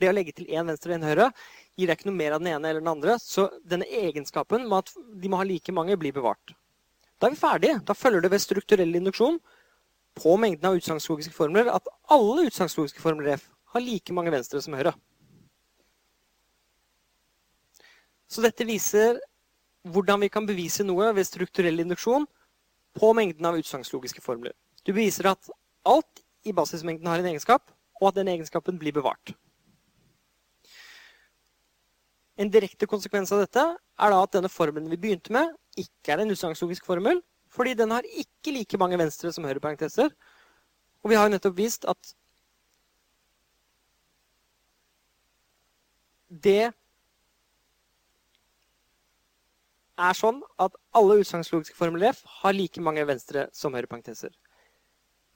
[0.00, 1.26] For det å legge til én venstre og én høyre
[1.76, 3.18] gir deg ikke noe mer av den ene eller den andre.
[3.20, 6.54] Så denne egenskapen med at de må ha like mange, blir bevart.
[7.20, 7.82] Da er vi ferdige.
[7.84, 9.36] Da følger det ved strukturell induksjon
[10.16, 13.44] på mengden av utsagnslogiske formler at alle utsagnslogiske formler F
[13.74, 14.94] har like mange venstre som høyre.
[18.24, 19.20] Så dette viser
[19.84, 22.24] hvordan vi kan bevise noe ved strukturell induksjon
[22.96, 24.56] på mengden av utsagnslogiske formler.
[24.80, 25.52] Du beviser at
[25.84, 27.68] alt i basismengden har en egenskap,
[28.00, 29.36] og at den egenskapen blir bevart.
[32.40, 36.22] En direkte konsekvens av dette er da at denne formelen vi begynte med, ikke er
[36.22, 37.20] en usagnslogisk formel,
[37.52, 40.12] fordi den har ikke like mange venstre som høyreparenteser.
[41.02, 42.14] Og vi har jo nettopp vist at
[46.30, 46.70] det
[50.00, 54.32] er sånn at alle utsagnslogiske formler F har like mange venstre som høyreparenteser.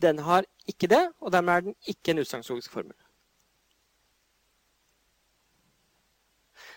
[0.01, 2.97] Den har ikke det, og dermed er den ikke en utsagnslogisk formel.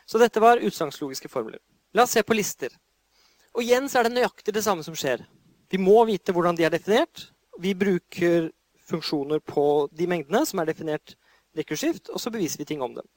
[0.07, 1.59] Så dette var utsagnslogiske formler.
[1.93, 2.71] La oss se på lister.
[3.57, 5.25] Og igjen så er det nøyaktig det samme som skjer.
[5.67, 7.27] Vi må vite hvordan de er definert.
[7.59, 8.51] Vi bruker
[8.87, 11.17] funksjoner på de mengdene som er definert
[11.57, 13.07] rekursivt, og så beviser vi ting om dem.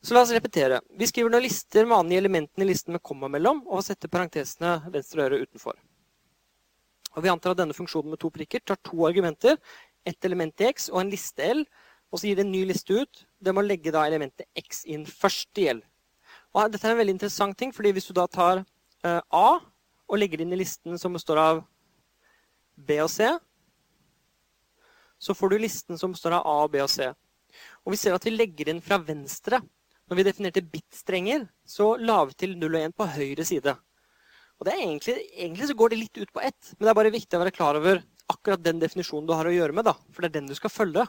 [0.00, 0.80] Så la oss repetere.
[0.96, 4.08] Vi skriver noen lister med an i elementene i listen med komma mellom, og setter
[4.08, 5.76] parentesene venstre øre utenfor.
[7.16, 9.58] Og Vi antar at denne funksjonen med to prikker tar to argumenter,
[10.06, 11.64] ett element i x og en liste L,
[12.10, 13.24] og så gir det en ny liste ut.
[13.38, 15.82] Det må legge da elementet x inn først i L.
[16.50, 19.60] Og dette er en veldig interessant ting, fordi hvis du da tar uh, A
[20.10, 21.60] og legger inn i listen som består av
[22.74, 23.28] B og C,
[25.20, 27.10] så får du listen som består av A, B og C.
[27.84, 29.60] Og vi ser at vi legger inn fra venstre.
[30.10, 33.76] Når vi definerte bit-strenger, så la vi til 0 og 1 på høyre side.
[34.60, 37.38] Og egentlig, egentlig så går det litt ut på ett, men det er bare viktig
[37.38, 39.86] å være klar over akkurat den definisjonen du har å gjøre med.
[39.86, 41.06] da, For det er den du skal følge.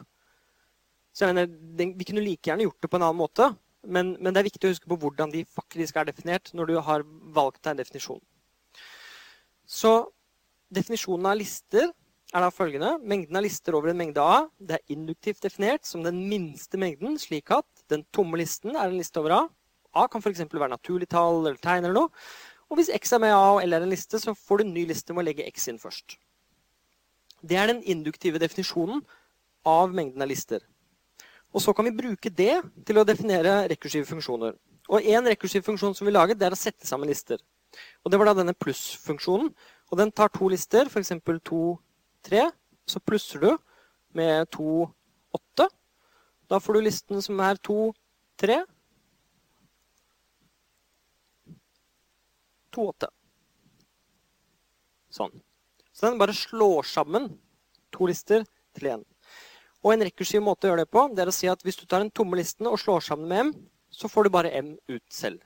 [1.12, 3.50] Så jeg mener, den, Vi kunne like gjerne gjort det på en annen måte,
[3.82, 6.76] men, men, det er viktig å huske på hvordan de faktisk er definert når du
[6.86, 7.04] har
[7.34, 8.22] valgt deg en definisjon.
[9.66, 9.92] Så
[10.72, 11.88] definisjonen av lister
[12.32, 12.94] er da følgende.
[13.02, 17.18] Mengden av lister over en mengde A det er induktivt definert som den minste mengden,
[17.20, 19.42] slik at den tomme listen er en liste over A.
[19.92, 20.46] A kan f.eks.
[20.48, 22.26] være naturlig tall eller tegn eller noe.
[22.72, 24.74] Og hvis X er med A og L er en liste, så får du en
[24.78, 26.16] ny liste med å legge X inn først.
[27.42, 29.02] Det er den induktive definisjonen
[29.68, 30.62] av mengden av lister.
[31.52, 32.54] Og så kan vi bruke det
[32.86, 34.56] til å definere rekursive funksjoner.
[34.92, 37.40] Og en rekursiv funksjon som vi laget, det er å sette sammen lister.
[38.02, 39.52] Og det var da denne pluss-funksjonen.
[39.92, 41.12] Og den tar to lister, f.eks.
[41.20, 41.62] 2,
[42.28, 42.46] 3.
[42.88, 43.50] Så plusser du
[44.16, 44.88] med 2,
[45.36, 45.68] 8.
[46.50, 47.92] Da får du listen som er 2,
[48.40, 48.58] 3.
[52.72, 53.12] 2, 8.
[55.12, 55.40] Sånn.
[55.92, 57.28] Så den bare slår sammen
[57.92, 59.08] to lister til én.
[59.82, 61.86] Og en rekursiv måte å gjøre det på det er å si at hvis du
[61.86, 63.52] tar den tomme listen og slår sammen med M,
[63.92, 65.42] så får du bare M ut selv.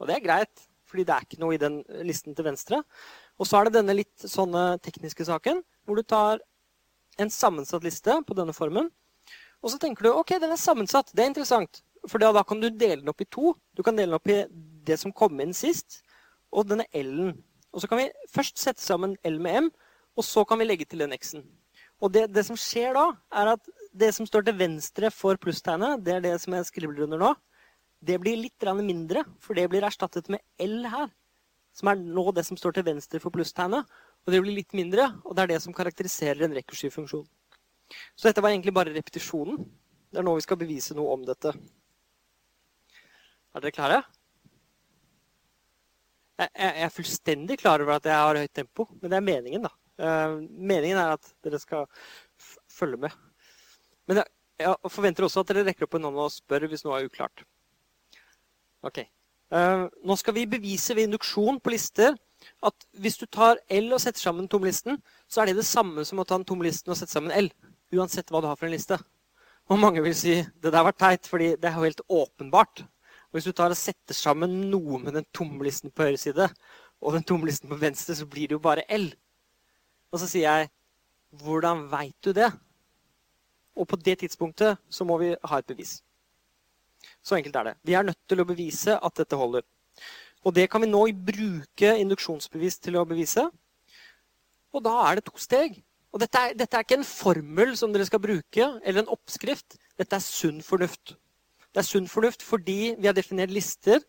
[0.00, 2.80] Og det er greit, fordi det er ikke noe i den listen til venstre.
[3.38, 6.40] Og så er det denne litt sånne tekniske saken, hvor du tar
[7.20, 8.88] en sammensatt liste på denne formen.
[9.60, 11.12] Og så tenker du ok, den er sammensatt.
[11.12, 11.82] Det er interessant.
[12.08, 13.52] For da kan du dele den opp i to.
[13.76, 14.40] Du kan dele den opp i
[14.88, 16.00] det som kom inn sist,
[16.50, 17.34] og denne L-en.
[17.70, 19.72] Og så kan vi først sette sammen L med M,
[20.16, 21.44] og så kan vi legge til den X-en.
[22.00, 23.06] Og det, det, som skjer da,
[23.42, 27.04] er at det som står til venstre for plusstegnet, det er det som jeg skriver
[27.04, 27.32] under nå,
[28.00, 31.10] det blir litt mindre, for det blir erstattet med L her.
[31.76, 33.84] Som er nå det som står til venstre for plusstegnet.
[34.24, 37.26] Og det blir litt mindre, og det er det som karakteriserer en rekursiv funksjon.
[38.16, 39.60] Så dette var egentlig bare repetisjonen.
[40.10, 41.52] Det er nå vi skal bevise noe om dette.
[43.50, 44.00] Er dere klare?
[46.40, 49.68] Jeg, jeg er fullstendig klar over at jeg har høyt tempo, men det er meningen,
[49.68, 49.74] da.
[50.00, 51.86] Uh, meningen er at dere skal
[52.72, 53.14] følge med.
[54.08, 57.08] Men jeg, forventer også at dere rekker opp en hånd og spør hvis noe er
[57.10, 57.44] uklart.
[58.86, 59.04] Ok.
[59.52, 62.16] Uh, nå skal vi bevise ved induksjon på lister
[62.64, 66.22] at hvis du tar L og setter sammen tomlisten, så er det det samme som
[66.22, 67.50] å ta en tomlisten og sette sammen L.
[67.92, 68.96] Uansett hva du har for en liste.
[69.70, 72.84] Og mange vil si det der var teit, fordi det er jo helt åpenbart.
[73.30, 76.48] Og hvis du tar og setter sammen noe med den tomlisten på høyre side
[77.00, 79.10] og den tomlisten på venstre, så blir det jo bare L.
[80.10, 80.70] Og så sier jeg
[81.40, 82.50] hvordan veit du det?
[83.78, 86.00] Og på det tidspunktet så må vi ha et bevis.
[87.22, 87.76] Så enkelt er det.
[87.86, 89.62] Vi er nødt til å bevise at dette holder.
[90.44, 93.46] Og det kan vi nå bruke induksjonsbevis til å bevise.
[94.74, 95.78] Og da er det to steg.
[96.10, 99.76] Og dette er, dette er, ikke en formel som dere skal bruke, eller en oppskrift.
[100.00, 101.14] Dette er sunn fornuft.
[101.70, 104.02] Det er sunn fornuft fordi vi har definert lister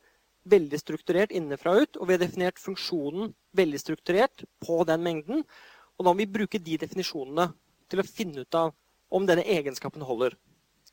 [0.49, 5.43] veldig strukturert innenfra og ut, og vi har definert funksjonen veldig strukturert på den mengden.
[6.01, 7.51] Og da må vi bruke de definisjonene
[7.91, 8.71] til å finne ut av
[9.13, 10.33] om denne egenskapen holder.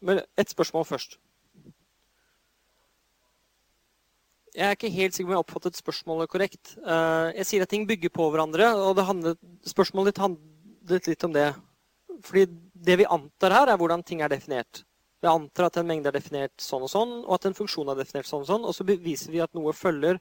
[0.04, 1.16] Men et spørsmål først.
[4.52, 6.74] Jeg er ikke helt sikker om jeg oppfattet spørsmålet korrekt.
[6.76, 9.40] Eh, jeg sier at ting bygger på hverandre, og handlet,
[9.70, 11.48] spørsmålet ditt handlet litt om det.
[12.26, 12.44] Fordi
[12.74, 14.82] det vi antar her, er hvordan ting er definert.
[15.22, 18.02] Vi antar at en mengde er definert sånn og sånn, og at en funksjon er
[18.02, 18.66] definert sånn og sånn.
[18.68, 20.20] Og så beviser vi at noe følger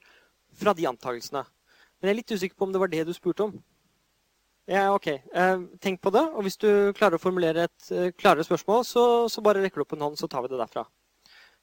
[0.56, 1.44] fra de antakelsene.
[1.98, 3.58] Men jeg er litt usikker på om det var det du spurte om.
[4.68, 5.06] Ja, ok.
[5.08, 6.24] Eh, tenk på det.
[6.36, 9.86] Og hvis du klarer å formulere et eh, klarere spørsmål, så, så, bare rekker du
[9.86, 10.84] opp en hånd, så tar vi det derfra.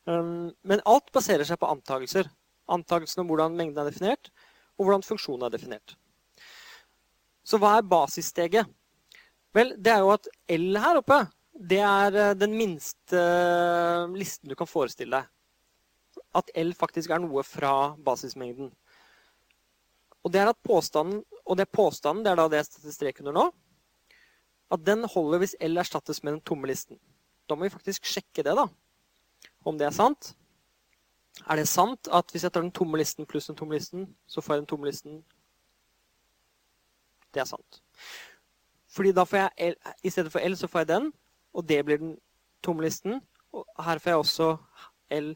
[0.05, 2.31] Um, men alt baserer seg på antakelser.
[2.73, 4.31] Antakelsene om hvordan mengden er definert,
[4.77, 5.93] og hvordan funksjonen er definert.
[7.45, 8.73] Så hva er basissteget?
[9.53, 11.21] Vel, det er jo at L her oppe
[11.55, 13.21] det er eh, den minste
[14.15, 15.29] listen du kan forestille deg.
[16.35, 18.73] At L faktisk er noe fra basismengden.
[20.25, 22.95] Og det er at påstanden, og det er påstanden, det er da det jeg setter
[22.95, 23.43] strek under nå,
[24.73, 26.97] at den holder hvis L erstattes med den tomme listen.
[27.45, 28.65] Da må vi faktisk sjekke det, da.
[29.65, 30.31] Om det er sant.
[31.45, 34.41] Er det sant at hvis jeg tar den tomme listen pluss den tomme listen, så
[34.41, 35.19] får jeg den tomme listen?
[37.35, 37.81] Det er sant.
[38.95, 41.09] Fordi da får jeg L, I stedet for L så får jeg den,
[41.53, 42.17] og det blir den
[42.63, 43.19] tomme listen.
[43.53, 44.51] Og her får jeg også
[45.19, 45.33] L.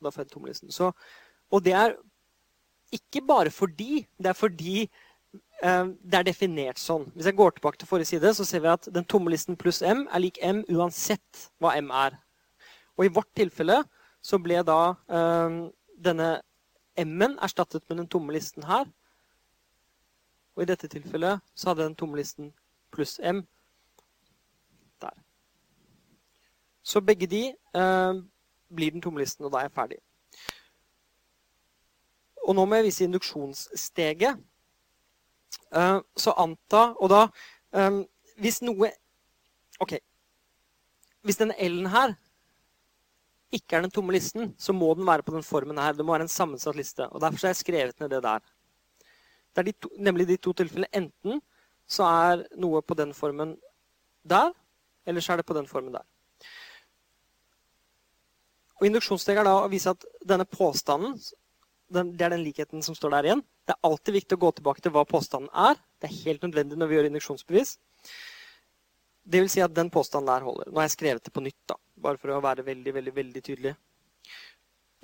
[0.00, 0.72] og Da får jeg den tomme listen.
[0.72, 0.90] Så,
[1.50, 1.94] og det er
[2.94, 4.06] ikke bare fordi.
[4.18, 7.08] Det er fordi eh, det er definert sånn.
[7.14, 9.82] Hvis jeg går tilbake til forrige side, så ser vi at den tomme listen pluss
[9.82, 12.18] M er lik M uansett hva M er.
[12.98, 13.82] Og i vårt tilfelle
[14.24, 15.58] så ble da eh,
[15.98, 16.30] denne
[16.98, 18.88] M-en erstattet med den tomme listen her.
[20.56, 22.50] Og i dette tilfellet så hadde den tomme listen
[22.94, 23.44] pluss M
[25.00, 25.14] der.
[26.82, 28.12] Så begge de eh,
[28.74, 30.00] blir den tomme listen, og da er jeg ferdig.
[32.48, 34.40] Og nå må jeg vise induksjonssteget.
[35.68, 37.22] Eh, så anta Og da
[37.76, 38.00] eh,
[38.40, 38.88] Hvis noe
[39.84, 39.98] OK.
[41.26, 42.14] Hvis denne L-en her
[43.54, 45.94] ikke er den tomme listen, så må den være på den formen her.
[45.96, 47.06] Det må være en sammensatt liste.
[47.08, 48.42] og Derfor har jeg skrevet ned det der.
[49.54, 50.90] Det er de to, nemlig de to tilfellene.
[50.92, 51.40] Enten
[51.88, 53.56] så er noe på den formen
[54.28, 54.52] der,
[55.08, 56.04] eller så er det på den formen der.
[58.78, 61.37] Og Induksjonssteget er da å vise at denne påstanden den,
[61.88, 63.42] det er den likheten som står der igjen.
[63.64, 65.78] Det er alltid viktig å gå tilbake til hva påstanden er.
[66.00, 67.74] Det er helt nødvendig når vi gjør induksjonsbevis.
[69.28, 70.70] Det vil si at den påstanden der holder.
[70.70, 73.42] Nå har jeg skrevet det på nytt, da, bare for å være veldig, veldig, veldig
[73.44, 73.74] tydelig.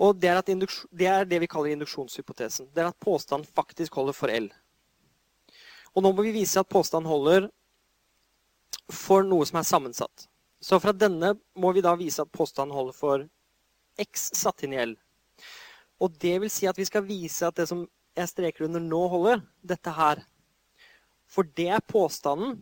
[0.05, 2.71] Og det er, det er, det vi kaller induksjonshypotesen.
[2.75, 4.49] Det er at påstanden faktisk holder for L.
[5.95, 7.49] Og nå må vi vise at påstanden holder
[8.93, 10.27] for noe som er sammensatt.
[10.65, 13.25] Så fra denne må vi da vise at påstanden holder for
[14.01, 14.97] x satt inn i L.
[16.05, 19.01] Og det vil si at vi skal vise at det som jeg streker under nå,
[19.11, 19.43] holder.
[19.65, 20.21] Dette her.
[21.31, 22.59] For det er påstanden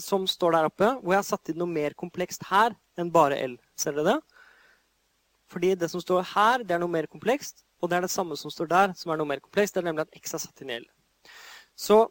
[0.00, 3.40] som står der oppe, hvor jeg har satt inn noe mer komplekst her enn bare
[3.42, 3.56] L.
[3.76, 4.38] Ser dere det?
[5.50, 7.64] Fordi det som står her, det er noe mer komplekst.
[7.80, 9.74] Og det er det samme som står der, som er noe mer komplekst.
[9.74, 10.86] Det er nemlig at X er satt inn i L.
[11.74, 12.04] Så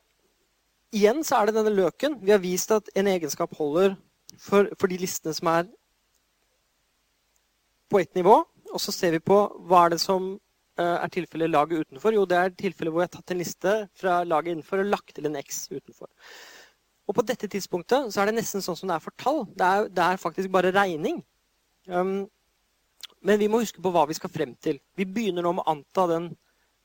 [0.95, 2.17] igjen så er det denne løken.
[2.21, 3.95] Vi har vist at en egenskap holder
[4.37, 5.69] for, for de listene som er
[7.89, 8.41] på ett nivå.
[8.73, 9.39] Og så ser vi på
[9.69, 10.31] hva er det som
[10.79, 12.15] eh, er tilfellet laget utenfor.
[12.15, 15.13] Jo, det er tilfellet hvor jeg har tatt en liste fra laget innenfor og lagt
[15.15, 16.09] til en X utenfor.
[17.09, 19.41] Og på dette tidspunktet så er det nesten sånn som det er for tall.
[19.57, 21.23] Det er, det er faktisk bare regning.
[21.89, 22.27] Um,
[23.25, 24.77] men vi må huske på hva vi skal frem til.
[24.95, 26.29] Vi begynner nå med å anta, den,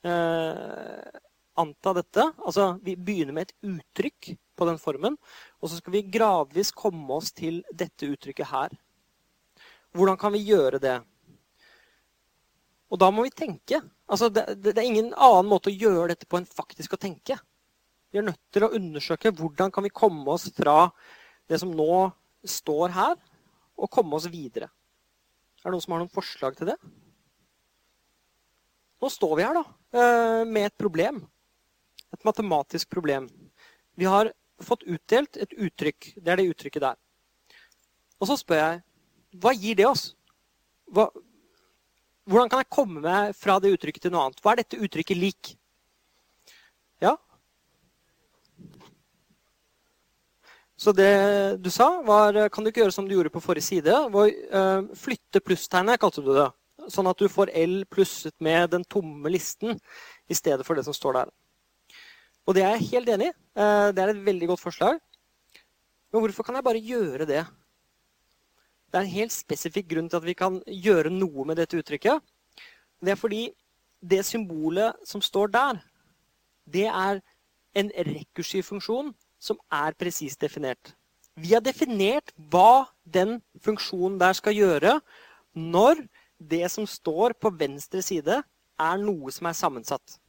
[0.08, 1.20] uh,
[1.60, 2.24] anta dette.
[2.40, 5.18] Altså, vi begynner med et uttrykk på den formen.
[5.60, 8.74] Og så skal vi gradvis komme oss til dette uttrykket her.
[9.94, 10.96] Hvordan kan vi gjøre det?
[12.94, 13.80] Og da må vi tenke.
[14.06, 17.34] Altså, det, det, er ingen annen måte å gjøre dette på enn faktisk å tenke.
[18.14, 20.86] Vi er nødt til å undersøke hvordan kan vi komme oss fra
[21.50, 22.06] det som nå
[22.46, 23.16] står her,
[23.74, 24.68] og komme oss videre.
[25.64, 26.76] Er det noen som har noen forslag til det?
[29.02, 29.64] Nå står vi her da,
[29.98, 31.18] eh, med et problem.
[32.14, 33.26] Et matematisk problem.
[33.98, 34.30] Vi har
[34.62, 36.14] fått utdelt et uttrykk.
[36.14, 37.00] Det er det uttrykket der.
[38.20, 38.82] Og så spør jeg
[39.42, 40.12] hva gir det oss?
[40.94, 41.08] Hva,
[42.24, 44.40] hvordan kan jeg komme meg fra det uttrykket til noe annet?
[44.40, 45.52] Hva er dette uttrykket lik?
[47.04, 47.14] Ja?
[50.80, 51.12] Så det
[51.62, 53.94] du sa, var Kan du ikke gjøre som du gjorde på forrige side?
[54.12, 56.48] Hvor, uh, flytte plusstegnet, kalte du det.
[56.92, 59.78] Sånn at du får L plusset med den tomme listen
[60.28, 61.34] i stedet for det som står der.
[62.44, 63.36] Og det er jeg helt enig i.
[63.56, 64.98] Uh, det er et veldig godt forslag.
[66.12, 67.44] Men hvorfor kan jeg bare gjøre det?
[68.94, 72.22] Det er en helt spesifikk grunn til at vi kan gjøre noe med dette uttrykket.
[73.02, 73.48] Det er fordi
[73.98, 75.80] det symbolet som står der,
[76.70, 77.18] det er
[77.74, 79.10] en rekursiv funksjon
[79.42, 80.94] som er presist definert.
[81.34, 85.00] Vi har definert hva den funksjonen der skal gjøre
[85.58, 86.04] når
[86.38, 88.44] det som står på venstre side,
[88.78, 90.20] er noe som er sammensatt.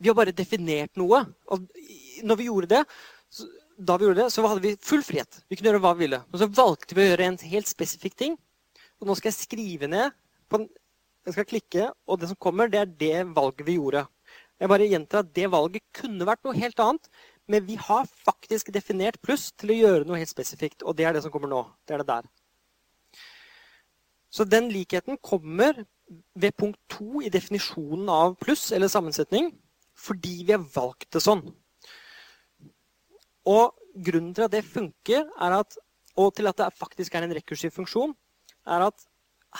[0.00, 1.26] Vi har bare definert noe.
[1.44, 1.68] Og
[2.24, 2.84] når vi gjorde det,
[3.80, 5.40] da vi gjorde det, så hadde vi full frihet.
[5.48, 6.20] Vi kunne gjøre hva vi ville.
[6.30, 8.36] Og så valgte vi å gjøre en helt spesifikk ting.
[9.00, 10.16] Og nå skal jeg skrive ned
[10.50, 10.66] på
[11.28, 14.06] Jeg skal klikke, og det som kommer, det er det valget vi gjorde.
[14.60, 17.10] Jeg bare gjentar at det valget kunne vært noe helt annet,
[17.44, 20.80] men vi har faktisk definert pluss til å gjøre noe helt spesifikt.
[20.80, 21.60] Og det er det som kommer nå.
[21.84, 22.28] Det er det der.
[24.32, 25.84] Så den likheten kommer
[26.34, 29.52] ved punkt to i definisjonen av pluss eller sammensetning
[30.00, 31.42] fordi vi har valgt det sånn.
[33.50, 33.74] Og
[34.06, 35.78] grunnen til at det funker, at,
[36.16, 38.14] og til at det faktisk er en rekursiv funksjon,
[38.66, 39.06] er at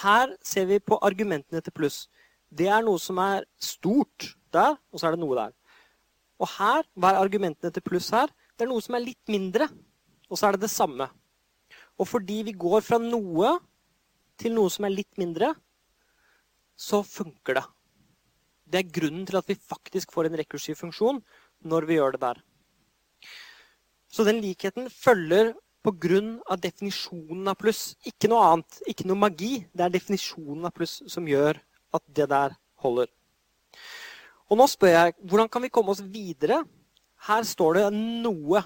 [0.05, 2.05] her ser vi på argumentene til pluss.
[2.51, 5.55] Det er noe som er stort der, og så er det noe der.
[6.41, 8.31] Og her, hva er argumentene til pluss her?
[8.57, 9.67] Det er noe som er litt mindre,
[10.31, 11.09] og så er det det samme.
[12.01, 13.57] Og fordi vi går fra noe
[14.41, 15.53] til noe som er litt mindre,
[16.81, 17.67] så funker det.
[18.71, 21.19] Det er grunnen til at vi faktisk får en rekursiv funksjon
[21.67, 22.39] når vi gjør det der.
[24.11, 25.53] Så den likheten følger
[25.85, 26.57] pga.
[26.57, 27.95] definisjonen av pluss.
[28.05, 28.82] Ikke noe annet.
[28.87, 29.66] Ikke noe magi.
[29.73, 31.61] Det er definisjonen av pluss som gjør
[31.95, 33.09] at det der holder.
[34.51, 36.65] Og nå spør jeg hvordan kan vi komme oss videre?
[37.28, 38.62] Her står det noe.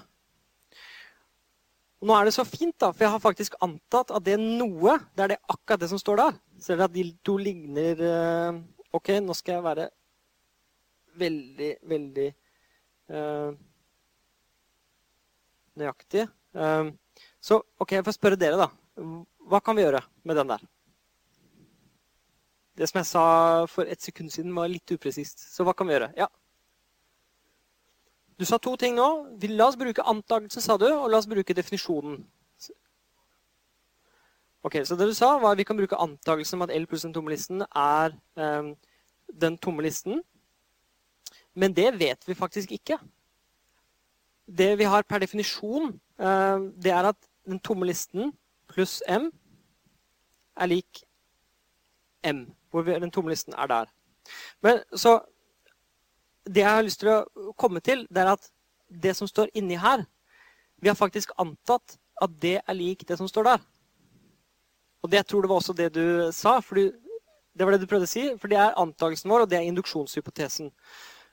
[2.01, 4.97] Og nå er det så fint, da, for jeg har faktisk antatt at det noe,
[5.15, 6.39] det er det akkurat det som står der.
[6.61, 8.59] Ser dere at de to ligner uh,
[8.95, 9.87] OK, nå skal jeg være
[11.19, 12.27] veldig, veldig
[13.13, 13.55] uh,
[15.79, 16.27] nøyaktig.
[16.55, 16.93] Ehm,
[17.41, 18.69] så ok, jeg får spørre dere, da.
[19.45, 20.63] Hva kan vi gjøre med den der?
[22.75, 23.25] Det som jeg sa
[23.71, 25.39] for et sekund siden, var litt upresist.
[25.55, 26.11] Så hva kan vi gjøre?
[26.19, 26.27] Ja.
[28.39, 29.07] Du sa to ting nå.
[29.55, 32.19] La oss bruke antakelse, sa du, og la oss bruke definisjonen.
[34.65, 37.03] Ok, Så det du sa, var at vi kan bruke antakelsen om at L pluss
[37.05, 38.71] den tomme listen er um,
[39.29, 40.23] den tomme listen.
[41.53, 42.97] Men det vet vi faktisk ikke
[44.45, 48.33] det vi har per definisjon, eh, det er at den tomme listen
[48.69, 49.29] pluss M
[50.57, 51.03] er lik
[52.23, 53.85] M, hvor den tomme listen er der.
[54.61, 55.21] Men så
[56.45, 58.51] Det jeg har lyst til å komme til, det er at
[59.01, 60.05] det som står inni her
[60.77, 63.59] Vi har faktisk antatt at det er lik det som står der.
[65.01, 66.59] Og det jeg tror det var også det du sa.
[66.59, 66.91] fordi
[67.57, 69.69] det var det du prøvde å si, for det er antakelsen vår, og det er
[69.69, 70.71] induksjonshypotesen.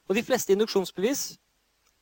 [0.08, 1.38] Og de fleste induksjonsbevis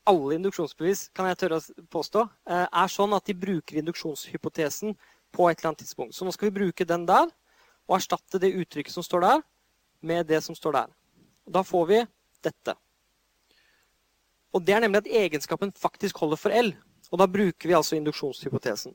[0.08, 4.96] alle induksjonsbevis kan jeg tørre å påstå, eh, er sånn at de bruker induksjonshypotesen
[5.32, 6.14] på et eller annet tidspunkt.
[6.14, 7.28] Så nå skal vi bruke den der
[7.88, 9.42] og erstatte det uttrykket som står der,
[10.02, 10.88] med det som står der.
[11.50, 12.06] Da får vi
[12.42, 12.74] dette.
[14.54, 16.72] Og Det er nemlig at egenskapen faktisk holder for L.
[17.12, 18.94] Og da bruker vi altså induksjonshypotesen.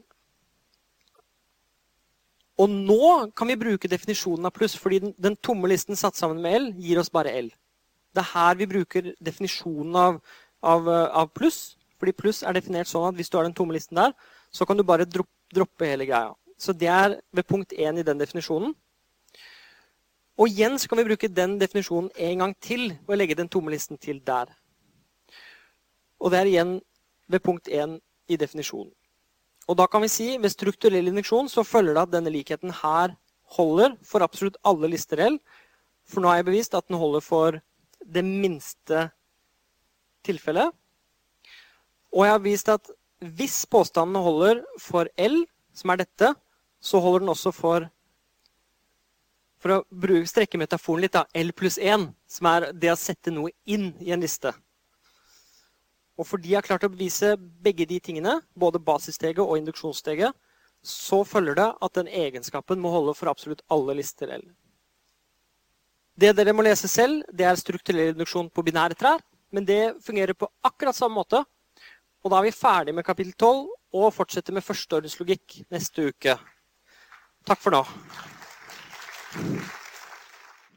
[2.57, 6.41] Og nå kan vi bruke definisjonen av pluss, fordi den, den tomme listen satt sammen
[6.41, 7.49] med L gir oss bare L.
[8.15, 10.19] Det er her vi bruker definisjonen av
[10.65, 11.75] av, eh, av pluss.
[11.99, 14.15] Fordi pluss er definert sånn at hvis du har den tomme listen der,
[14.51, 16.33] så kan du bare droppe hele greia.
[16.57, 18.75] Så det er ved punkt 1 i den definisjonen.
[20.35, 23.71] Og igjen så kan vi bruke den definisjonen en gang til og legge den tomme
[23.71, 24.51] listen til der.
[26.19, 26.81] Og det er igjen
[27.31, 28.91] ved punkt 1 i definisjonen.
[29.67, 33.15] Og da kan vi si ved strukturell injeksjon så følger det at denne likheten her
[33.57, 35.39] holder for absolutt alle lister L.
[36.05, 37.61] For nå har jeg bevist at den holder for
[38.05, 39.09] det minste
[40.25, 40.69] tilfelle.
[42.15, 42.91] Og jeg har vist at
[43.35, 45.43] hvis påstanden holder for L,
[45.75, 46.33] som er dette,
[46.79, 47.91] så holder den også for
[49.65, 53.49] For å strekke metaforen litt, da, L pluss 1, som er det å sette noe
[53.65, 54.51] inn i en liste.
[56.19, 60.37] Og fordi jeg har klart å bevise begge de tingene, både basissteget og induksjonssteget,
[60.85, 64.45] så følger det at den egenskapen må holde for absolutt alle lister L.
[66.15, 69.23] Det dere må lese selv, det er strukturell induksjon på binære trær.
[69.53, 71.43] Men det fungerer på akkurat samme måte.
[72.25, 76.37] Og da er vi ferdig med kapittel 12 og fortsetter med førsteordenslogikk neste uke.
[77.45, 77.83] Takk for nå.